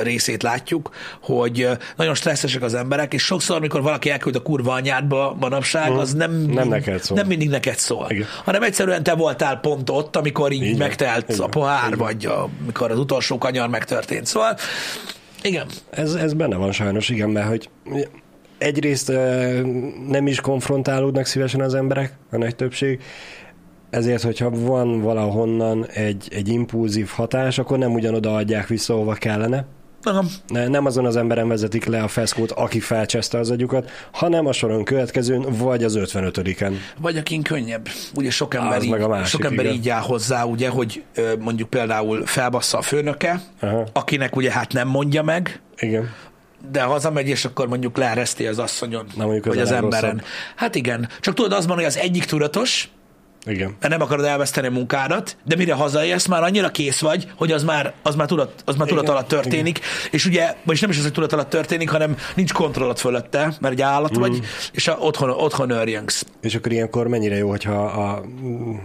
részét 0.04 0.44
látjuk, 0.44 0.90
hogy 1.22 1.68
nagyon 1.96 2.14
stresszesek 2.16 2.62
az 2.62 2.74
emberek, 2.74 3.14
és 3.14 3.24
sokszor, 3.24 3.56
amikor 3.56 3.82
valaki 3.82 4.10
elküld 4.10 4.36
a 4.36 4.42
kurva 4.42 4.74
anyádba 4.74 5.38
manapság, 5.40 5.92
az 5.92 6.14
nem, 6.14 6.32
Nem 6.32 6.68
neked 6.68 7.04
szól. 7.04 7.18
nem 7.18 7.28
mindig 7.28 7.50
neked 7.50 7.78
szól, 7.78 8.06
Igen. 8.10 8.26
hanem 8.44 8.64
egyszerűen 8.64 9.04
te 9.04 9.14
voltál 9.14 9.60
pont 9.60 9.90
ott, 9.90 10.16
amikor 10.16 10.52
így, 10.52 10.70
van. 10.70 10.78
megtelt 10.78 11.32
Így 11.32 11.42
a 11.42 11.48
pohár, 11.48 11.90
van. 11.90 11.98
vagy 11.98 12.26
a, 12.26 12.50
amikor 12.62 12.92
az 12.92 12.98
utolsó 13.00 13.38
kanyar 13.38 13.70
megtörtént. 13.70 14.26
Szóval 14.26 14.58
igen, 15.42 15.68
Ez, 15.90 16.14
ez 16.14 16.34
benne 16.34 16.56
van 16.56 16.72
sajnos, 16.72 17.10
igen, 17.10 17.30
mert 17.30 17.48
hogy 17.48 17.70
egyrészt 18.58 19.08
nem 20.08 20.28
is 20.28 20.42
konfrontálódnak 20.42 21.26
szívesen 21.26 21.62
az 21.62 21.74
emberek, 21.74 22.14
a 22.32 22.38
nagy 22.38 22.56
többség, 22.56 23.00
ezért, 23.92 24.22
hogyha 24.24 24.50
van 24.50 25.02
valahonnan 25.02 25.86
egy, 25.88 26.28
egy 26.32 26.48
impulzív 26.48 27.08
hatás, 27.08 27.58
akkor 27.58 27.78
nem 27.78 27.94
ugyanoda 27.94 28.36
adják 28.36 28.68
vissza, 28.68 28.94
hova 28.94 29.14
kellene. 29.14 29.66
Nem. 30.04 30.28
Ne, 30.48 30.68
nem 30.68 30.86
azon 30.86 31.06
az 31.06 31.16
emberen 31.16 31.48
vezetik 31.48 31.86
le 31.86 32.04
a 32.04 32.08
feszkót, 32.08 32.52
aki 32.52 32.80
felcseszte 32.80 33.38
az 33.38 33.50
agyukat, 33.52 33.90
hanem 34.12 34.46
a 34.46 34.52
soron 34.52 34.84
következőn, 34.84 35.46
vagy 35.58 35.84
az 35.84 35.98
55-en. 36.00 36.72
Vagy 37.00 37.18
akin 37.18 37.42
könnyebb. 37.42 37.88
Ugye 38.16 38.30
sok 38.30 38.54
ember, 38.54 38.78
Az 38.78 38.84
így, 38.84 38.90
meg 38.90 39.02
a 39.02 39.08
másik, 39.08 39.26
sok 39.28 39.44
ember 39.46 39.66
igen. 39.66 39.78
így 39.78 39.90
áll 39.90 40.02
hozzá, 40.02 40.44
ugye, 40.44 40.70
hogy 40.70 41.04
mondjuk 41.40 41.70
például 41.70 42.26
felbassza 42.26 42.78
a 42.78 42.82
főnöke, 42.82 43.42
Aha. 43.60 43.88
akinek 43.94 44.36
ugye 44.36 44.52
hát 44.52 44.74
nem 44.74 44.88
mondja 44.88 45.24
meg, 45.24 45.60
Igen. 45.78 46.10
de 46.72 46.82
hazamegy, 46.82 47.28
és 47.28 47.46
akkor 47.46 47.68
mondjuk 47.68 47.98
leereszti 47.98 48.48
az 48.48 48.60
asszonyon, 48.60 49.06
Na, 49.16 49.24
mondjuk 49.24 49.46
az 49.46 49.54
vagy 49.54 49.62
az 49.62 49.70
legrosszabb. 49.70 50.04
emberen. 50.04 50.26
Hát 50.56 50.76
igen. 50.76 51.10
Csak 51.20 51.34
tudod, 51.34 51.52
az 51.54 51.68
van, 51.68 51.76
hogy 51.76 51.86
az 51.86 51.98
egyik 51.98 52.26
tudatos, 52.26 52.90
Igen. 53.46 53.76
mert 53.80 53.94
nem 53.94 54.02
akarod 54.02 54.26
elveszteni 54.26 54.68
a 54.68 54.72
munkádat, 54.72 55.38
de 55.46 55.56
mire 55.56 55.74
hazaérsz, 55.74 56.28
már 56.28 56.44
annyira 56.44 56.70
kész 56.70 57.00
vagy, 57.00 57.32
hogy 57.36 57.52
az 57.52 57.64
már, 57.64 57.94
az 58.02 58.16
már, 58.16 58.28
tudat, 58.28 58.62
az 58.66 58.76
már 58.76 58.88
tudat 58.88 59.04
Igen, 59.04 59.16
alatt 59.16 59.28
történik, 59.28 59.80
és 60.12 60.26
ugye, 60.26 60.56
vagyis 60.64 60.82
nem 60.82 60.90
is 60.90 60.98
az, 60.98 61.04
hogy 61.04 61.12
tudat 61.12 61.34
alatt 61.34 61.50
történik, 61.50 61.90
hanem 61.90 62.16
nincs 62.36 62.54
kontrollat 62.54 63.00
fölötte, 63.00 63.54
mert 63.60 63.74
egy 63.74 63.82
állat 63.82 64.16
vagy, 64.16 64.32
Mhm. 64.32 64.42
és 64.72 64.88
a, 64.88 64.98
otthon, 65.00 65.30
otthon 65.30 65.70
örjöngsz. 65.70 66.26
És 66.42 66.56
akkor 66.56 66.72
ilyenkor 66.72 67.08
mennyire 67.08 67.36
jó, 67.36 67.50
hogyha 67.50 67.86
a 67.86 68.22
mm, 68.44 68.76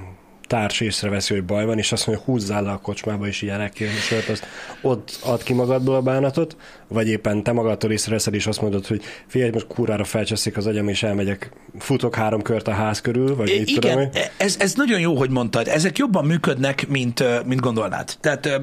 társ 0.47 0.81
észreveszi, 0.81 1.35
hogy 1.35 1.45
baj 1.45 1.65
van, 1.65 1.79
és 1.79 1.93
azt 1.93 2.07
mondja, 2.07 2.25
húzzál 2.25 2.63
le 2.63 2.71
a 2.71 2.79
kocsmába, 2.79 3.27
és 3.27 3.43
ilyen 3.43 3.71
ki 3.73 3.85
sört, 3.87 4.29
azt 4.29 4.47
ott 4.81 5.19
ad 5.25 5.43
ki 5.43 5.53
magadból 5.53 5.95
a 5.95 6.01
bánatot, 6.01 6.57
vagy 6.89 7.09
éppen 7.09 7.43
te 7.43 7.53
magadtól 7.53 7.91
észreveszed, 7.91 8.35
és 8.35 8.47
azt 8.47 8.61
mondod, 8.61 8.87
hogy 8.87 9.03
figyelj, 9.27 9.51
most 9.51 9.67
kurvára 9.67 10.05
felcseszik 10.05 10.57
az 10.57 10.67
agyam, 10.67 10.89
és 10.89 11.03
elmegyek, 11.03 11.51
futok 11.79 12.15
három 12.15 12.43
kört 12.43 12.69
a 12.69 12.73
ház 12.73 13.01
körül, 13.01 13.37
vagy 13.37 13.55
mit 13.59 13.75
tudom 13.75 13.91
Igen, 13.91 14.11
én. 14.15 14.23
ez, 14.37 14.57
ez 14.59 14.75
nagyon 14.75 15.01
jó, 15.01 15.17
hogy 15.17 15.31
mondtad. 15.31 15.69
Ezek 15.69 15.99
jobban 15.99 16.25
működnek, 16.25 16.89
mint, 16.89 17.45
mint 17.47 17.61
gondolnád. 17.61 18.17
Tehát 18.21 18.47
ö, 18.47 18.55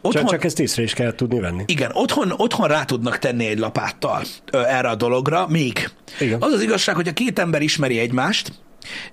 otthon, 0.00 0.22
Csak, 0.22 0.30
csak 0.30 0.44
ezt 0.44 0.60
észre 0.60 0.82
is 0.82 0.92
kell 0.94 1.14
tudni 1.14 1.40
venni. 1.40 1.62
Igen, 1.66 1.90
otthon, 1.92 2.32
otthon 2.36 2.68
rá 2.68 2.84
tudnak 2.84 3.18
tenni 3.18 3.46
egy 3.46 3.58
lapáttal 3.58 4.22
ö, 4.52 4.62
erre 4.64 4.88
a 4.88 4.94
dologra, 4.94 5.46
még. 5.48 5.90
Igen. 6.20 6.42
Az 6.42 6.52
az 6.52 6.62
igazság, 6.62 6.94
hogy 6.94 7.08
a 7.08 7.12
két 7.12 7.38
ember 7.38 7.62
ismeri 7.62 7.98
egymást, 7.98 8.52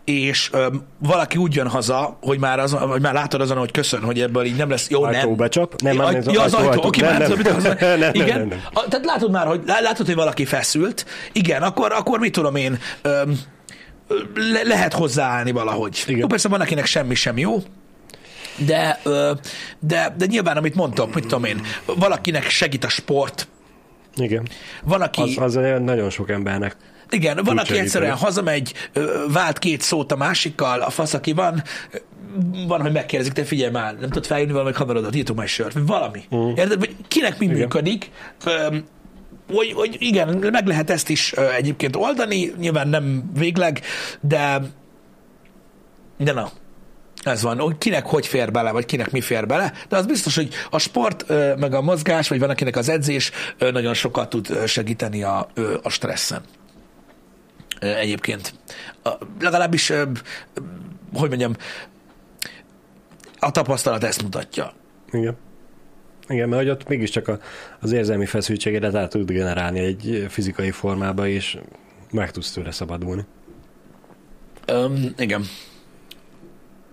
és 0.04 0.50
ö, 0.54 0.68
valaki 0.98 1.38
úgy 1.38 1.56
jön 1.56 1.68
haza, 1.68 2.18
hogy 2.22 2.40
már, 2.40 2.60
az, 2.60 2.72
hogy 2.72 3.02
már 3.02 3.14
látod 3.14 3.42
azon, 3.42 3.58
hogy 3.58 3.72
köszön, 3.72 4.02
hogy 4.02 4.22
ebből 4.22 4.44
így 4.44 4.56
nem 4.56 4.70
lesz 4.70 4.90
jó, 4.90 5.04
Ajtó 5.04 5.28
nem. 5.28 5.36
becsap? 5.36 5.82
Nem, 5.82 5.96
nem, 5.96 6.22
ja, 6.26 6.42
az 6.42 6.54
ajtó, 6.54 6.70
ajtó, 6.70 6.88
oké, 6.88 7.02
Nem, 7.02 7.18
nem. 7.18 8.00
Nem, 8.00 8.14
Igen, 8.14 8.40
nem, 8.40 8.48
nem. 8.48 8.62
A, 8.74 8.88
tehát 8.88 9.06
látod 9.06 9.32
már, 9.32 9.48
hogy 9.48 9.62
lá- 9.66 9.82
látod, 9.82 10.06
hogy 10.06 10.16
valaki 10.16 10.46
feszült, 10.46 11.06
igen, 11.32 11.62
akkor, 11.62 11.92
akkor 11.92 12.20
mit 12.20 12.32
tudom 12.32 12.56
én, 12.56 12.80
öm, 13.02 13.40
le, 14.36 14.64
lehet 14.64 14.94
hozzáállni 14.94 15.52
valahogy. 15.52 16.04
Igen. 16.08 16.20
Jó, 16.20 16.28
persze 16.28 16.48
van, 16.48 16.62
akinek 16.62 16.86
semmi 16.86 17.16
sem 17.16 17.38
jó, 17.38 17.58
de, 18.66 19.00
ö, 19.04 19.32
de, 19.80 20.14
de 20.18 20.26
nyilván, 20.26 20.58
amit 20.58 20.76
mondtam, 20.76 21.10
mit 21.14 21.24
tudom 21.24 21.44
én, 21.44 21.62
valakinek 21.86 22.50
segít 22.50 22.84
a 22.84 22.90
sport, 22.90 23.48
Igen. 24.16 24.48
van, 24.84 25.02
aki... 25.02 25.22
Az, 25.22 25.56
az 25.56 25.60
nagyon 25.82 26.10
sok 26.10 26.30
embernek. 26.30 26.76
Igen, 27.10 27.36
van, 27.36 27.46
aki 27.46 27.58
segíteni. 27.58 27.80
egyszerűen 27.80 28.16
hazamegy, 28.16 28.74
vált 29.34 29.60
két 29.60 29.82
szót 29.82 30.12
a 30.12 30.16
másikkal, 30.16 30.82
a 30.82 30.90
fasz, 30.90 31.14
aki 31.14 31.34
van, 31.34 31.64
van, 32.68 32.82
hogy 32.82 32.92
megkérdezik, 32.92 33.34
te 33.34 33.44
figyelj 33.44 33.72
már, 33.72 33.94
nem 33.94 34.10
tudod 34.10 34.26
feljönni 34.26 34.52
valamelyik 34.52 34.78
haverodat, 34.78 35.16
írtunk 35.16 35.38
majd 35.38 35.50
sört, 35.50 35.74
vagy 35.74 35.86
valami. 35.86 36.22
Uh. 36.30 36.58
Érted? 36.58 36.80
Vagy 36.80 36.96
kinek 37.08 37.40
mi 37.40 37.46
Igen. 37.46 37.58
működik, 37.58 38.12
hogy, 39.52 39.72
hogy 39.74 39.96
igen, 40.00 40.38
meg 40.52 40.68
lehet 40.68 40.90
ezt 40.90 41.10
is 41.10 41.32
egyébként 41.32 41.96
oldani, 41.96 42.54
nyilván 42.58 42.88
nem 42.88 43.32
végleg, 43.34 43.82
de 44.22 44.62
de 46.18 46.34
na, 46.34 46.52
ez 47.24 47.42
van, 47.42 47.60
hogy 47.60 47.78
kinek 47.78 48.06
hogy 48.06 48.28
fér 48.28 48.52
bele, 48.52 48.72
vagy 48.72 48.86
kinek 48.86 49.12
mi 49.12 49.22
fér 49.22 49.48
bele, 49.48 49.74
de 49.90 49.98
az 49.98 50.06
biztos, 50.06 50.36
hogy 50.36 50.54
a 50.70 50.80
sport, 50.80 51.26
meg 51.58 51.74
a 51.74 51.82
mozgás, 51.82 52.28
vagy 52.28 52.40
van 52.40 52.50
akinek 52.50 52.76
az 52.76 52.90
edzés 52.90 53.32
nagyon 53.58 53.94
sokat 53.94 54.30
tud 54.30 54.68
segíteni 54.68 55.24
a, 55.24 55.50
a 55.84 55.90
stresszen. 55.90 56.42
Egyébként. 57.80 58.54
Legalábbis, 59.40 59.90
hogy 61.14 61.30
mondjam, 61.30 61.56
a 63.40 63.52
tapasztalat 63.52 64.04
ezt 64.04 64.22
mutatja. 64.22 64.74
Igen. 65.12 65.38
Igen, 66.28 66.50
mert 66.50 66.62
hogy 66.62 66.72
ott 66.72 66.88
mégiscsak 66.88 67.28
a, 67.28 67.40
az 67.80 67.92
érzelmi 67.92 68.26
feszültségedet 68.26 68.96
át 68.96 69.10
tud 69.10 69.32
generálni 69.32 69.80
egy 69.80 70.26
fizikai 70.30 70.72
formába, 70.72 71.28
és 71.28 71.58
meg 72.12 72.32
tudsz 72.32 72.52
tőle 72.52 72.72
szabadulni. 72.72 73.26
Öm, 74.66 75.14
igen. 75.18 75.44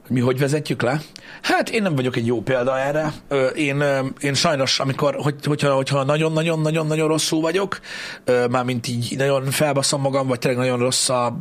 Mi 0.09 0.21
hogy 0.21 0.39
vezetjük 0.39 0.83
le? 0.83 1.01
Hát 1.43 1.71
én 1.71 1.83
nem 1.83 1.95
vagyok 1.95 2.17
egy 2.17 2.27
jó 2.27 2.43
példa 2.43 2.79
erre. 2.79 3.13
Én, 3.55 3.83
én 4.21 4.35
sajnos, 4.35 4.81
amikor, 4.81 5.15
hogy, 5.15 5.35
hogyha, 5.45 6.05
nagyon-nagyon-nagyon-nagyon 6.05 7.09
rosszul 7.09 7.41
vagyok, 7.41 7.81
mármint 8.51 8.89
így 8.89 9.15
nagyon 9.17 9.51
felbaszom 9.51 10.01
magam, 10.01 10.27
vagy 10.27 10.39
tényleg 10.39 10.61
nagyon 10.61 10.79
rossz 10.79 11.09
a 11.09 11.39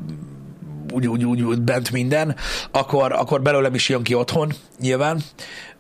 úgy, 0.93 1.07
úgy, 1.07 1.25
úgy, 1.25 1.41
úgy 1.41 1.61
bent 1.61 1.91
minden, 1.91 2.35
akkor, 2.71 3.11
akkor 3.11 3.41
belőlem 3.41 3.73
is 3.73 3.89
jön 3.89 4.03
ki 4.03 4.13
otthon, 4.13 4.53
nyilván. 4.79 5.21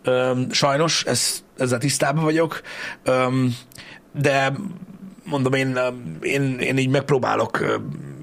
Öm, 0.03 0.47
sajnos, 0.51 1.03
ez, 1.03 1.43
ezzel 1.57 1.79
tisztában 1.79 2.23
vagyok, 2.23 2.61
de 4.13 4.53
mondom, 5.25 5.53
én, 5.53 5.79
én, 6.21 6.59
én 6.59 6.77
így 6.77 6.89
megpróbálok 6.89 7.79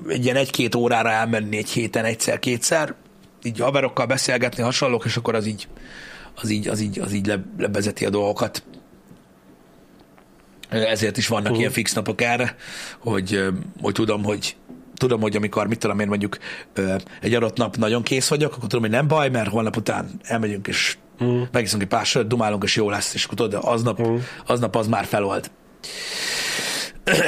egy 0.08 0.24
ilyen 0.24 0.36
egy-két 0.36 0.74
órára 0.74 1.10
elmenni 1.10 1.56
egy 1.56 1.70
héten 1.70 2.04
egyszer-kétszer, 2.04 2.94
így 3.42 3.58
haverokkal 3.58 4.06
beszélgetni, 4.06 4.62
hasonlók, 4.62 5.04
és 5.04 5.16
akkor 5.16 5.34
az 5.34 5.46
így, 5.46 5.68
az 6.34 6.50
így, 6.50 6.68
az 6.68 6.80
így, 6.80 6.98
az 6.98 7.12
így 7.12 7.26
le, 7.26 7.44
levezeti 7.58 8.04
a 8.04 8.10
dolgokat. 8.10 8.62
Ezért 10.68 11.16
is 11.16 11.28
vannak 11.28 11.52
uh. 11.52 11.58
ilyen 11.58 11.70
fix 11.70 11.92
napok 11.92 12.20
erre, 12.20 12.56
hogy, 12.98 13.44
hogy 13.80 13.92
tudom, 13.92 14.24
hogy 14.24 14.56
tudom, 14.94 15.20
hogy 15.20 15.36
amikor, 15.36 15.66
mit 15.66 15.78
tudom 15.78 16.00
én 16.00 16.06
mondjuk 16.06 16.38
egy 17.20 17.34
adott 17.34 17.56
nap 17.56 17.76
nagyon 17.76 18.02
kész 18.02 18.28
vagyok, 18.28 18.50
akkor 18.50 18.68
tudom, 18.68 18.80
hogy 18.80 18.90
nem 18.90 19.08
baj, 19.08 19.28
mert 19.28 19.48
holnap 19.48 19.76
után 19.76 20.10
elmegyünk, 20.22 20.68
és 20.68 20.96
mm. 21.24 21.42
megiszunk 21.52 21.82
egy 21.82 21.88
pár 21.88 22.06
sört, 22.06 22.26
dumálunk, 22.26 22.62
és 22.62 22.76
jó 22.76 22.90
lesz, 22.90 23.14
és 23.14 23.24
akkor 23.24 23.36
tudod, 23.36 23.60
aznap, 23.64 24.02
mm. 24.02 24.16
aznap 24.46 24.76
az 24.76 24.86
már 24.86 25.04
felold. 25.04 25.50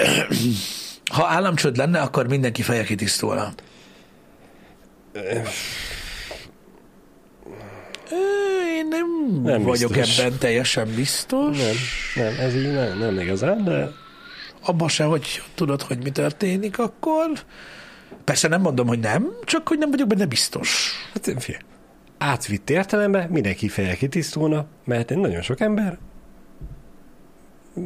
Ha 1.12 1.26
államcsőd 1.26 1.76
lenne, 1.76 2.00
akkor 2.00 2.26
mindenki 2.28 2.62
feje 2.62 2.84
kitisztulna. 2.84 3.52
Én 8.76 8.88
nem, 8.88 9.06
nem 9.42 9.62
vagyok 9.62 9.92
biztos. 9.92 10.18
ebben 10.18 10.38
teljesen 10.38 10.94
biztos. 10.94 11.56
Nem, 11.56 11.74
nem, 12.14 12.34
ez 12.40 12.54
így 12.54 12.72
nem, 12.72 12.98
nem 12.98 13.18
igazán, 13.18 13.64
de 13.64 13.88
Abban 14.66 14.88
se, 14.88 15.04
hogy 15.04 15.42
tudod, 15.54 15.82
hogy 15.82 16.02
mi 16.02 16.10
történik 16.10 16.78
akkor. 16.78 17.30
Persze 18.24 18.48
nem 18.48 18.60
mondom, 18.60 18.86
hogy 18.86 18.98
nem, 18.98 19.28
csak 19.44 19.68
hogy 19.68 19.78
nem 19.78 19.90
vagyok 19.90 20.08
benne 20.08 20.26
biztos. 20.26 20.92
hát 21.12 21.42
figyelj, 21.42 21.62
átvitt 22.18 22.70
értelemben 22.70 23.28
mindenki 23.30 23.68
feje 23.68 23.94
kitisztulna, 23.94 24.66
mert 24.84 25.10
egy 25.10 25.18
nagyon 25.18 25.42
sok 25.42 25.60
ember 25.60 25.98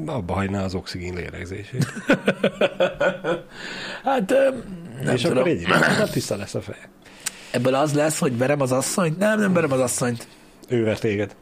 abba 0.07 0.35
hagyná 0.35 0.65
az 0.65 0.75
oxigén 0.75 1.15
lélegzését. 1.15 1.87
Hát 4.05 4.33
nem 5.03 5.15
és 5.15 5.23
tudom. 5.23 5.39
akkor 5.39 5.51
egy 5.51 5.67
nem 5.69 6.09
tiszta 6.13 6.37
lesz 6.37 6.55
a 6.55 6.61
feje. 6.61 6.89
Ebből 7.51 7.75
az 7.75 7.95
lesz, 7.95 8.19
hogy 8.19 8.39
verem 8.39 8.61
az 8.61 8.73
asszonyt? 8.73 9.19
Nem, 9.19 9.41
nem 9.41 9.53
verem 9.53 9.73
az 9.73 9.81
asszonyt. 9.81 10.29
Ő 10.69 10.85
ver 10.85 10.99
téged. 10.99 11.37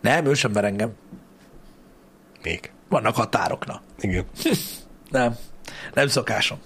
Nem, 0.00 0.26
ő 0.26 0.34
sem 0.34 0.52
ver 0.52 0.64
engem. 0.64 0.92
Még. 2.42 2.70
Vannak 2.88 3.14
határok, 3.14 3.66
na. 3.66 3.82
Igen. 3.98 4.24
Nem. 5.10 5.36
Nem 5.94 6.08
szokásom. 6.08 6.58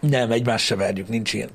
Nem, 0.00 0.30
egymást 0.30 0.64
se 0.64 0.76
verjük, 0.76 1.08
nincs 1.08 1.32
ilyen. 1.32 1.50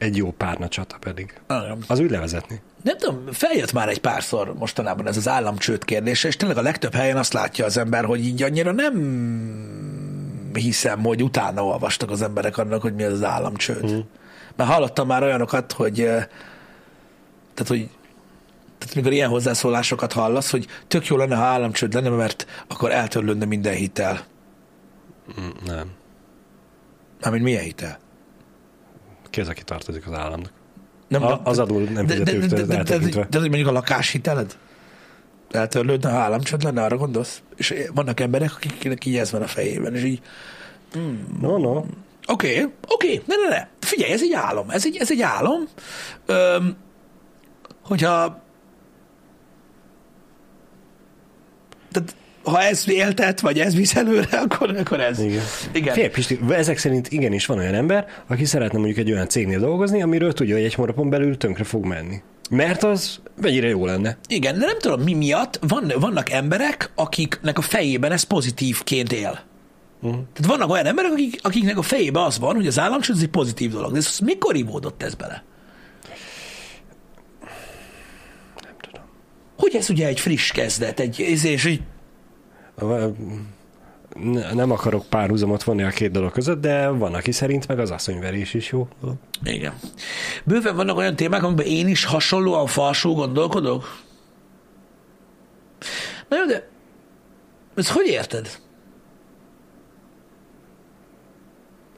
Egy 0.00 0.16
jó 0.16 0.30
párna 0.30 0.68
csata 0.68 0.96
pedig. 1.00 1.40
Nem. 1.46 1.78
Az 1.86 1.98
úgy 1.98 2.10
levezetni. 2.10 2.60
Nem 2.82 2.96
tudom, 2.96 3.26
feljött 3.32 3.72
már 3.72 3.88
egy 3.88 4.00
párszor 4.00 4.54
mostanában 4.54 5.06
ez 5.06 5.16
az 5.16 5.28
államcsőd 5.28 5.84
kérdése, 5.84 6.28
és 6.28 6.36
tényleg 6.36 6.56
a 6.56 6.62
legtöbb 6.62 6.94
helyen 6.94 7.16
azt 7.16 7.32
látja 7.32 7.64
az 7.64 7.76
ember, 7.76 8.04
hogy 8.04 8.24
így 8.24 8.42
annyira 8.42 8.72
nem 8.72 8.94
hiszem, 10.52 11.02
hogy 11.02 11.22
utána 11.22 11.64
olvastak 11.64 12.10
az 12.10 12.22
emberek 12.22 12.58
annak, 12.58 12.82
hogy 12.82 12.94
mi 12.94 13.02
az 13.02 13.12
az 13.12 13.22
államcsőd. 13.22 13.92
Mm. 13.92 13.98
Mert 14.56 14.70
hallottam 14.70 15.06
már 15.06 15.22
olyanokat, 15.22 15.72
hogy 15.72 16.00
eh, 16.00 16.26
tehát, 17.54 17.68
hogy 17.68 17.88
tehát 18.78 18.94
mikor 18.94 19.12
ilyen 19.12 19.28
hozzászólásokat 19.28 20.12
hallasz, 20.12 20.50
hogy 20.50 20.66
tök 20.88 21.06
jó 21.06 21.16
lenne, 21.16 21.36
ha 21.36 21.42
államcsőd 21.42 21.94
lenne, 21.94 22.08
mert 22.08 22.46
akkor 22.68 22.90
eltörlődne 22.90 23.44
minden 23.44 23.74
hitel. 23.74 24.24
Mm, 25.40 25.48
Nem. 25.66 25.90
Mármint 27.20 27.44
milyen 27.44 27.62
hitel? 27.62 27.98
Ki 29.30 29.40
az, 29.40 29.48
aki 29.48 29.62
tartozik 29.62 30.06
az 30.06 30.12
államnak? 30.12 30.52
Nem, 31.08 31.22
A- 31.22 31.40
az 31.44 31.58
adó 31.58 31.78
nem 31.78 32.06
de, 32.06 32.14
de, 32.14 32.22
de, 32.22 32.46
de, 32.46 32.82
de, 32.82 32.98
de, 32.98 33.26
de, 33.30 33.38
mondjuk 33.38 33.68
a 33.68 33.72
lakáshiteled 33.72 34.56
eltörlődne, 35.50 36.10
ha 36.10 36.18
államcsőd 36.18 36.62
lenne, 36.62 36.82
arra 36.82 36.96
gondolsz? 36.96 37.42
És 37.56 37.74
vannak 37.94 38.20
emberek, 38.20 38.54
akiknek 38.54 39.04
így 39.04 39.16
ez 39.16 39.30
van 39.30 39.42
a 39.42 39.46
fejében, 39.46 39.94
és 39.94 40.02
így 40.02 40.22
No, 41.40 41.58
no. 41.58 41.76
Oké, 41.76 41.84
okay, 42.26 42.62
oké, 42.62 42.72
okay, 42.88 43.22
ne, 43.26 43.34
ne, 43.36 43.56
ne. 43.56 43.68
Figyelj, 43.80 44.12
ez 44.12 44.22
egy 44.22 44.32
álom. 44.32 44.70
Ez 44.70 44.86
egy, 44.86 44.96
ez 44.96 45.10
egy 45.10 45.20
álom. 45.20 45.68
Öm, 46.26 46.76
hogyha 47.82 48.42
tehát, 51.92 52.16
ha 52.50 52.62
ez 52.62 52.88
éltet, 52.88 53.40
vagy 53.40 53.58
ez 53.58 53.74
visz 53.74 53.96
előre, 53.96 54.38
akkor, 54.48 54.76
akkor 54.76 55.00
ez. 55.00 55.18
Igen. 55.18 55.42
Igen. 55.72 55.92
Figyelj, 55.92 56.12
Pisti, 56.12 56.38
ezek 56.50 56.78
szerint 56.78 57.12
igenis 57.12 57.46
van 57.46 57.58
olyan 57.58 57.74
ember, 57.74 58.06
aki 58.26 58.44
szeretne 58.44 58.78
mondjuk 58.78 58.98
egy 58.98 59.12
olyan 59.12 59.28
cégnél 59.28 59.58
dolgozni, 59.58 60.02
amiről 60.02 60.32
tudja, 60.32 60.54
hogy 60.54 60.64
egy 60.64 60.74
hónapon 60.74 61.10
belül 61.10 61.36
tönkre 61.36 61.64
fog 61.64 61.84
menni. 61.84 62.22
Mert 62.50 62.82
az 62.82 63.20
mennyire 63.40 63.68
jó 63.68 63.86
lenne. 63.86 64.18
Igen, 64.28 64.58
de 64.58 64.64
nem 64.66 64.78
tudom 64.78 65.00
mi 65.00 65.14
miatt 65.14 65.58
van, 65.68 65.92
vannak 65.98 66.30
emberek, 66.30 66.90
akiknek 66.94 67.58
a 67.58 67.60
fejében 67.60 68.12
ez 68.12 68.22
pozitívként 68.22 69.12
él. 69.12 69.40
Uh-huh. 70.02 70.20
Tehát 70.32 70.50
vannak 70.50 70.70
olyan 70.70 70.86
emberek, 70.86 71.12
akik, 71.12 71.38
akiknek 71.42 71.78
a 71.78 71.82
fejében 71.82 72.22
az 72.22 72.38
van, 72.38 72.54
hogy 72.54 72.66
az 72.66 72.78
államcsőd 72.78 73.16
egy 73.20 73.28
pozitív 73.28 73.70
dolog. 73.70 73.92
De 73.92 73.98
ez 73.98 74.18
mikor 74.18 74.56
ivódott 74.56 75.02
ez 75.02 75.14
bele? 75.14 75.44
Nem 78.62 78.74
tudom. 78.80 79.02
Hogy 79.56 79.74
ez 79.74 79.90
ugye 79.90 80.06
egy 80.06 80.20
friss 80.20 80.50
kezdet, 80.50 81.00
egy, 81.00 81.18
és 81.18 81.42
Ne- 81.64 81.99
Nem 84.52 84.70
akarok 84.70 85.06
párhuzamot 85.06 85.62
vonni 85.62 85.82
a 85.82 85.88
két 85.88 86.10
dolog 86.10 86.32
között, 86.32 86.60
de 86.60 86.88
van, 86.88 87.14
aki 87.14 87.32
szerint 87.32 87.68
meg 87.68 87.78
az 87.78 87.90
asszonyverés 87.90 88.54
is 88.54 88.70
jó. 88.70 88.88
dolog. 89.00 89.16
Igen. 89.44 89.72
Bőven 90.44 90.76
vannak 90.76 90.96
olyan 90.96 91.16
témák, 91.16 91.42
amiben 91.42 91.66
én 91.66 91.88
is 91.88 92.04
hasonlóan 92.04 92.66
falsú 92.66 93.14
gondolkodok. 93.14 93.98
Na 96.28 96.36
jó, 96.36 96.44
de 96.44 96.68
ez 97.74 97.90
hogy 97.90 98.06
érted? 98.06 98.58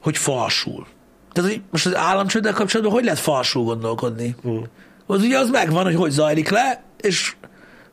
Hogy 0.01 0.17
falsul. 0.17 0.87
Tehát, 1.31 1.49
hogy 1.49 1.61
most 1.71 1.85
az 1.85 1.95
államcsőddel 1.95 2.53
kapcsolatban 2.53 2.93
hogy 2.95 3.03
lehet 3.03 3.19
falsul 3.19 3.63
gondolkodni? 3.63 4.35
Mm. 4.47 4.61
Az 5.05 5.21
ugye 5.21 5.37
az 5.37 5.49
megvan, 5.49 5.83
hogy 5.83 5.95
hogy 5.95 6.11
zajlik 6.11 6.49
le, 6.49 6.83
és, 7.01 7.35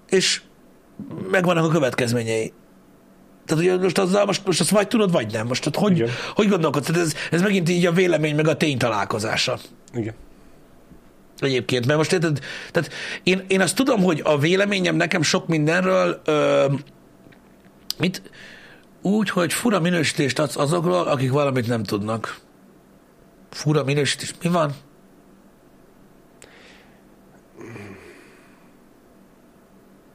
és 0.08 0.42
megvannak 1.30 1.64
a 1.64 1.68
következményei. 1.68 2.52
Tehát 3.46 3.64
ugye 3.64 3.76
most, 3.76 3.98
azzal, 3.98 4.24
most, 4.24 4.46
most 4.46 4.60
azt 4.60 4.70
vagy 4.70 4.88
tudod, 4.88 5.12
vagy 5.12 5.32
nem. 5.32 5.46
Most 5.46 5.70
tehát 5.70 5.88
hogy, 5.88 5.96
Igen. 5.96 6.10
hogy 6.34 6.48
gondolkodsz? 6.48 6.86
Tehát 6.86 7.02
ez, 7.02 7.14
ez 7.30 7.42
megint 7.42 7.68
így 7.68 7.86
a 7.86 7.92
vélemény 7.92 8.34
meg 8.34 8.48
a 8.48 8.56
tény 8.56 8.78
találkozása. 8.78 9.58
Igen. 9.94 10.14
Egyébként, 11.38 11.86
mert 11.86 11.98
most 11.98 12.12
érted, 12.12 12.38
tehát 12.70 12.92
én, 13.22 13.44
én 13.48 13.60
azt 13.60 13.76
tudom, 13.76 14.02
hogy 14.02 14.20
a 14.24 14.38
véleményem 14.38 14.96
nekem 14.96 15.22
sok 15.22 15.46
mindenről, 15.46 16.20
ö, 16.24 16.66
mit, 17.98 18.22
úgy, 19.02 19.30
hogy 19.30 19.52
fura 19.52 19.80
minősítést 19.80 20.38
adsz 20.38 20.56
azokról, 20.56 21.06
akik 21.06 21.30
valamit 21.30 21.66
nem 21.66 21.82
tudnak. 21.82 22.38
Fura 23.50 23.84
minősítés. 23.84 24.34
Mi 24.42 24.48
van? 24.48 24.72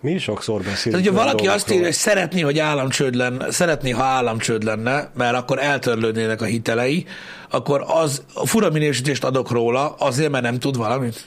Mi 0.05 0.11
is 0.11 0.23
sokszor 0.23 0.61
beszélünk. 0.61 1.03
Tehát, 1.03 1.05
hogyha 1.05 1.25
valaki 1.25 1.47
azt 1.47 1.71
írja, 1.71 1.83
hogy 1.83 1.93
szeretné, 1.93 2.41
hogy 2.41 2.59
államcsőd 2.59 3.15
lenne, 3.15 3.51
szeretné, 3.51 3.89
ha 3.89 4.03
államcsőd 4.03 4.63
lenne, 4.63 5.09
mert 5.13 5.35
akkor 5.35 5.59
eltörlődnének 5.59 6.41
a 6.41 6.45
hitelei, 6.45 7.05
akkor 7.49 7.83
az 7.87 8.23
fura 8.45 8.69
minősítést 8.69 9.23
adok 9.23 9.51
róla, 9.51 9.89
azért, 9.89 10.31
mert 10.31 10.43
nem 10.43 10.59
tud 10.59 10.77
valamit. 10.77 11.25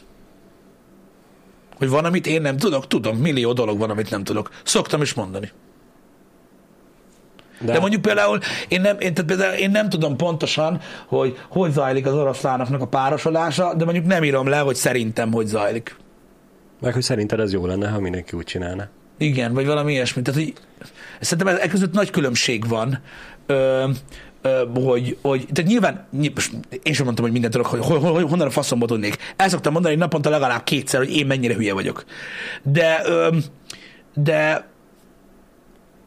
Hogy 1.76 1.88
van, 1.88 2.04
amit 2.04 2.26
én 2.26 2.40
nem 2.42 2.56
tudok? 2.56 2.86
Tudom, 2.86 3.16
millió 3.16 3.52
dolog 3.52 3.78
van, 3.78 3.90
amit 3.90 4.10
nem 4.10 4.24
tudok. 4.24 4.50
Szoktam 4.64 5.02
is 5.02 5.14
mondani. 5.14 5.50
De, 7.60 7.72
De 7.72 7.80
mondjuk 7.80 8.02
például 8.02 8.38
én 8.68 8.80
nem, 8.80 8.96
én, 8.98 9.14
tehát 9.14 9.30
például 9.30 9.54
én 9.54 9.70
nem 9.70 9.88
tudom 9.88 10.16
pontosan, 10.16 10.80
hogy 11.06 11.38
hogy 11.48 11.72
zajlik 11.72 12.06
az 12.06 12.14
oroszlánoknak 12.14 12.80
a 12.80 12.86
párosodása, 12.86 13.74
de 13.74 13.84
mondjuk 13.84 14.06
nem 14.06 14.24
írom 14.24 14.48
le, 14.48 14.58
hogy 14.58 14.76
szerintem 14.76 15.32
hogy 15.32 15.46
zajlik. 15.46 15.96
Meg 16.80 16.92
hogy 16.92 17.02
szerinted 17.02 17.40
ez 17.40 17.52
jó 17.52 17.66
lenne, 17.66 17.88
ha 17.88 18.00
mindenki 18.00 18.36
úgy 18.36 18.44
csinálna. 18.44 18.88
Igen, 19.18 19.54
vagy 19.54 19.66
valami 19.66 19.92
ilyesmi. 19.92 20.22
Tehát, 20.22 20.40
hogy 20.40 20.52
szerintem 21.20 21.56
e 21.60 21.68
között 21.68 21.92
nagy 21.92 22.10
különbség 22.10 22.68
van, 22.68 22.98
ö, 23.46 23.88
ö, 24.42 24.64
hogy, 24.74 25.16
hogy 25.22 25.46
tehát 25.52 25.70
nyilván, 25.70 26.06
én 26.82 26.92
sem 26.92 27.04
mondtam, 27.04 27.24
hogy 27.24 27.32
mindent 27.32 27.52
tudok, 27.52 27.66
hogy, 27.66 27.80
hogy, 27.80 28.10
hogy 28.10 28.28
honnan 28.28 28.46
a 28.46 28.50
faszomba 28.50 28.86
tudnék. 28.86 29.16
El 29.36 29.48
szoktam 29.48 29.72
mondani 29.72 29.94
naponta 29.94 30.30
legalább 30.30 30.64
kétszer, 30.64 31.00
hogy 31.00 31.16
én 31.16 31.26
mennyire 31.26 31.54
hülye 31.54 31.72
vagyok. 31.72 32.04
De, 32.62 33.00
ö, 33.04 33.36
de 34.14 34.66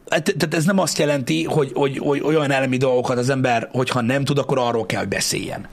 Hát, 0.08 0.34
tehát 0.38 0.54
ez 0.54 0.64
nem 0.64 0.78
azt 0.78 0.98
jelenti, 0.98 1.44
hogy, 1.44 1.70
hogy, 1.74 1.98
hogy 1.98 2.20
olyan 2.22 2.50
elemi 2.50 2.76
dolgokat 2.76 3.18
az 3.18 3.30
ember, 3.30 3.68
hogyha 3.72 4.00
nem 4.00 4.24
tud, 4.24 4.38
akkor 4.38 4.58
arról 4.58 4.86
kell, 4.86 4.98
hogy 4.98 5.08
beszéljen. 5.08 5.68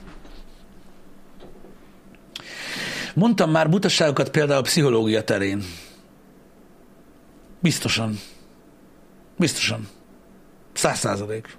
Mondtam 3.14 3.50
már 3.50 3.70
butaságokat 3.70 4.30
például 4.30 4.58
a 4.58 4.62
pszichológia 4.62 5.24
terén. 5.24 5.62
Biztosan. 7.60 8.18
Biztosan. 9.38 9.88
Száz 10.72 10.98
százalék. 10.98 11.56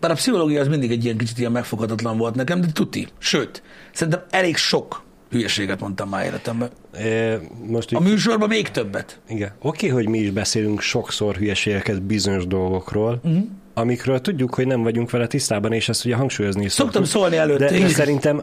Bár 0.00 0.10
a 0.10 0.14
pszichológia 0.14 0.60
az 0.60 0.68
mindig 0.68 0.90
egy 0.90 1.04
ilyen 1.04 1.16
kicsit 1.16 1.38
ilyen 1.38 1.52
megfoghatatlan 1.52 2.16
volt 2.18 2.34
nekem, 2.34 2.60
de 2.60 2.66
tuti. 2.72 3.08
Sőt, 3.18 3.62
szerintem 3.92 4.24
elég 4.30 4.56
sok 4.56 5.02
hülyeséget 5.30 5.80
mondtam 5.80 6.08
már 6.08 6.24
életemben. 6.24 6.70
É, 6.98 7.34
most 7.66 7.92
A 7.92 8.00
műsorban 8.00 8.48
még 8.48 8.70
többet. 8.70 9.20
igen. 9.28 9.52
Oké, 9.62 9.88
hogy 9.88 10.08
mi 10.08 10.18
is 10.18 10.30
beszélünk 10.30 10.80
sokszor 10.80 11.36
hülyeségeket 11.36 12.02
bizonyos 12.02 12.46
dolgokról, 12.46 13.20
uh-huh. 13.24 13.44
amikről 13.74 14.20
tudjuk, 14.20 14.54
hogy 14.54 14.66
nem 14.66 14.82
vagyunk 14.82 15.10
vele 15.10 15.26
tisztában, 15.26 15.72
és 15.72 15.88
ezt 15.88 16.04
ugye 16.04 16.14
hangsúlyozni 16.14 16.64
is 16.64 16.72
Szoktam 16.72 17.04
szoktuk. 17.04 17.20
szólni 17.20 17.36
előtte. 17.36 17.64
De 17.70 17.76
én. 17.76 17.88
szerintem, 17.88 18.42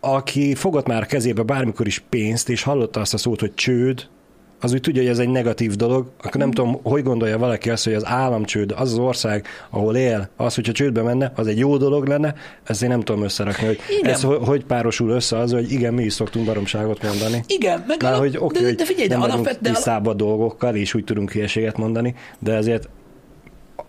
aki 0.00 0.54
fogott 0.54 0.86
már 0.86 1.06
kezébe 1.06 1.42
bármikor 1.42 1.86
is 1.86 2.04
pénzt, 2.08 2.48
és 2.48 2.62
hallotta 2.62 3.00
azt 3.00 3.14
a 3.14 3.18
szót, 3.18 3.40
hogy 3.40 3.54
csőd, 3.54 4.08
az 4.60 4.72
úgy 4.72 4.80
tudja, 4.80 5.02
hogy 5.02 5.10
ez 5.10 5.18
egy 5.18 5.28
negatív 5.28 5.74
dolog, 5.74 6.10
akkor 6.22 6.40
nem 6.40 6.50
tudom, 6.50 6.80
hogy 6.82 7.02
gondolja 7.02 7.38
valaki 7.38 7.70
azt, 7.70 7.84
hogy 7.84 7.94
az 7.94 8.06
államcsőd, 8.06 8.72
az 8.76 8.92
az 8.92 8.98
ország, 8.98 9.46
ahol 9.70 9.96
él, 9.96 10.28
az, 10.36 10.54
hogyha 10.54 10.72
csődbe 10.72 11.02
menne, 11.02 11.32
az 11.34 11.46
egy 11.46 11.58
jó 11.58 11.76
dolog 11.76 12.06
lenne, 12.06 12.34
ezt 12.64 12.82
én 12.82 12.88
nem 12.88 13.00
tudom 13.00 13.22
összerakni, 13.22 13.66
hogy 13.66 13.78
Igen. 13.98 14.12
ez 14.12 14.22
hogy, 14.22 14.38
hogy 14.44 14.64
párosul 14.64 15.10
össze 15.10 15.38
az, 15.38 15.52
hogy 15.52 15.72
igen, 15.72 15.94
mi 15.94 16.04
is 16.04 16.12
szoktunk 16.12 16.46
baromságot 16.46 17.02
mondani. 17.02 17.44
Igen, 17.46 17.84
meg 17.86 18.02
Már 18.02 18.12
alap, 18.12 18.24
hogy 18.24 18.36
oké, 18.38 18.60
de, 18.60 18.66
hogy 18.66 18.74
de 18.74 18.84
figyelj, 18.84 19.08
de 19.08 19.16
nem 19.16 19.22
vagyunk 19.22 19.46
alapvetően... 19.46 19.74
tisztában 19.74 20.12
a 20.12 20.16
dolgokkal, 20.16 20.74
és 20.74 20.94
úgy 20.94 21.04
tudunk 21.04 21.32
hülyeséget 21.32 21.76
mondani, 21.76 22.14
de 22.38 22.56
azért 22.56 22.88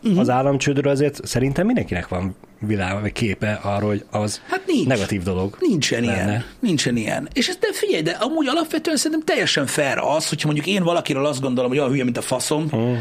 uh-huh. 0.04 0.20
az 0.20 0.30
államcsődről 0.30 0.92
azért 0.92 1.26
szerintem 1.26 1.66
mindenkinek 1.66 2.08
van 2.08 2.36
világ, 2.60 3.02
vagy 3.02 3.12
képe 3.12 3.60
arról, 3.64 3.90
hogy 3.90 4.06
az 4.12 4.42
Hát 4.50 4.62
nincs. 4.66 4.88
negatív 4.88 5.24
dolog. 5.24 5.58
Nincsen 5.60 6.04
lenne. 6.04 6.14
ilyen. 6.24 6.46
Nincsen 6.60 6.96
ilyen. 6.96 7.28
És 7.34 7.48
ezt 7.48 7.60
de 7.60 7.68
figyelj, 7.72 8.02
de 8.02 8.12
amúgy 8.12 8.48
alapvetően 8.48 8.98
szerintem 8.98 9.26
teljesen 9.26 9.66
fair 9.66 9.98
az, 9.98 10.30
hogyha 10.30 10.46
mondjuk 10.48 10.68
én 10.76 10.84
valakiről 10.84 11.26
azt 11.26 11.42
gondolom, 11.42 11.70
hogy 11.70 11.80
olyan 11.80 11.92
hülye, 11.92 12.04
mint 12.04 12.18
a 12.18 12.22
faszom, 12.22 12.64
Mhm. 12.72 12.94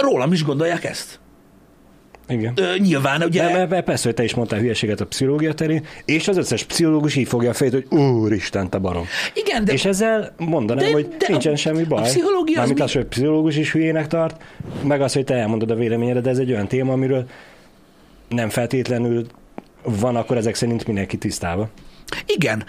rólam 0.00 0.32
is 0.32 0.44
gondolják 0.44 0.84
ezt. 0.84 1.18
Igen. 2.28 2.52
Ö, 2.56 2.76
nyilván, 2.78 3.22
ugye... 3.22 3.52
De, 3.52 3.66
mert 3.66 3.84
persze, 3.84 4.04
hogy 4.04 4.14
te 4.14 4.24
is 4.24 4.34
mondtál 4.34 4.58
hülyeséget 4.60 5.00
a 5.00 5.06
pszichológia 5.06 5.52
terén, 5.54 5.84
és 6.04 6.28
az 6.28 6.36
összes 6.36 6.64
pszichológus 6.64 7.16
így 7.16 7.28
fogja 7.28 7.50
a 7.50 7.52
fejét, 7.52 7.72
hogy 7.72 7.98
úristen, 7.98 8.70
te 8.70 8.78
barom. 8.78 9.04
igen, 9.34 9.64
de 9.64 9.72
és 9.72 9.84
ezzel 9.84 10.34
mondanám, 10.38 10.84
de- 10.84 10.92
hogy 10.92 11.08
de 11.08 11.26
nincsen 11.28 11.52
a- 11.52 11.56
semmi 11.56 11.82
baj. 11.84 11.98
a 12.00 12.02
pszichológia 12.02 12.52
az 12.52 12.56
Mármint 12.56 12.78
mi- 12.78 12.84
az, 12.84 12.92
hogy 12.92 13.04
pszichológus 13.04 13.56
is 13.56 13.72
hülyének 13.72 14.06
tart, 14.06 14.42
meg 14.82 15.00
az, 15.00 15.12
hogy 15.12 15.24
te 15.24 15.34
elmondod 15.34 15.70
a 15.70 15.74
véleményedet, 15.74 16.22
de 16.22 16.30
ez 16.30 16.38
egy 16.38 16.50
olyan 16.52 16.68
téma, 16.68 16.92
amiről 16.92 17.26
nem 18.30 18.48
feltétlenül 18.48 19.26
van 19.82 20.16
akkor 20.16 20.36
ezek 20.36 20.54
szerint 20.54 20.86
mindenki 20.86 21.18
tisztában. 21.18 21.70
Igen. 22.26 22.64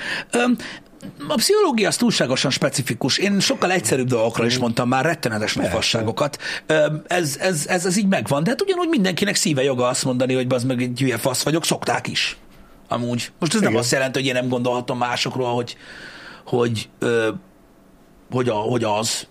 A 1.27 1.33
pszichológia 1.35 1.87
az 1.87 1.95
túlságosan 1.95 2.51
specifikus. 2.51 3.17
Én 3.17 3.39
sokkal 3.39 3.71
egyszerűbb 3.71 4.07
dolgokra 4.07 4.45
is 4.45 4.57
mondtam 4.57 4.87
már 4.87 5.05
rettenetes 5.05 5.55
nagy 5.55 5.67
fasságokat. 5.67 6.37
Öm, 6.65 7.01
Ez, 7.07 7.37
ez, 7.39 7.65
ez, 7.67 7.85
ez 7.85 7.97
így 7.97 8.07
megvan. 8.07 8.43
De 8.43 8.49
hát 8.49 8.61
ugyanúgy 8.61 8.87
mindenkinek 8.89 9.35
szíve 9.35 9.63
joga 9.63 9.87
azt 9.87 10.05
mondani, 10.05 10.33
hogy 10.33 10.53
az 10.53 10.63
meg 10.63 10.81
egy 10.81 10.99
hülye 10.99 11.17
fasz 11.17 11.43
vagyok, 11.43 11.65
szokták 11.65 12.07
is. 12.07 12.37
Amúgy. 12.87 13.31
Most 13.39 13.53
ez 13.53 13.59
nem 13.59 13.69
Igen. 13.69 13.81
azt 13.81 13.91
jelenti, 13.91 14.19
hogy 14.19 14.27
én 14.27 14.33
nem 14.33 14.47
gondolhatom 14.47 14.97
másokról, 14.97 15.53
hogy, 15.53 15.77
hogy, 16.45 16.89
hogy, 18.31 18.49
a, 18.49 18.53
hogy 18.55 18.83
az. 18.83 19.27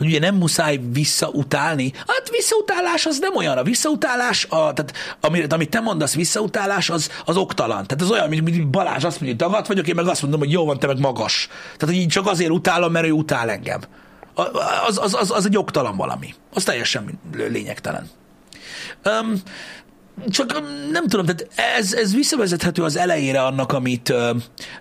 Hogy 0.00 0.08
ugye 0.08 0.18
nem 0.18 0.34
muszáj 0.34 0.80
visszautálni. 0.92 1.92
Hát 1.94 2.30
visszautálás 2.30 3.06
az 3.06 3.18
nem 3.18 3.36
olyan. 3.36 3.58
A 3.58 3.62
visszautálás, 3.62 4.44
a, 4.44 4.72
tehát 4.72 4.92
amit, 5.20 5.52
amit 5.52 5.70
te 5.70 5.80
mondasz, 5.80 6.14
visszautálás, 6.14 6.90
az, 6.90 7.10
az 7.24 7.36
oktalan. 7.36 7.86
Tehát 7.86 8.02
az 8.02 8.10
olyan, 8.10 8.28
mint, 8.28 8.44
mint 8.44 8.70
Balázs 8.70 9.04
azt 9.04 9.20
mondja, 9.20 9.28
hogy 9.28 9.52
dagat 9.52 9.66
vagyok, 9.66 9.88
én 9.88 9.94
meg 9.94 10.06
azt 10.06 10.22
mondom, 10.22 10.40
hogy 10.40 10.50
jó 10.50 10.64
van, 10.64 10.78
te 10.78 10.86
meg 10.86 10.98
magas. 10.98 11.48
Tehát, 11.76 11.94
hogy 11.94 12.02
így 12.02 12.08
csak 12.08 12.26
azért 12.26 12.50
utálom, 12.50 12.92
mert 12.92 13.06
ő 13.06 13.10
utál 13.10 13.50
engem. 13.50 13.80
Az, 14.86 14.98
az, 14.98 15.14
az, 15.14 15.30
az 15.30 15.46
egy 15.46 15.56
oktalan 15.56 15.96
valami. 15.96 16.34
Az 16.54 16.64
teljesen 16.64 17.20
lényegtelen. 17.32 18.10
Um, 19.04 19.42
csak 20.28 20.62
nem 20.92 21.06
tudom, 21.06 21.26
tehát 21.26 21.48
ez, 21.78 21.92
ez 21.92 22.14
visszavezethető 22.14 22.82
az 22.82 22.96
elejére 22.96 23.42
annak, 23.42 23.72
amit, 23.72 24.08
ö, 24.08 24.30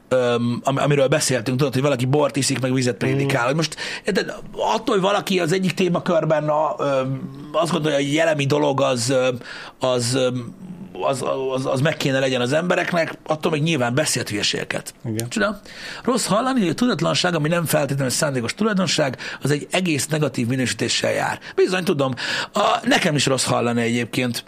ö, 0.07 0.33
am- 0.63 0.77
amiről 0.77 1.07
beszéltünk, 1.07 1.57
tudod, 1.57 1.73
hogy 1.73 1.81
valaki 1.81 2.05
bort 2.05 2.35
iszik, 2.35 2.59
meg 2.59 2.73
vizet 2.73 2.95
prédikál. 2.95 3.45
Hogy 3.45 3.55
most 3.55 3.75
érted, 4.05 4.33
attól, 4.51 4.95
hogy 4.95 5.03
valaki 5.03 5.39
az 5.39 5.51
egyik 5.51 5.73
témakörben 5.73 6.49
a, 6.49 6.75
ö, 6.79 7.01
azt 7.51 7.71
gondolja, 7.71 7.97
hogy 7.97 8.13
jelemi 8.13 8.45
dolog 8.45 8.81
az, 8.81 9.13
az, 9.79 10.17
az, 11.01 11.23
az, 11.53 11.65
az 11.65 11.81
meg 11.81 11.97
kéne 11.97 12.19
legyen 12.19 12.41
az 12.41 12.53
embereknek, 12.53 13.13
attól 13.25 13.51
még 13.51 13.61
nyilván 13.61 13.93
beszélt 13.95 14.29
hülyeségeket. 14.29 14.93
Csoda? 15.29 15.59
Rossz 16.03 16.25
hallani, 16.25 16.59
hogy 16.59 16.69
a 16.69 16.73
tudatlanság, 16.73 17.35
ami 17.35 17.47
nem 17.47 17.65
feltétlenül 17.65 18.11
szándékos 18.11 18.53
tulajdonság, 18.53 19.17
az 19.41 19.51
egy 19.51 19.67
egész 19.71 20.07
negatív 20.07 20.47
minősítéssel 20.47 21.11
jár. 21.11 21.39
Bizony 21.55 21.83
tudom. 21.83 22.13
A, 22.53 22.79
nekem 22.83 23.15
is 23.15 23.25
rossz 23.25 23.45
hallani 23.45 23.81
egyébként. 23.81 24.43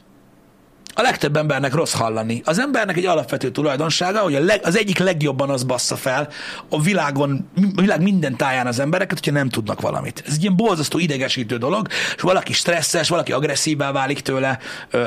A 0.94 1.02
legtöbb 1.02 1.38
embernek 1.38 1.74
rossz 1.74 1.94
hallani. 1.94 2.42
Az 2.46 2.60
embernek 2.60 2.98
egy 2.98 3.06
alapvető 3.06 3.52
tulajdonsága, 3.52 4.20
hogy 4.20 4.36
a 4.36 4.40
leg, 4.40 4.60
az 4.64 4.78
egyik 4.78 4.98
legjobban 4.98 5.50
az 5.50 5.64
bassza 5.64 5.96
fel 5.96 6.30
a 6.70 6.82
világon, 6.82 7.50
a 7.76 7.82
világ 7.82 8.02
minden 8.02 8.38
táján 8.38 8.68
az 8.68 8.80
embereket, 8.80 9.20
hogyha 9.20 9.32
nem 9.32 9.50
tudnak 9.50 9.82
valamit. 9.82 10.24
Ez 10.28 10.34
egy 10.34 10.42
ilyen 10.42 10.56
borzasztó 10.56 11.00
idegesítő 11.00 11.58
dolog, 11.58 11.88
és 12.16 12.22
valaki 12.22 12.54
stresszes, 12.54 13.10
valaki 13.10 13.32
agresszívá 13.32 13.92
válik 13.92 14.20
tőle, 14.20 14.60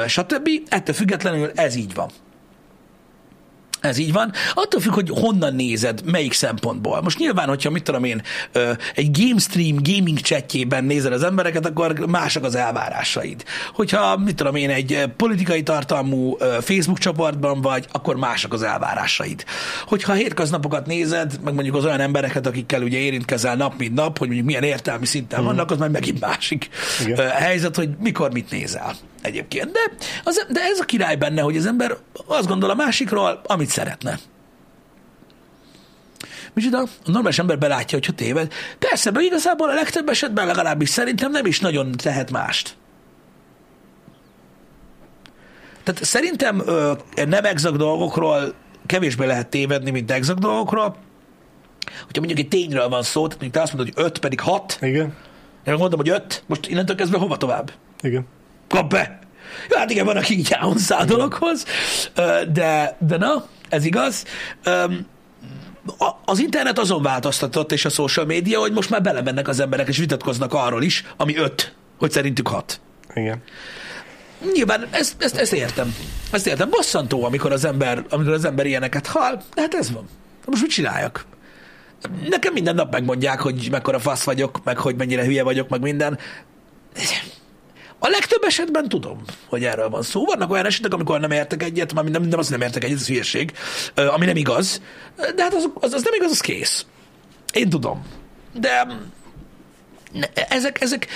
stb. 0.06 0.48
Ettől 0.68 0.94
függetlenül 0.94 1.50
ez 1.54 1.74
így 1.74 1.94
van. 1.94 2.10
Ez 3.84 3.98
így 3.98 4.12
van. 4.12 4.32
Attól 4.54 4.80
függ, 4.80 4.92
hogy 4.92 5.08
honnan 5.12 5.54
nézed, 5.54 6.00
melyik 6.04 6.32
szempontból. 6.32 7.00
Most 7.02 7.18
nyilván, 7.18 7.48
hogyha 7.48 7.70
mit 7.70 7.82
tudom 7.82 8.04
én, 8.04 8.22
egy 8.94 9.10
game 9.10 9.38
stream, 9.40 9.76
gaming 9.82 10.20
chatjében 10.20 10.84
nézed 10.84 11.12
az 11.12 11.22
embereket, 11.22 11.66
akkor 11.66 11.98
mások 12.06 12.44
az 12.44 12.54
elvárásaid. 12.54 13.44
Hogyha, 13.72 14.16
mit 14.16 14.36
tudom 14.36 14.54
én, 14.54 14.70
egy 14.70 15.04
politikai 15.16 15.62
tartalmú 15.62 16.36
Facebook 16.60 16.98
csoportban 16.98 17.60
vagy, 17.60 17.86
akkor 17.92 18.16
mások 18.16 18.52
az 18.52 18.62
elvárásaid. 18.62 19.44
Hogyha 19.86 20.12
hétköznapokat 20.12 20.86
nézed, 20.86 21.40
meg 21.44 21.54
mondjuk 21.54 21.76
az 21.76 21.84
olyan 21.84 22.00
embereket, 22.00 22.46
akikkel 22.46 22.82
ugye 22.82 22.98
érintkezel 22.98 23.56
nap, 23.56 23.78
mint 23.78 23.94
nap, 23.94 24.18
hogy 24.18 24.26
mondjuk 24.26 24.48
milyen 24.48 24.62
értelmi 24.62 25.06
szinten 25.06 25.44
vannak, 25.44 25.70
az 25.70 25.78
már 25.78 25.88
megint 25.88 26.20
másik 26.20 26.68
Igen. 27.04 27.30
helyzet, 27.30 27.76
hogy 27.76 27.88
mikor 27.98 28.32
mit 28.32 28.50
nézel 28.50 28.94
egyébként. 29.24 29.70
De, 29.70 29.80
az, 30.24 30.46
de 30.50 30.60
ez 30.60 30.78
a 30.78 30.84
király 30.84 31.16
benne, 31.16 31.40
hogy 31.40 31.56
az 31.56 31.66
ember 31.66 31.96
azt 32.26 32.46
gondol 32.46 32.70
a 32.70 32.74
másikról, 32.74 33.40
amit 33.46 33.68
szeretne. 33.68 34.18
Micsoda? 36.52 36.78
A 36.78 37.10
normális 37.10 37.38
ember 37.38 37.58
belátja, 37.58 37.98
hogyha 37.98 38.12
téved. 38.12 38.52
Persze, 38.78 39.10
de 39.10 39.20
igazából 39.20 39.70
a 39.70 39.74
legtöbb 39.74 40.08
esetben 40.08 40.46
legalábbis 40.46 40.88
szerintem 40.88 41.30
nem 41.30 41.46
is 41.46 41.60
nagyon 41.60 41.92
tehet 41.92 42.30
mást. 42.30 42.76
Tehát 45.82 46.04
szerintem 46.04 46.62
ö, 46.66 46.92
nem 47.26 47.44
exakt 47.44 47.76
dolgokról 47.76 48.54
kevésbé 48.86 49.26
lehet 49.26 49.48
tévedni, 49.48 49.90
mint 49.90 50.10
exakt 50.10 50.40
dolgokról. 50.40 50.96
Hogyha 51.84 52.18
mondjuk 52.18 52.38
egy 52.38 52.48
tényről 52.48 52.88
van 52.88 53.02
szó, 53.02 53.26
tehát 53.26 53.40
mondjuk 53.40 53.52
te 53.52 53.60
azt 53.60 53.74
mondod, 53.74 53.94
hogy 53.94 54.04
5 54.04 54.18
pedig 54.18 54.40
6, 54.40 54.78
Igen. 54.80 55.14
én 55.66 55.74
mondom, 55.74 55.98
hogy 55.98 56.08
5, 56.08 56.42
most 56.46 56.66
innentől 56.66 56.96
kezdve 56.96 57.18
hova 57.18 57.36
tovább? 57.36 57.72
Igen. 58.02 58.26
Kap 58.68 58.90
be! 58.90 59.18
Ja, 59.68 59.78
hát 59.78 59.90
igen, 59.90 60.04
van, 60.04 60.16
aki 60.16 60.38
így 60.38 60.52
áll 60.52 60.68
hozzá 60.68 60.98
a 60.98 61.04
dologhoz, 61.04 61.64
de, 62.52 62.96
de 62.98 63.16
na, 63.16 63.46
ez 63.68 63.84
igaz. 63.84 64.24
Az 66.24 66.38
internet 66.38 66.78
azon 66.78 67.02
változtatott, 67.02 67.72
és 67.72 67.84
a 67.84 67.88
social 67.88 68.26
média, 68.26 68.60
hogy 68.60 68.72
most 68.72 68.90
már 68.90 69.02
belemennek 69.02 69.48
az 69.48 69.60
emberek, 69.60 69.88
és 69.88 69.98
vitatkoznak 69.98 70.52
arról 70.54 70.82
is, 70.82 71.04
ami 71.16 71.36
öt, 71.36 71.74
hogy 71.98 72.10
szerintük 72.10 72.48
hat. 72.48 72.80
Igen. 73.14 73.42
Nyilván 74.52 74.86
ezt, 74.90 75.14
ezt, 75.18 75.36
ezt 75.36 75.52
értem. 75.52 75.94
Ezt 76.30 76.46
értem. 76.46 76.70
Bosszantó, 76.70 77.24
amikor 77.24 77.52
az 77.52 77.64
ember, 77.64 78.04
amikor 78.08 78.32
az 78.32 78.44
ember 78.44 78.66
ilyeneket 78.66 79.06
hall, 79.06 79.42
de 79.54 79.60
hát 79.60 79.74
ez 79.74 79.92
van. 79.92 80.08
Most 80.46 80.62
mit 80.62 80.70
csináljak? 80.70 81.26
Nekem 82.28 82.52
minden 82.52 82.74
nap 82.74 82.92
megmondják, 82.92 83.40
hogy 83.40 83.68
mekkora 83.70 83.98
fasz 83.98 84.24
vagyok, 84.24 84.64
meg 84.64 84.78
hogy 84.78 84.96
mennyire 84.96 85.24
hülye 85.24 85.42
vagyok, 85.42 85.68
meg 85.68 85.80
minden. 85.80 86.18
A 87.98 88.08
legtöbb 88.08 88.42
esetben 88.42 88.88
tudom, 88.88 89.22
hogy 89.48 89.64
erről 89.64 89.88
van 89.88 90.02
szó. 90.02 90.24
Vannak 90.24 90.50
olyan 90.50 90.66
esetek, 90.66 90.92
amikor 90.92 91.20
nem 91.20 91.30
értek 91.30 91.62
egyet, 91.62 91.94
már 91.94 92.04
nem, 92.04 92.22
nem 92.22 92.38
azt 92.38 92.50
nem 92.50 92.60
értek 92.60 92.84
egyet, 92.84 92.98
ez 92.98 93.06
hülyeség, 93.06 93.52
ami 93.94 94.24
nem 94.24 94.36
igaz. 94.36 94.82
De 95.16 95.42
hát 95.42 95.54
az, 95.54 95.68
az, 95.74 95.92
az 95.92 96.02
nem 96.02 96.14
igaz, 96.14 96.30
az 96.30 96.40
kész. 96.40 96.86
Én 97.52 97.68
tudom. 97.68 98.06
De 98.52 98.86
ne- 100.12 100.32
ezek, 100.48 100.80
ezek, 100.80 101.06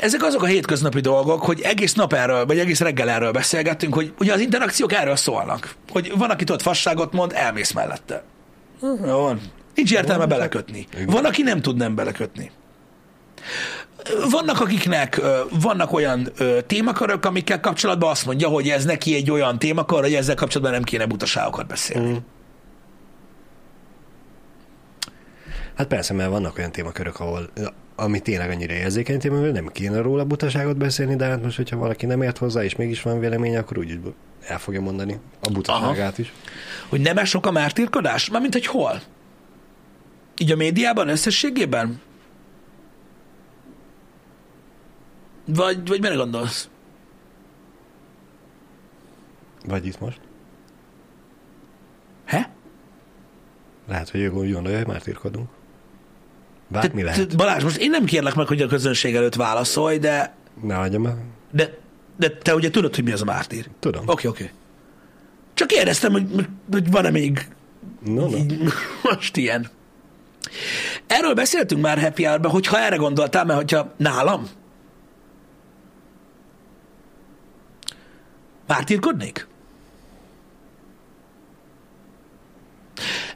ezek 0.00 0.22
azok 0.22 0.42
a 0.42 0.46
hétköznapi 0.46 1.00
dolgok, 1.00 1.42
hogy 1.42 1.60
egész 1.60 1.92
nap 1.94 2.12
erről, 2.12 2.46
vagy 2.46 2.58
egész 2.58 2.80
reggel 2.80 3.08
erről 3.10 3.30
beszélgettünk, 3.30 3.94
hogy 3.94 4.12
ugye 4.18 4.32
az 4.32 4.40
interakciók 4.40 4.92
erről 4.92 5.16
szólnak. 5.16 5.74
Hogy 5.88 6.12
van, 6.16 6.30
aki 6.30 6.44
ott 6.50 6.62
fasságot 6.62 7.12
mond, 7.12 7.32
elmész 7.34 7.72
mellette. 7.72 8.24
Jó 8.82 8.96
van. 9.20 9.40
Nincs 9.74 9.92
értelme 9.92 10.26
belekötni. 10.26 10.86
Van, 11.06 11.24
aki 11.24 11.42
nem 11.42 11.60
tud 11.60 11.76
nem 11.76 11.94
belekötni. 11.94 12.50
Vannak, 14.30 14.60
akiknek 14.60 15.20
vannak 15.50 15.92
olyan 15.92 16.32
témakörök, 16.66 17.24
amikkel 17.24 17.60
kapcsolatban 17.60 18.10
azt 18.10 18.26
mondja, 18.26 18.48
hogy 18.48 18.68
ez 18.68 18.84
neki 18.84 19.14
egy 19.14 19.30
olyan 19.30 19.58
témakör, 19.58 20.00
hogy 20.00 20.14
ezzel 20.14 20.34
kapcsolatban 20.34 20.74
nem 20.74 20.82
kéne 20.82 21.06
butaságokat 21.06 21.66
beszélni. 21.66 22.10
Mm. 22.10 22.16
Hát 25.74 25.86
persze, 25.86 26.14
mert 26.14 26.30
vannak 26.30 26.58
olyan 26.58 26.72
témakörök, 26.72 27.20
ahol 27.20 27.50
ami 27.96 28.20
tényleg 28.20 28.50
annyira 28.50 28.74
érzékeny 28.74 29.18
téma, 29.18 29.40
hogy 29.40 29.52
nem 29.52 29.66
kéne 29.66 30.00
róla 30.00 30.24
butaságot 30.24 30.76
beszélni, 30.76 31.16
de 31.16 31.24
hát 31.24 31.42
most, 31.42 31.56
hogyha 31.56 31.76
valaki 31.76 32.06
nem 32.06 32.22
ért 32.22 32.38
hozzá, 32.38 32.64
és 32.64 32.76
mégis 32.76 33.02
van 33.02 33.20
véleménye, 33.20 33.58
akkor 33.58 33.78
úgy 33.78 33.98
el 34.46 34.58
fogja 34.58 34.80
mondani 34.80 35.20
a 35.40 35.50
butaságát 35.50 36.18
is. 36.18 36.32
Hogy 36.88 37.00
nem 37.00 37.24
sok 37.24 37.46
a 37.46 37.50
mártírkodás? 37.50 38.30
Mármint, 38.30 38.52
hogy 38.52 38.66
hol? 38.66 39.00
Így 40.38 40.52
a 40.52 40.56
médiában 40.56 41.08
összességében? 41.08 42.00
Vagy, 45.54 45.88
vagy 45.88 46.00
mire 46.00 46.14
gondolsz? 46.14 46.68
Vagy 49.66 49.86
itt 49.86 50.00
most. 50.00 50.20
He? 52.24 52.50
Lehet, 53.88 54.10
hogy 54.10 54.20
ő 54.20 54.30
úgy 54.30 54.52
gondolja, 54.52 54.78
hogy 54.78 54.86
már 54.86 55.02
tirkodunk. 55.02 55.48
Bármi 56.68 57.02
lehet. 57.02 57.28
Te- 57.28 57.36
Balázs, 57.36 57.62
most 57.62 57.76
én 57.76 57.90
nem 57.90 58.04
kérlek 58.04 58.34
meg, 58.34 58.46
hogy 58.46 58.62
a 58.62 58.66
közönség 58.66 59.14
előtt 59.14 59.34
válaszolj, 59.34 59.98
de, 59.98 60.34
Ne 60.62 60.74
hagyjam 60.74 61.06
el. 61.06 61.18
de, 61.50 61.78
de 62.16 62.30
te 62.30 62.54
ugye 62.54 62.70
tudod, 62.70 62.94
hogy 62.94 63.04
mi 63.04 63.12
az 63.12 63.22
a 63.22 63.24
mártír. 63.24 63.66
Tudom. 63.80 64.02
Oké, 64.08 64.26
oké. 64.28 64.50
Csak 65.54 65.68
kérdeztem, 65.68 66.12
hogy, 66.12 66.46
hogy 66.70 66.90
van-e 66.90 67.10
még 67.10 67.48
No, 68.04 68.28
no. 68.28 68.38
most 69.10 69.36
ilyen. 69.36 69.68
Erről 71.06 71.34
beszéltünk 71.34 71.82
már 71.82 72.00
Happy 72.00 72.24
Hour-ben, 72.24 72.50
hogyha 72.50 72.78
erre 72.78 72.96
gondoltál, 72.96 73.44
mert 73.44 73.58
hogyha 73.58 73.92
nálam 73.96 74.46
mártírkodnék? 78.70 79.48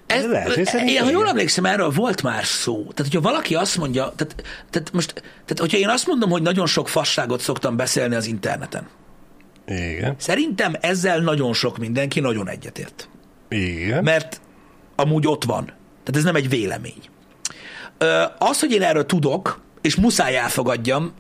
Ez, 0.07 0.27
Lehet, 0.27 0.49
szerintem 0.49 0.87
én, 0.87 1.03
ha 1.03 1.11
jól 1.11 1.29
emlékszem, 1.29 1.65
erről 1.65 1.91
volt 1.91 2.23
már 2.23 2.45
szó. 2.45 2.75
Tehát, 2.75 2.99
hogyha 2.99 3.21
valaki 3.21 3.55
azt 3.55 3.77
mondja, 3.77 4.13
tehát, 4.17 4.35
tehát 4.71 4.93
most, 4.93 5.13
tehát, 5.15 5.59
hogyha 5.59 5.79
én 5.79 5.89
azt 5.89 6.07
mondom, 6.07 6.31
hogy 6.31 6.43
nagyon 6.43 6.67
sok 6.67 6.89
fasságot 6.89 7.41
szoktam 7.41 7.77
beszélni 7.77 8.15
az 8.15 8.27
interneten, 8.27 8.89
Igen. 9.67 10.15
szerintem 10.19 10.75
ezzel 10.81 11.19
nagyon 11.19 11.53
sok 11.53 11.79
mindenki 11.79 12.21
nagyon 12.21 12.49
egyetért 12.49 13.09
Igen. 13.49 14.05
mert 14.05 14.41
amúgy 14.97 15.27
ott 15.27 15.45
van. 15.45 15.65
Tehát 15.65 16.17
ez 16.17 16.25
nem 16.25 16.35
egy 16.35 16.49
vélemény. 16.49 17.03
Ö, 17.99 18.23
az, 18.39 18.61
hogy 18.61 18.73
én 18.73 18.83
erről 18.83 19.07
tudok, 19.07 19.61
és 19.81 19.95
muszáj 19.95 20.37
elfogadjam, 20.37 21.13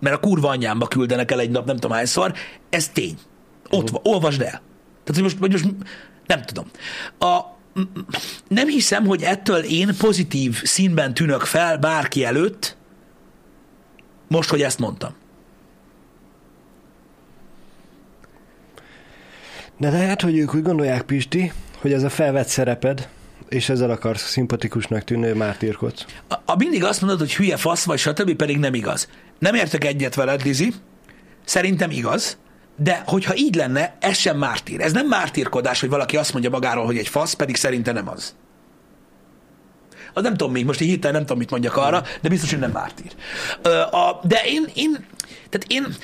mert 0.00 0.16
a 0.16 0.20
kurva 0.20 0.48
anyámba 0.48 0.86
küldenek 0.86 1.30
el 1.30 1.40
egy 1.40 1.50
nap, 1.50 1.66
nem 1.66 1.76
tudom 1.76 1.96
hányszor, 1.96 2.32
ez 2.70 2.88
tény. 2.88 3.18
Ott 3.70 3.90
van, 3.90 4.00
olvasd 4.04 4.40
el. 4.40 4.62
Tehát, 5.04 5.14
hogy 5.14 5.22
most, 5.22 5.38
hogy 5.38 5.50
most 5.50 5.66
nem 6.26 6.42
tudom. 6.42 6.70
A, 7.18 7.40
nem 8.48 8.68
hiszem, 8.68 9.06
hogy 9.06 9.22
ettől 9.22 9.62
én 9.62 9.96
pozitív 9.98 10.62
színben 10.64 11.14
tűnök 11.14 11.40
fel 11.40 11.78
bárki 11.78 12.24
előtt, 12.24 12.76
most, 14.28 14.50
hogy 14.50 14.62
ezt 14.62 14.78
mondtam. 14.78 15.14
De 19.78 19.90
lehet, 19.90 20.20
hogy 20.20 20.38
ők 20.38 20.54
úgy 20.54 20.62
gondolják, 20.62 21.02
Pisti, 21.02 21.52
hogy 21.78 21.92
ez 21.92 22.02
a 22.02 22.08
felvett 22.08 22.48
szereped, 22.48 23.08
és 23.48 23.68
ezzel 23.68 23.90
akarsz 23.90 24.30
szimpatikusnak 24.30 25.04
tűnő 25.04 25.34
mártírkodsz. 25.34 26.04
A, 26.28 26.34
a 26.44 26.56
mindig 26.56 26.84
azt 26.84 27.00
mondod, 27.00 27.18
hogy 27.18 27.34
hülye 27.34 27.56
fasz 27.56 27.84
vagy, 27.84 27.98
stb. 27.98 28.34
pedig 28.34 28.58
nem 28.58 28.74
igaz. 28.74 29.08
Nem 29.38 29.54
értek 29.54 29.84
egyet 29.84 30.14
veled, 30.14 30.44
Lizi. 30.44 30.72
Szerintem 31.44 31.90
igaz. 31.90 32.38
De 32.82 33.02
hogyha 33.06 33.36
így 33.36 33.54
lenne, 33.54 33.96
ez 33.98 34.16
sem 34.16 34.38
mártír. 34.38 34.80
Ez 34.80 34.92
nem 34.92 35.06
mártírkodás, 35.06 35.80
hogy 35.80 35.88
valaki 35.88 36.16
azt 36.16 36.32
mondja 36.32 36.50
magáról, 36.50 36.84
hogy 36.84 36.98
egy 36.98 37.08
fasz, 37.08 37.32
pedig 37.32 37.56
szerintem 37.56 37.94
nem 37.94 38.08
az. 38.08 38.34
Az 40.12 40.22
nem 40.22 40.36
tudom 40.36 40.52
még, 40.52 40.64
most 40.64 40.80
így 40.80 40.88
hirtelen 40.88 41.12
nem 41.16 41.22
tudom, 41.22 41.38
mit 41.38 41.50
mondjak 41.50 41.76
arra, 41.76 42.02
de 42.20 42.28
biztos, 42.28 42.50
hogy 42.50 42.58
nem 42.58 42.70
mártír. 42.70 43.12
De 44.22 44.40
én, 44.44 44.66
én, 44.74 45.06
tehát 45.48 45.66
én, 45.66 45.96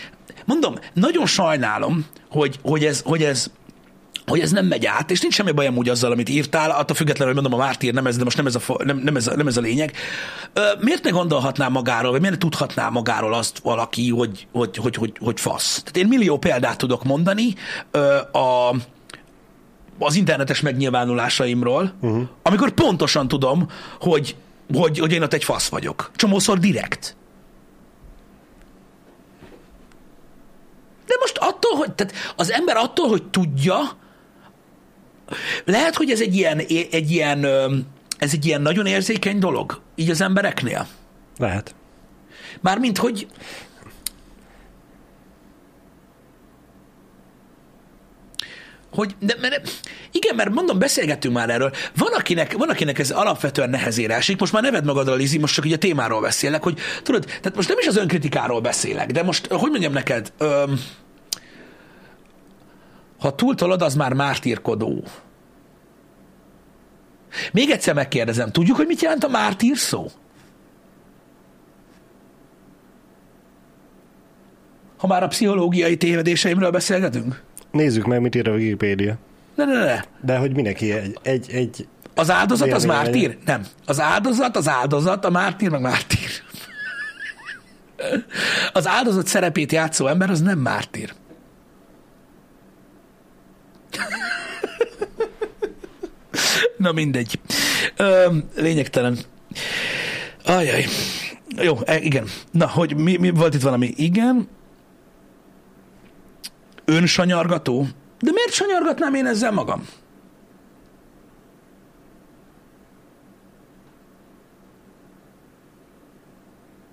mondom, 0.45 0.75
nagyon 0.93 1.27
sajnálom, 1.27 2.07
hogy, 2.31 2.59
hogy, 2.63 2.85
ez, 2.85 3.01
hogy 3.05 3.23
ez 3.23 3.51
hogy 4.27 4.41
ez 4.41 4.51
nem 4.51 4.67
megy 4.67 4.87
át, 4.87 5.11
és 5.11 5.21
nincs 5.21 5.35
semmi 5.35 5.53
bajom 5.53 5.77
úgy 5.77 5.89
azzal, 5.89 6.13
amit 6.13 6.29
írtál, 6.29 6.71
attól 6.71 6.97
függetlenül, 6.97 7.35
hogy 7.35 7.43
mondom, 7.43 7.61
a 7.61 7.65
mártír 7.65 7.93
nem 7.93 8.07
ez, 8.07 8.17
de 8.17 8.25
most 8.25 8.37
nem 8.37 8.47
ez 8.47 8.55
a, 8.55 8.61
nem, 8.85 8.97
nem 8.97 9.17
ez 9.17 9.27
a, 9.27 9.37
nem 9.37 9.47
ez 9.47 9.57
a 9.57 9.61
lényeg. 9.61 9.97
Miért 10.81 11.03
ne 11.03 11.11
gondolhatná 11.11 11.69
magáról, 11.69 12.11
vagy 12.11 12.21
miért 12.21 12.35
ne 12.35 12.41
tudhatná 12.41 12.89
magáról 12.89 13.35
azt 13.35 13.59
valaki, 13.59 14.11
hogy, 14.11 14.47
hogy, 14.53 14.77
hogy, 14.77 14.97
hogy, 14.97 15.13
hogy 15.21 15.41
fasz? 15.41 15.79
Tehát 15.79 15.97
én 15.97 16.07
millió 16.07 16.39
példát 16.39 16.79
tudok 16.79 17.05
mondani 17.05 17.55
a, 18.33 18.77
az 19.99 20.15
internetes 20.15 20.61
megnyilvánulásaimról, 20.61 21.93
uh-huh. 22.01 22.23
amikor 22.43 22.71
pontosan 22.71 23.29
tudom, 23.29 23.69
hogy, 24.01 24.37
hogy, 24.75 24.99
hogy 24.99 25.13
én 25.13 25.23
ott 25.23 25.33
egy 25.33 25.45
fasz 25.45 25.69
vagyok. 25.69 26.11
Csomószor 26.17 26.59
direkt. 26.59 27.17
De 31.07 31.15
most 31.21 31.37
attól, 31.39 31.77
hogy 31.77 31.93
tehát 31.93 32.15
az 32.37 32.53
ember 32.53 32.77
attól, 32.77 33.09
hogy 33.09 33.23
tudja, 33.23 33.79
lehet, 35.65 35.95
hogy 35.95 36.11
ez 36.11 36.21
egy 36.21 36.37
ilyen, 36.37 36.59
egy 36.91 37.11
ilyen, 37.11 37.45
ez 38.19 38.33
egy 38.33 38.47
ilyen 38.47 38.63
nagyon 38.63 38.87
érzékeny 38.87 39.39
dolog, 39.39 39.81
így 39.95 40.11
az 40.11 40.21
embereknél. 40.21 40.87
Lehet. 41.39 41.75
Mármint, 42.61 42.99
hogy 42.99 43.27
hogy, 48.97 49.15
de, 49.21 49.37
mert, 49.41 49.71
igen, 50.13 50.35
mert 50.35 50.51
mondom, 50.51 50.79
beszélgettünk 50.79 51.35
már 51.35 51.51
erről. 51.51 51.73
Van 51.97 52.13
akinek, 52.13 52.53
van, 52.53 52.69
akinek 52.69 52.99
ez 52.99 53.11
alapvetően 53.11 53.71
nehezére 53.71 54.15
esik. 54.15 54.41
Most 54.41 54.53
már 54.53 54.63
neved 54.63 54.85
magadra, 54.85 55.15
Lizi, 55.15 55.39
most 55.39 55.55
csak 55.55 55.65
ugye 55.65 55.75
a 55.75 55.79
témáról 55.79 56.21
beszélek, 56.21 56.63
hogy 56.63 56.79
tudod, 57.03 57.25
tehát 57.25 57.55
most 57.55 57.69
nem 57.69 57.79
is 57.79 57.87
az 57.87 57.97
önkritikáról 57.97 58.61
beszélek, 58.61 59.11
de 59.11 59.23
most, 59.23 59.47
hogy 59.47 59.71
mondjam 59.71 59.93
neked, 59.93 60.33
öm, 60.39 60.81
ha 63.27 63.35
túltolod, 63.35 63.83
az 63.83 63.95
már 63.95 64.13
mártírkodó. 64.13 65.05
Még 67.53 67.71
egyszer 67.71 67.95
megkérdezem, 67.95 68.51
tudjuk, 68.51 68.77
hogy 68.77 68.87
mit 68.87 69.03
jelent 69.03 69.25
a 69.25 69.29
mártír 69.29 69.77
szó? 69.77 70.07
Ha 74.97 75.07
már 75.07 75.23
a 75.23 75.27
pszichológiai 75.27 75.97
tévedéseimről 75.97 76.71
beszélgetünk? 76.71 77.43
Nézzük 77.71 78.07
meg, 78.07 78.21
mit 78.21 78.35
ír 78.35 78.49
a 78.49 78.53
Wikipédia. 78.53 79.17
Ne, 79.55 79.65
ne, 79.65 79.85
ne. 79.85 80.01
De 80.21 80.37
hogy 80.37 80.55
mindenki 80.55 80.93
egy... 80.93 81.19
egy, 81.23 81.51
egy 81.51 81.89
az 82.15 82.31
áldozat 82.31 82.73
az 82.73 82.85
mártír? 82.85 83.39
Nem. 83.45 83.67
Az 83.87 84.01
áldozat 84.01 84.57
az 84.57 84.69
áldozat, 84.69 85.25
a 85.25 85.31
mártír 85.31 85.71
meg 85.71 85.81
mártír. 85.81 86.31
Az 88.73 88.87
áldozat 88.87 89.27
szerepét 89.27 89.73
játszó 89.73 90.07
ember 90.07 90.31
az 90.31 90.41
nem 90.41 90.59
mártír. 90.59 91.15
Na 96.77 96.93
mindegy. 96.93 97.41
Ö, 97.97 98.37
lényegtelen. 98.57 99.19
Ajaj. 100.45 100.87
Jó, 101.63 101.79
e, 101.85 101.99
igen. 101.99 102.29
Na, 102.51 102.69
hogy 102.69 102.97
mi, 102.97 103.17
mi 103.17 103.31
volt 103.31 103.55
itt 103.55 103.63
valami? 103.63 103.93
Igen. 103.97 104.49
Önsanyargató? 106.85 107.87
De 108.21 108.31
miért 108.33 108.53
sanyargatnám 108.53 109.15
én 109.15 109.27
ezzel 109.27 109.53
magam? 109.53 109.87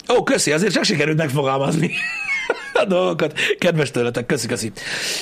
Ó, 0.10 0.24
köszi, 0.24 0.52
azért 0.52 0.74
csak 0.74 0.84
sikerült 0.84 1.18
megfogalmazni 1.18 1.92
a 2.82 2.86
dolgokat. 2.86 3.40
Kedves 3.58 3.92
tőletek, 3.92 4.26
köszi, 4.26 4.48
köszi. 4.48 4.72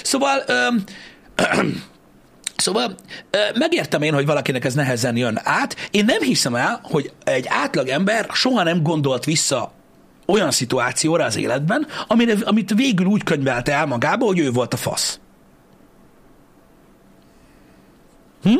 Szóval, 0.03 0.43
öm, 0.47 0.83
Szóval 2.55 2.95
megértem 3.53 4.01
én, 4.01 4.13
hogy 4.13 4.25
valakinek 4.25 4.65
ez 4.65 4.73
nehezen 4.73 5.17
jön 5.17 5.39
át. 5.43 5.75
Én 5.91 6.05
nem 6.05 6.21
hiszem 6.21 6.55
el, 6.55 6.79
hogy 6.83 7.11
egy 7.23 7.45
átlag 7.47 7.87
ember 7.87 8.27
soha 8.31 8.63
nem 8.63 8.83
gondolt 8.83 9.25
vissza 9.25 9.71
olyan 10.25 10.51
szituációra 10.51 11.23
az 11.25 11.37
életben, 11.37 11.87
amire, 12.07 12.35
amit 12.43 12.73
végül 12.75 13.05
úgy 13.05 13.23
könyvelte 13.23 13.73
el 13.73 13.85
magába, 13.85 14.25
hogy 14.25 14.39
ő 14.39 14.51
volt 14.51 14.73
a 14.73 14.77
fasz. 14.77 15.19
Hm? 18.43 18.59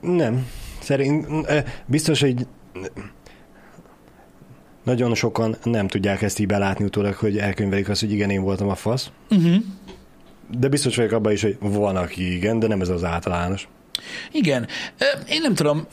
Nem. 0.00 0.46
Szerint 0.80 1.26
biztos, 1.86 2.20
hogy 2.20 2.46
nagyon 4.88 5.14
sokan 5.14 5.56
nem 5.62 5.88
tudják 5.88 6.22
ezt 6.22 6.38
így 6.38 6.46
belátni 6.46 6.84
utólag, 6.84 7.14
hogy 7.14 7.38
elkönyvelik 7.38 7.88
azt, 7.88 8.00
hogy 8.00 8.12
igen, 8.12 8.30
én 8.30 8.42
voltam 8.42 8.68
a 8.68 8.74
fasz. 8.74 9.10
Uh-huh. 9.30 9.56
De 10.58 10.68
biztos 10.68 10.96
vagyok 10.96 11.12
abban 11.12 11.32
is, 11.32 11.42
hogy 11.42 11.56
van, 11.60 11.96
aki 11.96 12.34
igen, 12.34 12.58
de 12.58 12.66
nem 12.66 12.80
ez 12.80 12.88
az 12.88 13.04
általános. 13.04 13.68
Igen. 14.32 14.66
Én 15.28 15.40
nem 15.40 15.54
tudom. 15.54 15.86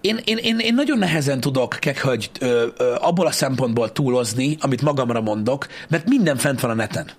Én, 0.00 0.20
én, 0.24 0.36
én, 0.36 0.58
én 0.58 0.74
nagyon 0.74 0.98
nehezen 0.98 1.40
tudok, 1.40 1.78
hogy 2.02 2.30
abból 2.98 3.26
a 3.26 3.30
szempontból 3.30 3.92
túlozni, 3.92 4.56
amit 4.60 4.82
magamra 4.82 5.20
mondok, 5.20 5.66
mert 5.88 6.08
minden 6.08 6.36
fent 6.36 6.60
van 6.60 6.70
a 6.70 6.74
neten. 6.74 7.10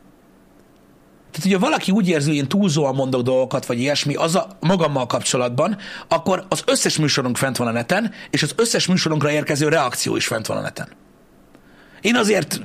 Tehát, 1.31 1.43
hogyha 1.43 1.59
valaki 1.59 1.91
úgy 1.91 2.07
érzi, 2.07 2.27
hogy 2.27 2.37
én 2.37 2.47
túlzóan 2.47 2.95
mondok 2.95 3.21
dolgokat, 3.21 3.65
vagy 3.65 3.79
ilyesmi, 3.79 4.15
az 4.15 4.35
a 4.35 4.47
magammal 4.59 5.05
kapcsolatban, 5.05 5.77
akkor 6.07 6.45
az 6.49 6.63
összes 6.65 6.97
műsorunk 6.97 7.37
fent 7.37 7.57
van 7.57 7.67
a 7.67 7.71
neten, 7.71 8.11
és 8.29 8.43
az 8.43 8.53
összes 8.55 8.87
műsorunkra 8.87 9.31
érkező 9.31 9.67
reakció 9.67 10.15
is 10.15 10.27
fent 10.27 10.47
van 10.47 10.57
a 10.57 10.61
neten. 10.61 10.87
Én 12.01 12.15
azért 12.15 12.61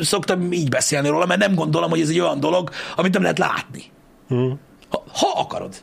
szoktam 0.00 0.52
így 0.52 0.68
beszélni 0.68 1.08
róla, 1.08 1.26
mert 1.26 1.40
nem 1.40 1.54
gondolom, 1.54 1.90
hogy 1.90 2.00
ez 2.00 2.08
egy 2.08 2.20
olyan 2.20 2.40
dolog, 2.40 2.70
amit 2.96 3.12
nem 3.12 3.22
lehet 3.22 3.38
látni. 3.38 3.84
Hmm. 4.28 4.58
Ha, 4.88 5.04
ha 5.12 5.40
akarod. 5.40 5.74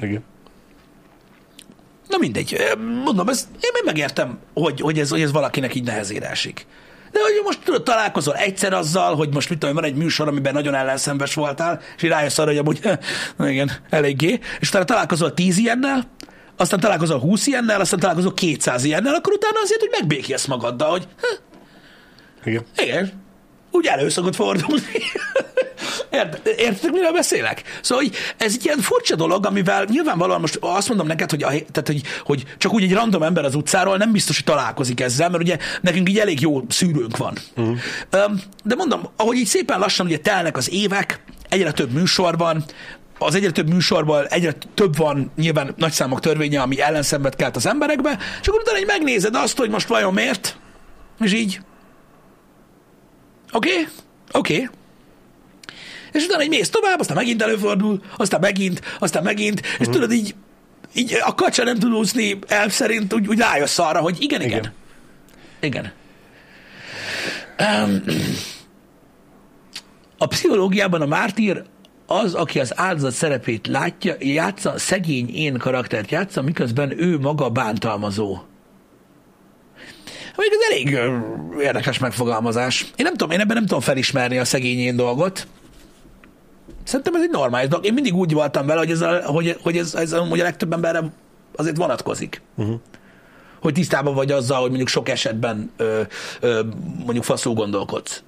Igen. 0.00 0.24
Na 2.08 2.16
mindegy. 2.18 2.56
Mondom, 3.04 3.28
ez, 3.28 3.48
én 3.54 3.70
megértem, 3.84 4.38
hogy, 4.54 4.80
hogy, 4.80 4.98
ez, 4.98 5.10
hogy 5.10 5.20
ez 5.20 5.32
valakinek 5.32 5.74
így 5.74 5.84
nehezére 5.84 6.30
esik. 6.30 6.66
De 7.16 7.22
hogy 7.22 7.40
most 7.44 7.60
tudod, 7.64 7.82
találkozol 7.82 8.34
egyszer 8.34 8.72
azzal, 8.72 9.14
hogy 9.14 9.34
most 9.34 9.48
mit 9.48 9.58
tudom, 9.58 9.74
van 9.74 9.84
egy 9.84 9.94
műsor, 9.94 10.28
amiben 10.28 10.52
nagyon 10.52 10.74
ellenszenves 10.74 11.34
voltál, 11.34 11.80
és 11.96 12.02
rájössz 12.02 12.38
arra, 12.38 12.48
hogy 12.48 12.58
amúgy, 12.58 12.80
na 13.36 13.48
igen, 13.48 13.70
eléggé, 13.90 14.40
és 14.60 14.68
utána 14.68 14.84
találkozol 14.84 15.34
tíz 15.34 15.56
ilyennel, 15.56 16.10
aztán 16.56 16.80
találkozol 16.80 17.18
20 17.18 17.46
ilyennel, 17.46 17.80
aztán 17.80 17.98
találkozol 17.98 18.34
200 18.34 18.84
ilyennel, 18.84 19.14
akkor 19.14 19.32
utána 19.32 19.60
azért, 19.62 19.80
hogy 19.80 19.90
megbékélsz 19.92 20.46
magaddal, 20.46 20.90
hogy 20.90 21.08
igen. 22.44 22.64
Igen. 22.76 23.24
Úgy 23.76 23.86
elő 23.86 24.08
szokott 24.08 24.34
fordulni. 24.34 24.82
Érted, 26.56 26.92
miről 26.92 27.12
beszélek? 27.12 27.62
Szóval 27.80 28.04
hogy 28.04 28.14
ez 28.36 28.54
egy 28.54 28.64
ilyen 28.64 28.78
furcsa 28.78 29.16
dolog, 29.16 29.46
amivel 29.46 29.84
nyilvánvalóan 29.84 30.40
most 30.40 30.58
azt 30.60 30.88
mondom 30.88 31.06
neked, 31.06 31.30
hogy, 31.30 31.42
a, 31.42 31.48
tehát, 31.48 31.86
hogy, 31.86 32.02
hogy 32.24 32.44
csak 32.58 32.72
úgy 32.72 32.82
egy 32.82 32.92
random 32.92 33.22
ember 33.22 33.44
az 33.44 33.54
utcáról 33.54 33.96
nem 33.96 34.12
biztos, 34.12 34.36
hogy 34.36 34.44
találkozik 34.44 35.00
ezzel, 35.00 35.30
mert 35.30 35.42
ugye 35.42 35.58
nekünk 35.80 36.08
így 36.08 36.18
elég 36.18 36.40
jó 36.40 36.64
szűrőnk 36.68 37.16
van. 37.16 37.34
Uh-huh. 37.56 37.78
De 38.64 38.74
mondom, 38.74 39.08
ahogy 39.16 39.36
így 39.36 39.46
szépen 39.46 39.78
lassan 39.78 40.06
ugye 40.06 40.18
telnek 40.18 40.56
az 40.56 40.72
évek, 40.72 41.20
egyre 41.48 41.72
több 41.72 41.92
műsorban, 41.92 42.64
az 43.18 43.34
egyre 43.34 43.50
több 43.50 43.68
műsorban 43.68 44.26
egyre 44.26 44.52
több 44.74 44.96
van 44.96 45.30
nyilván 45.36 45.74
nagyszámok 45.76 46.20
törvénye, 46.20 46.60
ami 46.60 46.80
ellenszenvet 46.80 47.36
kelt 47.36 47.56
az 47.56 47.66
emberekbe, 47.66 48.18
és 48.40 48.48
akkor 48.48 48.60
utána 48.60 48.78
így 48.78 48.86
megnézed 48.86 49.34
azt, 49.34 49.58
hogy 49.58 49.70
most 49.70 49.88
vajon 49.88 50.12
miért, 50.14 50.56
és 51.20 51.32
így 51.32 51.60
Oké? 53.52 53.70
Okay? 53.70 53.86
Oké. 54.32 54.54
Okay. 54.54 54.68
És 56.12 56.24
utána 56.24 56.42
egy 56.42 56.48
mész 56.48 56.70
tovább, 56.70 57.00
aztán 57.00 57.16
megint 57.16 57.42
előfordul, 57.42 58.02
aztán 58.16 58.40
megint, 58.40 58.80
aztán 58.98 59.22
megint, 59.22 59.60
uh-huh. 59.60 59.80
és 59.80 59.86
mhm. 59.86 59.94
tudod 59.94 60.12
így, 60.12 60.34
így 60.94 61.18
a 61.24 61.34
kacsa 61.34 61.64
nem 61.64 61.78
tud 61.78 61.92
úszni 61.92 62.38
el 62.46 62.68
szerint, 62.68 63.14
úgy, 63.14 63.28
úgy 63.28 63.38
rájössz 63.38 63.78
arra, 63.78 64.00
hogy 64.00 64.16
igen, 64.20 64.42
igen. 64.42 64.58
Igen. 64.58 64.72
igen. 65.60 65.92
Um, 67.58 68.04
a 70.18 70.26
pszichológiában 70.26 71.00
a 71.00 71.06
mártír 71.06 71.62
az, 72.06 72.34
aki 72.34 72.60
az 72.60 72.78
áldozat 72.78 73.12
szerepét 73.12 73.66
látja, 73.66 74.14
játsza, 74.18 74.78
szegény 74.78 75.34
én 75.34 75.58
karaktert 75.58 76.10
játsza, 76.10 76.42
miközben 76.42 77.00
ő 77.00 77.18
maga 77.18 77.50
bántalmazó. 77.50 78.38
Amíg 80.36 80.50
ez 80.52 80.70
elég 80.70 81.10
érdekes 81.60 81.98
megfogalmazás. 81.98 82.82
Én 82.82 83.04
nem 83.04 83.12
tudom, 83.12 83.30
én 83.30 83.40
ebben 83.40 83.56
nem 83.56 83.66
tudom 83.66 83.80
felismerni 83.80 84.38
a 84.38 84.44
szegényén 84.44 84.96
dolgot. 84.96 85.46
Szerintem 86.84 87.14
ez 87.14 87.22
egy 87.22 87.30
normális 87.30 87.68
dolog. 87.68 87.84
Én 87.84 87.92
mindig 87.92 88.14
úgy 88.14 88.32
voltam 88.32 88.66
vele, 88.66 88.78
hogy 88.78 88.90
ez, 88.90 89.00
a, 89.00 89.22
hogy, 89.24 89.58
hogy 89.62 89.76
ez, 89.76 89.94
ez 89.94 90.12
hogy 90.12 90.40
a 90.40 90.42
legtöbb 90.42 90.72
emberre 90.72 91.02
azért 91.56 91.76
vonatkozik. 91.76 92.42
Uh-huh. 92.54 92.80
Hogy 93.60 93.74
tisztában 93.74 94.14
vagy 94.14 94.32
azzal, 94.32 94.58
hogy 94.58 94.68
mondjuk 94.68 94.88
sok 94.88 95.08
esetben 95.08 95.72
ö, 95.76 96.02
ö, 96.40 96.60
mondjuk 97.04 97.24
faszul 97.24 97.54
gondolkodsz. 97.54 98.22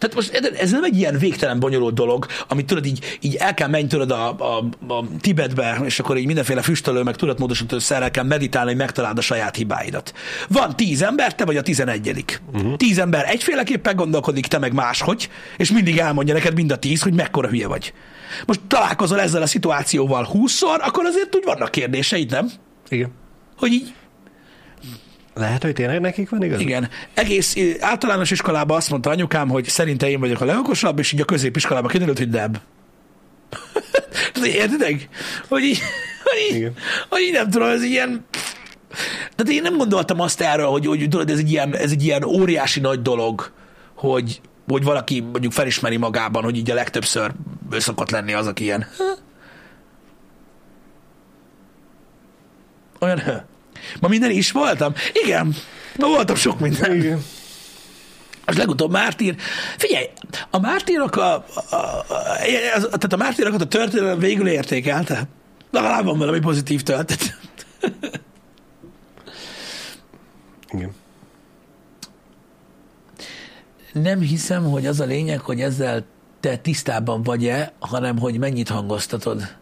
Tehát 0.00 0.14
most 0.14 0.54
ez 0.58 0.70
nem 0.70 0.84
egy 0.84 0.96
ilyen 0.96 1.18
végtelen 1.18 1.60
bonyolult 1.60 1.94
dolog, 1.94 2.26
amit 2.48 2.66
tudod 2.66 2.86
így, 2.86 3.18
így 3.20 3.34
el 3.34 3.54
kell 3.54 3.68
menni 3.68 3.86
tudod 3.86 4.10
a, 4.10 4.28
a, 4.28 4.68
a 4.94 5.04
Tibetbe, 5.20 5.80
és 5.84 5.98
akkor 5.98 6.16
így 6.16 6.26
mindenféle 6.26 6.62
füstölő, 6.62 7.02
meg 7.02 7.16
tudatmódosító 7.16 7.78
szerrel 7.78 8.10
kell 8.10 8.24
meditálni, 8.24 8.68
hogy 8.68 8.78
megtaláld 8.78 9.18
a 9.18 9.20
saját 9.20 9.56
hibáidat. 9.56 10.12
Van 10.48 10.76
tíz 10.76 11.02
ember, 11.02 11.34
te 11.34 11.44
vagy 11.44 11.56
a 11.56 11.62
tizenegyedik. 11.62 12.42
Uh-huh. 12.52 12.76
Tíz 12.76 12.98
ember 12.98 13.28
egyféleképpen 13.28 13.96
gondolkodik, 13.96 14.46
te 14.46 14.58
meg 14.58 14.72
máshogy, 14.72 15.28
és 15.56 15.70
mindig 15.70 15.98
elmondja 15.98 16.34
neked 16.34 16.54
mind 16.54 16.72
a 16.72 16.78
tíz, 16.78 17.02
hogy 17.02 17.14
mekkora 17.14 17.48
hülye 17.48 17.66
vagy. 17.66 17.92
Most 18.46 18.60
találkozol 18.66 19.20
ezzel 19.20 19.42
a 19.42 19.46
szituációval 19.46 20.24
húszszor, 20.24 20.80
akkor 20.82 21.04
azért 21.04 21.36
úgy 21.36 21.44
vannak 21.44 21.70
kérdéseid, 21.70 22.30
nem? 22.30 22.50
Igen. 22.88 23.10
Hogy 23.56 23.72
így 23.72 23.94
lehet, 25.40 25.62
hogy 25.62 25.72
tényleg 25.72 26.00
nekik 26.00 26.30
van 26.30 26.42
igaz? 26.42 26.60
Igen. 26.60 26.88
Egész 27.14 27.56
általános 27.80 28.30
iskolában 28.30 28.76
azt 28.76 28.90
mondta 28.90 29.10
anyukám, 29.10 29.48
hogy 29.48 29.64
szerinte 29.64 30.10
én 30.10 30.20
vagyok 30.20 30.40
a 30.40 30.44
leokosabb, 30.44 30.98
és 30.98 31.12
így 31.12 31.20
a 31.20 31.24
középiskolában 31.24 31.90
kiderült, 31.90 32.18
hogy 32.18 32.28
Deb. 32.28 32.58
Értitek? 34.44 35.08
Hogy 35.48 35.62
így, 35.62 35.80
hogy 36.24 36.56
így, 36.56 36.72
hogy 37.08 37.20
így 37.20 37.32
nem 37.32 37.50
tudom, 37.50 37.68
ez 37.68 37.82
ilyen... 37.82 38.24
Tehát 39.36 39.52
én 39.52 39.62
nem 39.62 39.76
gondoltam 39.76 40.20
azt 40.20 40.40
erről, 40.40 40.66
hogy, 40.66 40.86
hogy 40.86 41.08
tudod, 41.08 41.30
ez 41.30 41.38
egy, 41.38 41.50
ilyen, 41.50 41.76
ez 41.76 41.90
egy 41.90 42.04
ilyen 42.04 42.24
óriási 42.24 42.80
nagy 42.80 43.02
dolog, 43.02 43.52
hogy, 43.94 44.40
hogy 44.68 44.84
valaki 44.84 45.20
mondjuk 45.20 45.52
felismeri 45.52 45.96
magában, 45.96 46.42
hogy 46.42 46.56
így 46.56 46.70
a 46.70 46.74
legtöbbször 46.74 47.30
ő 47.70 47.78
szokott 47.78 48.10
lenni 48.10 48.32
az, 48.32 48.46
aki 48.46 48.64
ilyen. 48.64 48.86
Olyan, 53.00 53.20
Ma 54.00 54.08
minden 54.08 54.30
is 54.30 54.52
voltam? 54.52 54.94
Igen, 55.24 55.54
ma 55.96 56.06
voltam 56.06 56.36
sok 56.36 56.60
minden. 56.60 56.94
Igen. 56.94 57.24
Az 58.44 58.56
legutóbb 58.56 58.90
mártír. 58.90 59.34
Figyelj, 59.76 60.06
a 60.50 60.58
mártírok 60.58 61.16
a, 61.16 61.34
a, 61.34 61.44
a, 61.70 62.04
a, 62.74 62.80
tehát 62.80 63.12
a 63.12 63.16
mártírokat 63.16 63.60
a 63.60 63.66
történelem 63.66 64.18
végül 64.18 64.48
értékelte. 64.48 65.28
Legalább 65.70 66.04
van 66.04 66.18
valami 66.18 66.38
pozitív 66.38 66.82
töltet. 66.82 67.38
Igen. 70.72 70.90
Nem 73.92 74.20
hiszem, 74.20 74.64
hogy 74.70 74.86
az 74.86 75.00
a 75.00 75.04
lényeg, 75.04 75.40
hogy 75.40 75.60
ezzel 75.60 76.04
te 76.40 76.56
tisztában 76.56 77.22
vagy-e, 77.22 77.72
hanem 77.78 78.18
hogy 78.18 78.38
mennyit 78.38 78.68
hangoztatod. 78.68 79.56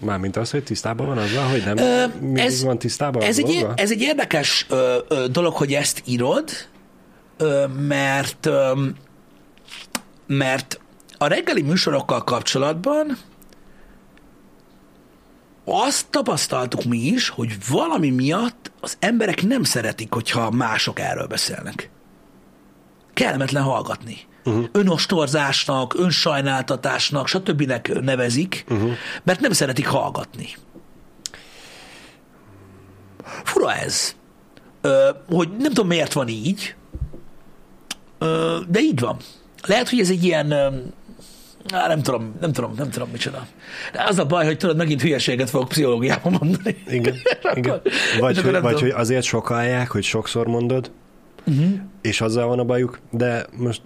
Mármint 0.00 0.36
az, 0.36 0.50
hogy 0.50 0.64
tisztában 0.64 1.06
van 1.06 1.18
azzal, 1.18 1.44
hogy 1.44 1.62
nem 1.64 1.76
ö, 1.76 2.04
ez, 2.34 2.64
van 2.64 2.78
tisztában 2.78 3.22
ez 3.22 3.38
egy, 3.38 3.66
ez 3.74 3.90
egy 3.90 4.00
érdekes 4.00 4.66
ö, 4.68 4.98
ö, 5.08 5.26
dolog, 5.28 5.52
hogy 5.52 5.72
ezt 5.72 6.02
írod, 6.04 6.50
ö, 7.36 7.66
mert 7.66 8.46
ö, 8.46 8.72
mert 10.26 10.80
a 11.18 11.26
reggeli 11.26 11.62
műsorokkal 11.62 12.24
kapcsolatban 12.24 13.18
azt 15.64 16.06
tapasztaltuk 16.10 16.84
mi 16.84 16.98
is, 16.98 17.28
hogy 17.28 17.56
valami 17.68 18.10
miatt 18.10 18.72
az 18.80 18.96
emberek 18.98 19.42
nem 19.42 19.62
szeretik, 19.62 20.12
hogyha 20.12 20.50
mások 20.50 21.00
erről 21.00 21.26
beszélnek. 21.26 21.90
Kellemetlen 23.14 23.62
hallgatni 23.62 24.26
uh-huh. 24.44 24.64
önostorzásnak, 24.72 25.94
önsajnáltatásnak, 25.98 27.28
stb. 27.28 27.72
nevezik, 28.02 28.64
uh-huh. 28.68 28.92
mert 29.22 29.40
nem 29.40 29.52
szeretik 29.52 29.86
hallgatni. 29.86 30.48
Fura 33.44 33.74
ez. 33.74 34.14
Ö, 34.80 35.10
hogy 35.28 35.48
nem 35.58 35.68
tudom, 35.68 35.86
miért 35.86 36.12
van 36.12 36.28
így, 36.28 36.74
ö, 38.18 38.58
de 38.68 38.80
így 38.80 39.00
van. 39.00 39.16
Lehet, 39.66 39.88
hogy 39.88 40.00
ez 40.00 40.10
egy 40.10 40.24
ilyen 40.24 40.52
Á, 41.72 41.88
nem 41.88 42.02
tudom, 42.02 42.34
nem 42.40 42.52
tudom, 42.52 42.72
nem 42.76 42.90
tudom 42.90 43.08
micsoda. 43.10 43.46
De 43.92 44.04
az 44.06 44.18
a 44.18 44.26
baj, 44.26 44.44
hogy 44.44 44.56
tudod, 44.56 44.76
megint 44.76 45.02
hülyeséget 45.02 45.50
fogok 45.50 45.68
pszichológiában 45.68 46.36
mondani. 46.40 46.76
Igen, 46.86 47.14
igen. 47.54 47.80
Vagy, 48.20 48.40
hogy, 48.40 48.60
vagy 48.60 48.80
hogy 48.80 48.90
azért 48.90 49.24
sokálják, 49.24 49.90
hogy 49.90 50.02
sokszor 50.02 50.46
mondod, 50.46 50.90
uh-huh. 51.46 51.80
és 52.00 52.20
azzal 52.20 52.48
van 52.48 52.58
a 52.58 52.64
bajuk, 52.64 52.98
de 53.10 53.46
most 53.56 53.82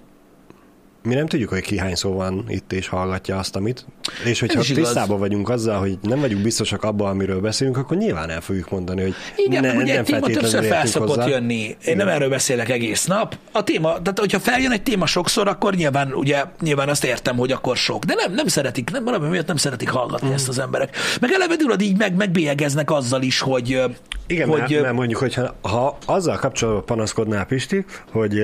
mi 1.02 1.14
nem 1.14 1.26
tudjuk, 1.26 1.48
hogy 1.48 1.60
ki 1.60 1.78
hány 1.78 1.94
szó 1.94 2.12
van 2.12 2.44
itt 2.48 2.72
és 2.72 2.88
hallgatja 2.88 3.38
azt, 3.38 3.56
amit. 3.56 3.86
És 4.24 4.40
hogyha 4.40 4.60
tisztában 4.60 5.18
vagyunk 5.18 5.48
azzal, 5.48 5.78
hogy 5.78 5.98
nem 6.02 6.20
vagyunk 6.20 6.42
biztosak 6.42 6.82
abban, 6.82 7.08
amiről 7.08 7.40
beszélünk, 7.40 7.76
akkor 7.76 7.96
nyilván 7.96 8.30
el 8.30 8.40
fogjuk 8.40 8.70
mondani, 8.70 9.02
hogy 9.02 9.14
Igen, 9.36 9.62
ne, 9.62 9.72
ugye 9.72 9.94
nem 9.94 10.04
téma 10.04 10.26
többször 10.26 10.64
felszokott 10.64 11.08
hozzá. 11.08 11.26
jönni. 11.26 11.54
Én 11.54 11.76
Igen. 11.82 11.96
nem 11.96 12.08
erről 12.08 12.28
beszélek 12.28 12.68
egész 12.68 13.04
nap. 13.04 13.36
A 13.52 13.64
téma, 13.64 13.88
tehát 13.88 14.18
hogyha 14.18 14.38
feljön 14.38 14.72
egy 14.72 14.82
téma 14.82 15.06
sokszor, 15.06 15.48
akkor 15.48 15.74
nyilván, 15.74 16.12
ugye, 16.12 16.44
nyilván 16.60 16.88
azt 16.88 17.04
értem, 17.04 17.36
hogy 17.36 17.52
akkor 17.52 17.76
sok. 17.76 18.04
De 18.04 18.14
nem, 18.14 18.32
nem 18.32 18.46
szeretik, 18.46 18.90
nem, 18.90 19.04
valami 19.04 19.28
miatt 19.28 19.46
nem 19.46 19.56
szeretik 19.56 19.88
hallgatni 19.88 20.28
mm. 20.28 20.32
ezt 20.32 20.48
az 20.48 20.58
emberek. 20.58 20.96
Meg 21.20 21.30
eleve 21.32 21.56
tudod, 21.56 21.80
így 21.80 21.96
meg, 21.96 22.14
megbélyegeznek 22.14 22.90
azzal 22.90 23.22
is, 23.22 23.40
hogy 23.40 23.80
igen, 24.26 24.48
hogy, 24.48 24.58
mert, 24.58 24.80
mert 24.80 24.94
mondjuk, 24.94 25.18
hogyha 25.18 25.54
ha 25.60 25.98
azzal 26.06 26.36
kapcsolatban 26.36 26.84
panaszkodnál 26.84 27.44
Pisti, 27.44 27.84
hogy 28.12 28.42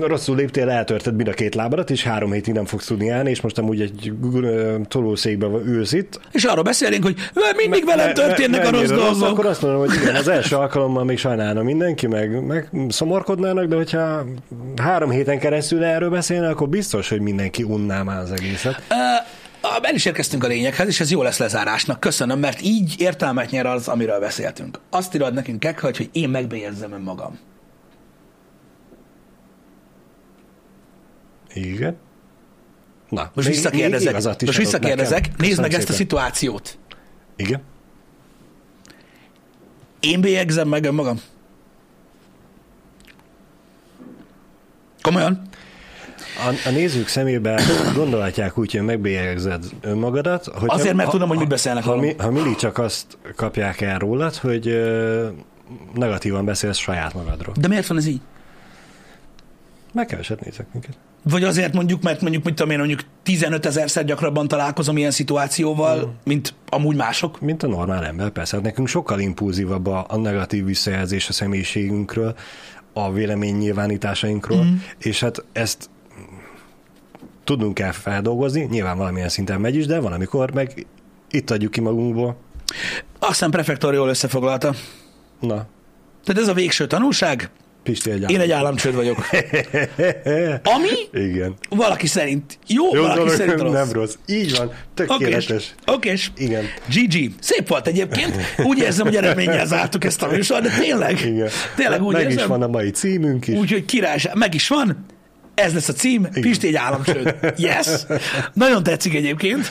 rosszul 0.00 0.36
léptél, 0.36 0.68
eltörted 0.68 1.16
mind 1.16 1.28
a 1.28 1.32
két 1.32 1.54
lábadat, 1.54 1.90
és 1.90 2.02
három 2.02 2.32
hétig 2.32 2.54
nem 2.54 2.64
fogsz 2.64 2.86
tudni 2.86 3.08
állni, 3.08 3.30
és 3.30 3.40
most 3.40 3.58
amúgy 3.58 3.80
egy 3.80 4.12
tolószékbe 4.88 5.46
ülsz 5.46 5.92
itt. 5.92 6.20
És 6.32 6.44
arról 6.44 6.62
beszélünk, 6.62 7.02
hogy 7.02 7.16
mindig 7.56 7.84
me, 7.84 7.96
velem 7.96 8.14
történnek 8.14 8.62
me, 8.62 8.68
a 8.68 8.70
rossz 8.70 8.88
dolgok. 8.88 9.22
Akkor 9.22 9.46
azt 9.46 9.62
mondom, 9.62 9.80
hogy 9.80 9.94
igen, 9.94 10.14
az 10.14 10.28
első 10.28 10.56
alkalommal 10.56 11.04
még 11.04 11.18
sajnálna 11.18 11.62
mindenki, 11.62 12.06
meg, 12.06 12.44
meg 12.44 12.70
szomorkodnának, 12.88 13.64
de 13.64 13.76
hogyha 13.76 14.24
három 14.76 15.10
héten 15.10 15.38
keresztül 15.38 15.84
erről 15.84 16.10
beszélne, 16.10 16.48
akkor 16.48 16.68
biztos, 16.68 17.08
hogy 17.08 17.20
mindenki 17.20 17.62
unná 17.62 18.02
már 18.02 18.18
az 18.18 18.32
egészet. 18.32 18.82
Uh, 18.90 19.86
el 19.88 19.94
is 19.94 20.04
érkeztünk 20.04 20.44
a 20.44 20.46
lényeghez, 20.46 20.86
és 20.86 21.00
ez 21.00 21.10
jó 21.10 21.22
lesz 21.22 21.38
lezárásnak. 21.38 22.00
Köszönöm, 22.00 22.38
mert 22.38 22.62
így 22.62 22.94
értelmet 22.98 23.50
nyer 23.50 23.66
az, 23.66 23.88
amiről 23.88 24.20
beszéltünk. 24.20 24.78
Azt 24.90 25.14
írod 25.14 25.34
nekünk, 25.34 25.60
Kekha, 25.60 25.86
hogy 25.86 26.08
én 26.12 26.28
megbélyegzem 26.28 26.92
önmagam. 26.92 27.38
Igen. 31.58 31.96
Na, 33.08 33.30
most 33.34 33.48
visszakérdezek. 33.48 34.12
Most 34.22 34.56
visszakérdezek. 34.56 35.36
Nézd 35.36 35.60
meg 35.60 35.72
ezt 35.72 35.88
a 35.88 35.92
szituációt. 35.92 36.78
Igen. 37.36 37.62
Én 40.00 40.20
bélyegzem 40.20 40.68
meg 40.68 40.84
önmagam. 40.84 41.20
Komolyan? 45.02 45.42
A, 46.46 46.68
a 46.68 46.70
nézők 46.70 47.08
szemébe 47.08 47.62
gondolhatják 47.94 48.58
úgy, 48.58 48.72
hogy 48.72 48.82
megbélyegzed 48.82 49.64
önmagadat. 49.80 50.46
Hogy 50.46 50.68
Azért, 50.70 50.94
mert 50.94 51.06
ha, 51.06 51.12
tudom, 51.12 51.28
hogy 51.28 51.38
mit 51.38 51.48
beszélnek 51.48 51.84
ha, 51.84 51.98
ha, 51.98 52.12
ha 52.18 52.30
mindig 52.30 52.56
csak 52.56 52.78
azt 52.78 53.18
kapják 53.36 53.80
el 53.80 53.98
rólad, 53.98 54.36
hogy 54.36 54.68
ö, 54.68 55.28
negatívan 55.94 56.44
beszélsz 56.44 56.76
saját 56.76 57.14
magadról. 57.14 57.54
De 57.58 57.68
miért 57.68 57.86
van 57.86 57.96
ez 57.98 58.06
így? 58.06 58.20
Meg 59.92 60.06
keveset 60.06 60.44
nézek 60.44 60.66
minket. 60.72 60.98
Vagy 61.22 61.44
azért 61.44 61.72
mondjuk, 61.72 62.02
mert 62.02 62.20
mondjuk, 62.20 62.44
mit 62.44 62.54
tudom 62.54 62.72
én, 62.72 62.78
mondjuk 62.78 63.00
15 63.22 63.66
ezerszer 63.66 64.04
gyakrabban 64.04 64.48
találkozom 64.48 64.96
ilyen 64.96 65.10
szituációval, 65.10 66.06
mm. 66.06 66.10
mint 66.24 66.54
amúgy 66.68 66.96
mások? 66.96 67.40
Mint 67.40 67.62
a 67.62 67.66
normál 67.66 68.04
ember, 68.04 68.30
persze. 68.30 68.56
Hát 68.56 68.64
nekünk 68.64 68.88
sokkal 68.88 69.20
impulzívabb 69.20 69.86
a, 69.86 70.06
a 70.08 70.16
negatív 70.16 70.64
visszajelzés 70.64 71.28
a 71.28 71.32
személyiségünkről, 71.32 72.34
a 72.92 73.12
vélemény 73.12 73.56
nyilvánításainkról, 73.56 74.64
mm. 74.64 74.74
és 74.98 75.20
hát 75.20 75.44
ezt 75.52 75.90
tudnunk 77.44 77.74
kell 77.74 77.92
feldolgozni, 77.92 78.62
nyilván 78.70 78.96
valamilyen 78.96 79.28
szinten 79.28 79.60
megy 79.60 79.74
is, 79.74 79.86
de 79.86 80.00
van, 80.00 80.12
amikor 80.12 80.52
meg 80.52 80.86
itt 81.30 81.50
adjuk 81.50 81.72
ki 81.72 81.80
magunkból. 81.80 82.36
Aztán 83.18 83.50
prefektor 83.50 83.94
jól 83.94 84.08
összefoglalta. 84.08 84.74
Na. 85.40 85.66
Tehát 86.24 86.42
ez 86.42 86.48
a 86.48 86.54
végső 86.54 86.86
tanulság, 86.86 87.50
Pisti 87.82 88.10
egy 88.10 88.30
Én 88.30 88.40
egy 88.40 88.50
államcsőd 88.50 88.94
vagyok. 88.94 89.18
Ami 90.74 91.22
Igen. 91.24 91.54
valaki 91.68 92.06
szerint 92.06 92.58
jó, 92.66 92.94
jó 92.94 93.02
valaki 93.02 93.28
szerint 93.28 93.60
rossz. 93.60 93.72
Nem 93.72 93.92
rossz. 93.92 94.14
Így 94.26 94.56
van. 94.56 94.72
Tökéletes. 94.94 95.74
Oké. 95.86 96.14
Igen. 96.36 96.64
GG. 96.88 97.30
Szép 97.40 97.68
volt 97.68 97.86
egyébként. 97.86 98.36
Úgy 98.68 98.78
érzem, 98.78 99.06
hogy 99.06 99.16
eredménnyel 99.16 99.66
zártuk 99.66 100.04
ezt 100.04 100.22
a 100.22 100.26
műsor, 100.30 100.60
de 100.60 100.70
tényleg. 100.80 101.20
Igen. 101.20 101.48
Tényleg 101.76 102.02
úgy 102.02 102.12
Meg 102.12 102.22
érzem. 102.22 102.38
is 102.38 102.44
van 102.44 102.62
a 102.62 102.66
mai 102.68 102.90
címünk 102.90 103.46
is. 103.46 103.58
Úgyhogy 103.58 103.84
királyság. 103.84 104.34
Meg 104.34 104.54
is 104.54 104.68
van 104.68 105.06
ez 105.58 105.74
lesz 105.74 105.88
a 105.88 105.92
cím, 105.92 106.26
Igen. 106.30 106.42
Pisti 106.42 106.66
egy 106.66 106.74
államcsőd. 106.74 107.34
Yes! 107.56 107.86
Nagyon 108.52 108.82
tetszik 108.82 109.14
egyébként. 109.14 109.70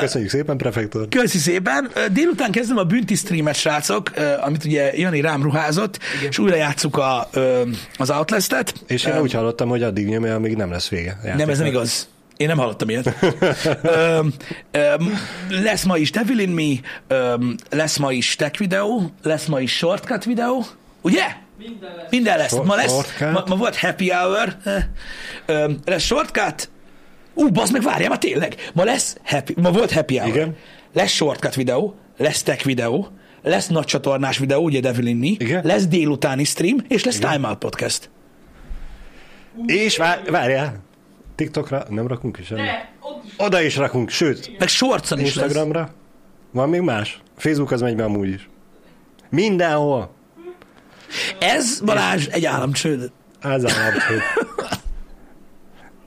Köszönjük 0.00 0.30
szépen, 0.30 0.56
prefektor. 0.56 1.08
Köszi 1.08 1.38
szépen. 1.38 1.90
Délután 2.12 2.50
kezdem 2.50 2.76
a 2.78 2.84
bünti 2.84 3.14
streamet, 3.14 3.54
srácok, 3.54 4.10
amit 4.40 4.64
ugye 4.64 4.96
Jani 4.96 5.20
rám 5.20 5.42
ruházott, 5.42 5.98
Igen. 6.16 6.28
és 6.28 6.38
újra 6.38 6.56
játsszuk 6.56 6.96
a, 6.96 7.28
az 7.96 8.10
Outlast-et. 8.10 8.74
És 8.86 9.04
én 9.04 9.20
úgy 9.20 9.32
hallottam, 9.32 9.68
hogy 9.68 9.82
addig 9.82 10.06
nyomja, 10.06 10.34
amíg 10.34 10.56
nem 10.56 10.70
lesz 10.70 10.88
vége. 10.88 11.08
Játéknak. 11.10 11.38
Nem, 11.38 11.48
ez 11.48 11.58
nem 11.58 11.66
igaz. 11.66 12.08
Én 12.36 12.46
nem 12.46 12.58
hallottam 12.58 12.88
ilyet. 12.88 13.14
öm, 13.82 14.32
öm, 14.70 15.18
lesz 15.48 15.84
ma 15.84 15.96
is 15.96 16.10
Devil 16.10 16.38
in 16.38 16.48
Me, 16.48 17.14
öm, 17.16 17.56
lesz 17.70 17.96
ma 17.96 18.12
is 18.12 18.36
tech 18.36 18.58
videó, 18.58 19.12
lesz 19.22 19.46
ma 19.46 19.60
is 19.60 19.76
shortcut 19.76 20.24
videó, 20.24 20.64
ugye? 21.00 21.24
Minden 21.58 21.94
lesz. 21.96 22.10
Minden 22.10 22.38
lesz. 22.38 22.52
Ma, 22.52 22.74
lesz, 22.74 23.18
ma, 23.20 23.42
ma 23.46 23.56
volt 23.56 23.76
happy 23.76 24.10
hour, 24.10 24.56
öm, 25.46 25.78
lesz 25.84 26.02
shortcut, 26.02 26.70
ú, 27.34 27.48
bazd 27.50 27.72
meg, 27.72 27.82
várjál, 27.82 28.08
ma 28.08 28.18
tényleg, 28.18 28.70
ma 28.74 28.84
lesz 28.84 29.16
happy, 29.24 29.54
ma 29.56 29.70
volt 29.70 29.92
happy 29.92 30.18
hour. 30.18 30.34
Igen. 30.34 30.56
Lesz 30.92 31.10
shortcut 31.10 31.54
videó, 31.54 31.94
lesz 32.16 32.42
tech 32.42 32.64
videó, 32.64 33.08
lesz 33.42 33.66
nagy 33.66 33.84
csatornás 33.84 34.38
videó, 34.38 34.62
ugye 34.62 34.80
Devil 34.80 35.06
in 35.06 35.16
Me, 35.16 35.26
Igen. 35.26 35.66
lesz 35.66 35.86
délutáni 35.86 36.44
stream, 36.44 36.78
és 36.88 37.04
lesz 37.04 37.18
Time 37.18 37.48
Out 37.48 37.58
podcast. 37.58 38.10
És 39.66 39.96
vár, 39.96 40.22
várjál, 40.30 40.84
TikTokra 41.34 41.84
nem 41.88 42.06
rakunk 42.06 42.38
is? 42.38 42.50
is. 42.50 42.58
Oda 43.36 43.60
is 43.62 43.76
rakunk, 43.76 44.10
sőt, 44.10 44.58
Meg 44.58 44.68
shortson 44.68 45.18
is 45.18 45.34
lesz. 45.34 45.44
Instagramra. 45.44 45.94
Van 46.52 46.68
még 46.68 46.80
más? 46.80 47.20
Facebook 47.36 47.70
az 47.70 47.80
megy 47.80 47.96
be 47.96 48.04
amúgy 48.04 48.28
is. 48.28 48.48
Mindenhol. 49.30 50.14
Ez, 51.38 51.80
Balázs, 51.80 52.26
egy 52.26 52.44
államcsőd. 52.44 53.10
Ez 53.40 53.62
hogy... 53.62 54.20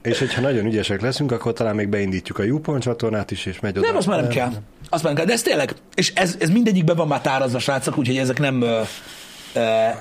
És 0.02 0.18
hogyha 0.18 0.40
nagyon 0.40 0.66
ügyesek 0.66 1.00
leszünk, 1.00 1.32
akkor 1.32 1.52
talán 1.52 1.74
még 1.74 1.88
beindítjuk 1.88 2.38
a 2.38 2.42
YouPorn 2.42 2.80
csatornát 2.80 3.30
is, 3.30 3.46
és 3.46 3.60
megy 3.60 3.78
oda. 3.78 3.86
Nem, 3.86 3.96
azt 3.96 4.06
már 4.06 4.20
nem 4.20 4.30
kell. 4.30 4.52
Azt 4.88 5.02
már 5.02 5.12
nem 5.12 5.14
kell. 5.14 5.24
De 5.24 5.32
ez 5.32 5.42
tényleg, 5.42 5.74
és 5.94 6.12
ez, 6.14 6.36
ez 6.38 6.50
mindegyikben 6.50 6.96
van 6.96 7.06
már 7.06 7.20
tárazva, 7.20 7.58
srácok, 7.58 7.98
úgyhogy 7.98 8.16
ezek 8.16 8.38
nem, 8.38 8.64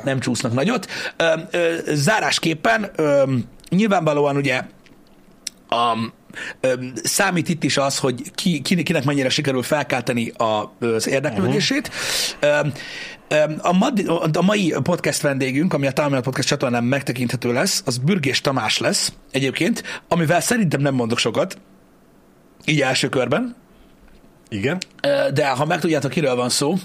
nem 0.03 0.19
csúsznak 0.19 0.53
nagyot. 0.53 0.87
Zárásképpen 1.87 2.91
nyilvánvalóan 3.69 4.35
ugye 4.35 4.61
a, 5.69 5.97
számít 7.03 7.49
itt 7.49 7.63
is 7.63 7.77
az, 7.77 7.97
hogy 7.97 8.31
ki, 8.35 8.61
ki, 8.61 8.83
kinek 8.83 9.03
mennyire 9.03 9.29
sikerül 9.29 9.63
felkelteni 9.63 10.31
az 10.37 11.07
érdeklődését. 11.07 11.89
Uh-huh. 12.41 12.67
A, 13.61 13.73
mad, 13.73 14.05
a 14.37 14.41
mai 14.41 14.73
podcast 14.83 15.21
vendégünk, 15.21 15.73
ami 15.73 15.87
a 15.87 15.91
Time 15.91 16.21
Podcast 16.21 16.47
csatornán 16.47 16.83
megtekinthető 16.83 17.53
lesz, 17.53 17.83
az 17.85 17.97
Bürgés 17.97 18.41
Tamás 18.41 18.77
lesz 18.77 19.13
egyébként, 19.31 19.83
amivel 20.07 20.41
szerintem 20.41 20.81
nem 20.81 20.93
mondok 20.93 21.17
sokat, 21.17 21.57
így 22.65 22.81
első 22.81 23.09
körben, 23.09 23.55
Igen? 24.49 24.77
De 25.33 25.49
ha 25.49 25.65
megtudjátok, 25.65 26.11
kiről 26.11 26.35
van 26.35 26.49
szó, 26.49 26.75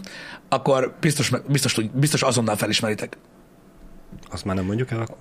akkor 0.49 0.95
biztos, 1.01 1.31
biztos, 1.49 1.77
biztos 1.93 2.23
azonnal 2.23 2.57
felismeritek. 2.57 3.17
Azt 4.31 4.45
már 4.45 4.57
nem 4.57 4.65
mondjuk 4.65 4.91
el 4.91 5.01
akkor? 5.01 5.17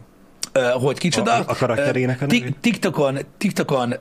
Hogy 0.81 0.97
kicsoda. 0.97 1.33
A- 1.33 1.43
a 1.47 1.55
karakterének 1.55 2.21
a 2.21 2.25
nevét? 2.25 2.55
TikTokon, 2.61 3.17
TikTokon 3.37 3.93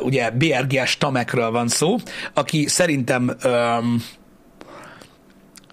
ugye 0.00 0.30
BRGS 0.30 0.98
Tamekről 0.98 1.50
van 1.50 1.68
szó, 1.68 1.96
aki 2.34 2.66
szerintem 2.66 3.36
ö, 3.42 3.76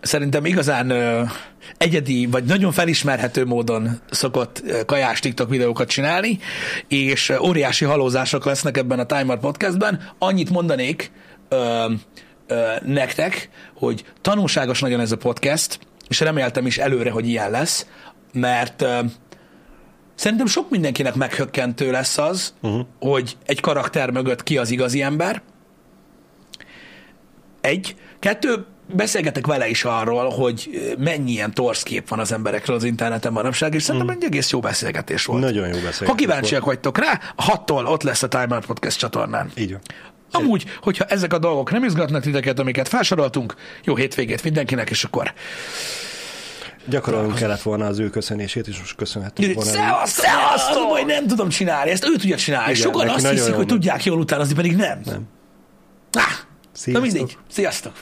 szerintem 0.01 0.45
igazán 0.45 0.89
ö, 0.89 1.23
egyedi, 1.77 2.25
vagy 2.25 2.43
nagyon 2.43 2.71
felismerhető 2.71 3.45
módon 3.45 3.99
szokott 4.09 4.61
ö, 4.65 4.85
kajás 4.85 5.19
TikTok 5.19 5.49
videókat 5.49 5.87
csinálni, 5.87 6.39
és 6.87 7.29
ö, 7.29 7.37
óriási 7.37 7.85
halózások 7.85 8.45
lesznek 8.45 8.77
ebben 8.77 8.99
a 8.99 9.05
Timer 9.05 9.39
podcastben. 9.39 10.01
Annyit 10.19 10.49
mondanék 10.49 11.11
ö, 11.49 11.85
ö, 12.47 12.61
nektek, 12.85 13.49
hogy 13.73 14.03
tanulságos 14.21 14.79
nagyon 14.79 14.99
ez 14.99 15.11
a 15.11 15.17
podcast, 15.17 15.79
és 16.07 16.19
reméltem 16.19 16.65
is 16.65 16.77
előre, 16.77 17.11
hogy 17.11 17.27
ilyen 17.27 17.51
lesz, 17.51 17.85
mert 18.33 18.81
ö, 18.81 18.99
Szerintem 20.15 20.47
sok 20.47 20.69
mindenkinek 20.69 21.15
meghökkentő 21.15 21.91
lesz 21.91 22.17
az, 22.17 22.53
uh-huh. 22.61 22.85
hogy 22.99 23.37
egy 23.45 23.59
karakter 23.59 24.11
mögött 24.11 24.43
ki 24.43 24.57
az 24.57 24.71
igazi 24.71 25.01
ember. 25.01 25.41
Egy. 27.61 27.95
Kettő, 28.19 28.65
beszélgetek 28.93 29.47
vele 29.47 29.67
is 29.67 29.83
arról, 29.83 30.29
hogy 30.29 30.93
mennyi 30.97 31.31
ilyen 31.31 31.53
torszkép 31.53 32.09
van 32.09 32.19
az 32.19 32.31
emberekről 32.31 32.75
az 32.75 32.83
interneten 32.83 33.31
manapság, 33.31 33.73
és 33.73 33.83
szerintem 33.83 34.09
egy 34.09 34.23
egész 34.23 34.49
jó 34.49 34.59
beszélgetés 34.59 35.25
volt. 35.25 35.41
Nagyon 35.41 35.65
jó 35.67 35.73
beszélgetés 35.73 36.07
Ha 36.07 36.15
kíváncsiak 36.15 36.65
vagytok 36.65 36.97
rá, 36.97 37.19
a 37.35 37.43
hattól 37.43 37.85
ott 37.85 38.03
lesz 38.03 38.23
a 38.23 38.27
Time 38.27 38.47
Out 38.49 38.65
Podcast 38.65 38.97
csatornán. 38.97 39.51
Így 39.55 39.71
van. 39.71 39.81
Amúgy, 40.31 40.65
hogyha 40.81 41.05
ezek 41.05 41.33
a 41.33 41.37
dolgok 41.37 41.71
nem 41.71 41.83
izgatnak 41.83 42.21
titeket, 42.21 42.59
amiket 42.59 42.87
felsoroltunk, 42.87 43.55
jó 43.83 43.95
hétvégét 43.95 44.43
mindenkinek, 44.43 44.89
és 44.89 45.03
akkor 45.03 45.33
Gyakorolnunk 46.85 47.35
kellett 47.35 47.61
volna 47.61 47.85
az 47.85 47.99
ő 47.99 48.09
köszönését, 48.09 48.67
és 48.67 48.79
most 48.79 48.95
köszönhetünk 48.95 49.53
volna. 49.53 49.71
Szevasztok! 49.71 50.25
Szevasztok! 50.25 50.87
Majd 50.89 51.05
nem 51.05 51.27
tudom 51.27 51.49
csinálni, 51.49 51.91
ezt 51.91 52.05
ő 52.05 52.11
tudja 52.11 52.37
csinálni. 52.37 52.71
Igen, 52.71 52.81
Sokan 52.81 53.09
azt 53.09 53.29
hiszik, 53.29 53.53
hogy 53.53 53.65
tudják 53.65 54.05
jól 54.05 54.19
utánozni, 54.19 54.55
pedig 54.55 54.75
nem. 54.75 55.01
Nem. 55.05 55.27
Ah, 56.11 56.23
na 56.85 56.99
mindegy. 56.99 57.37
Sziasztok! 57.49 57.93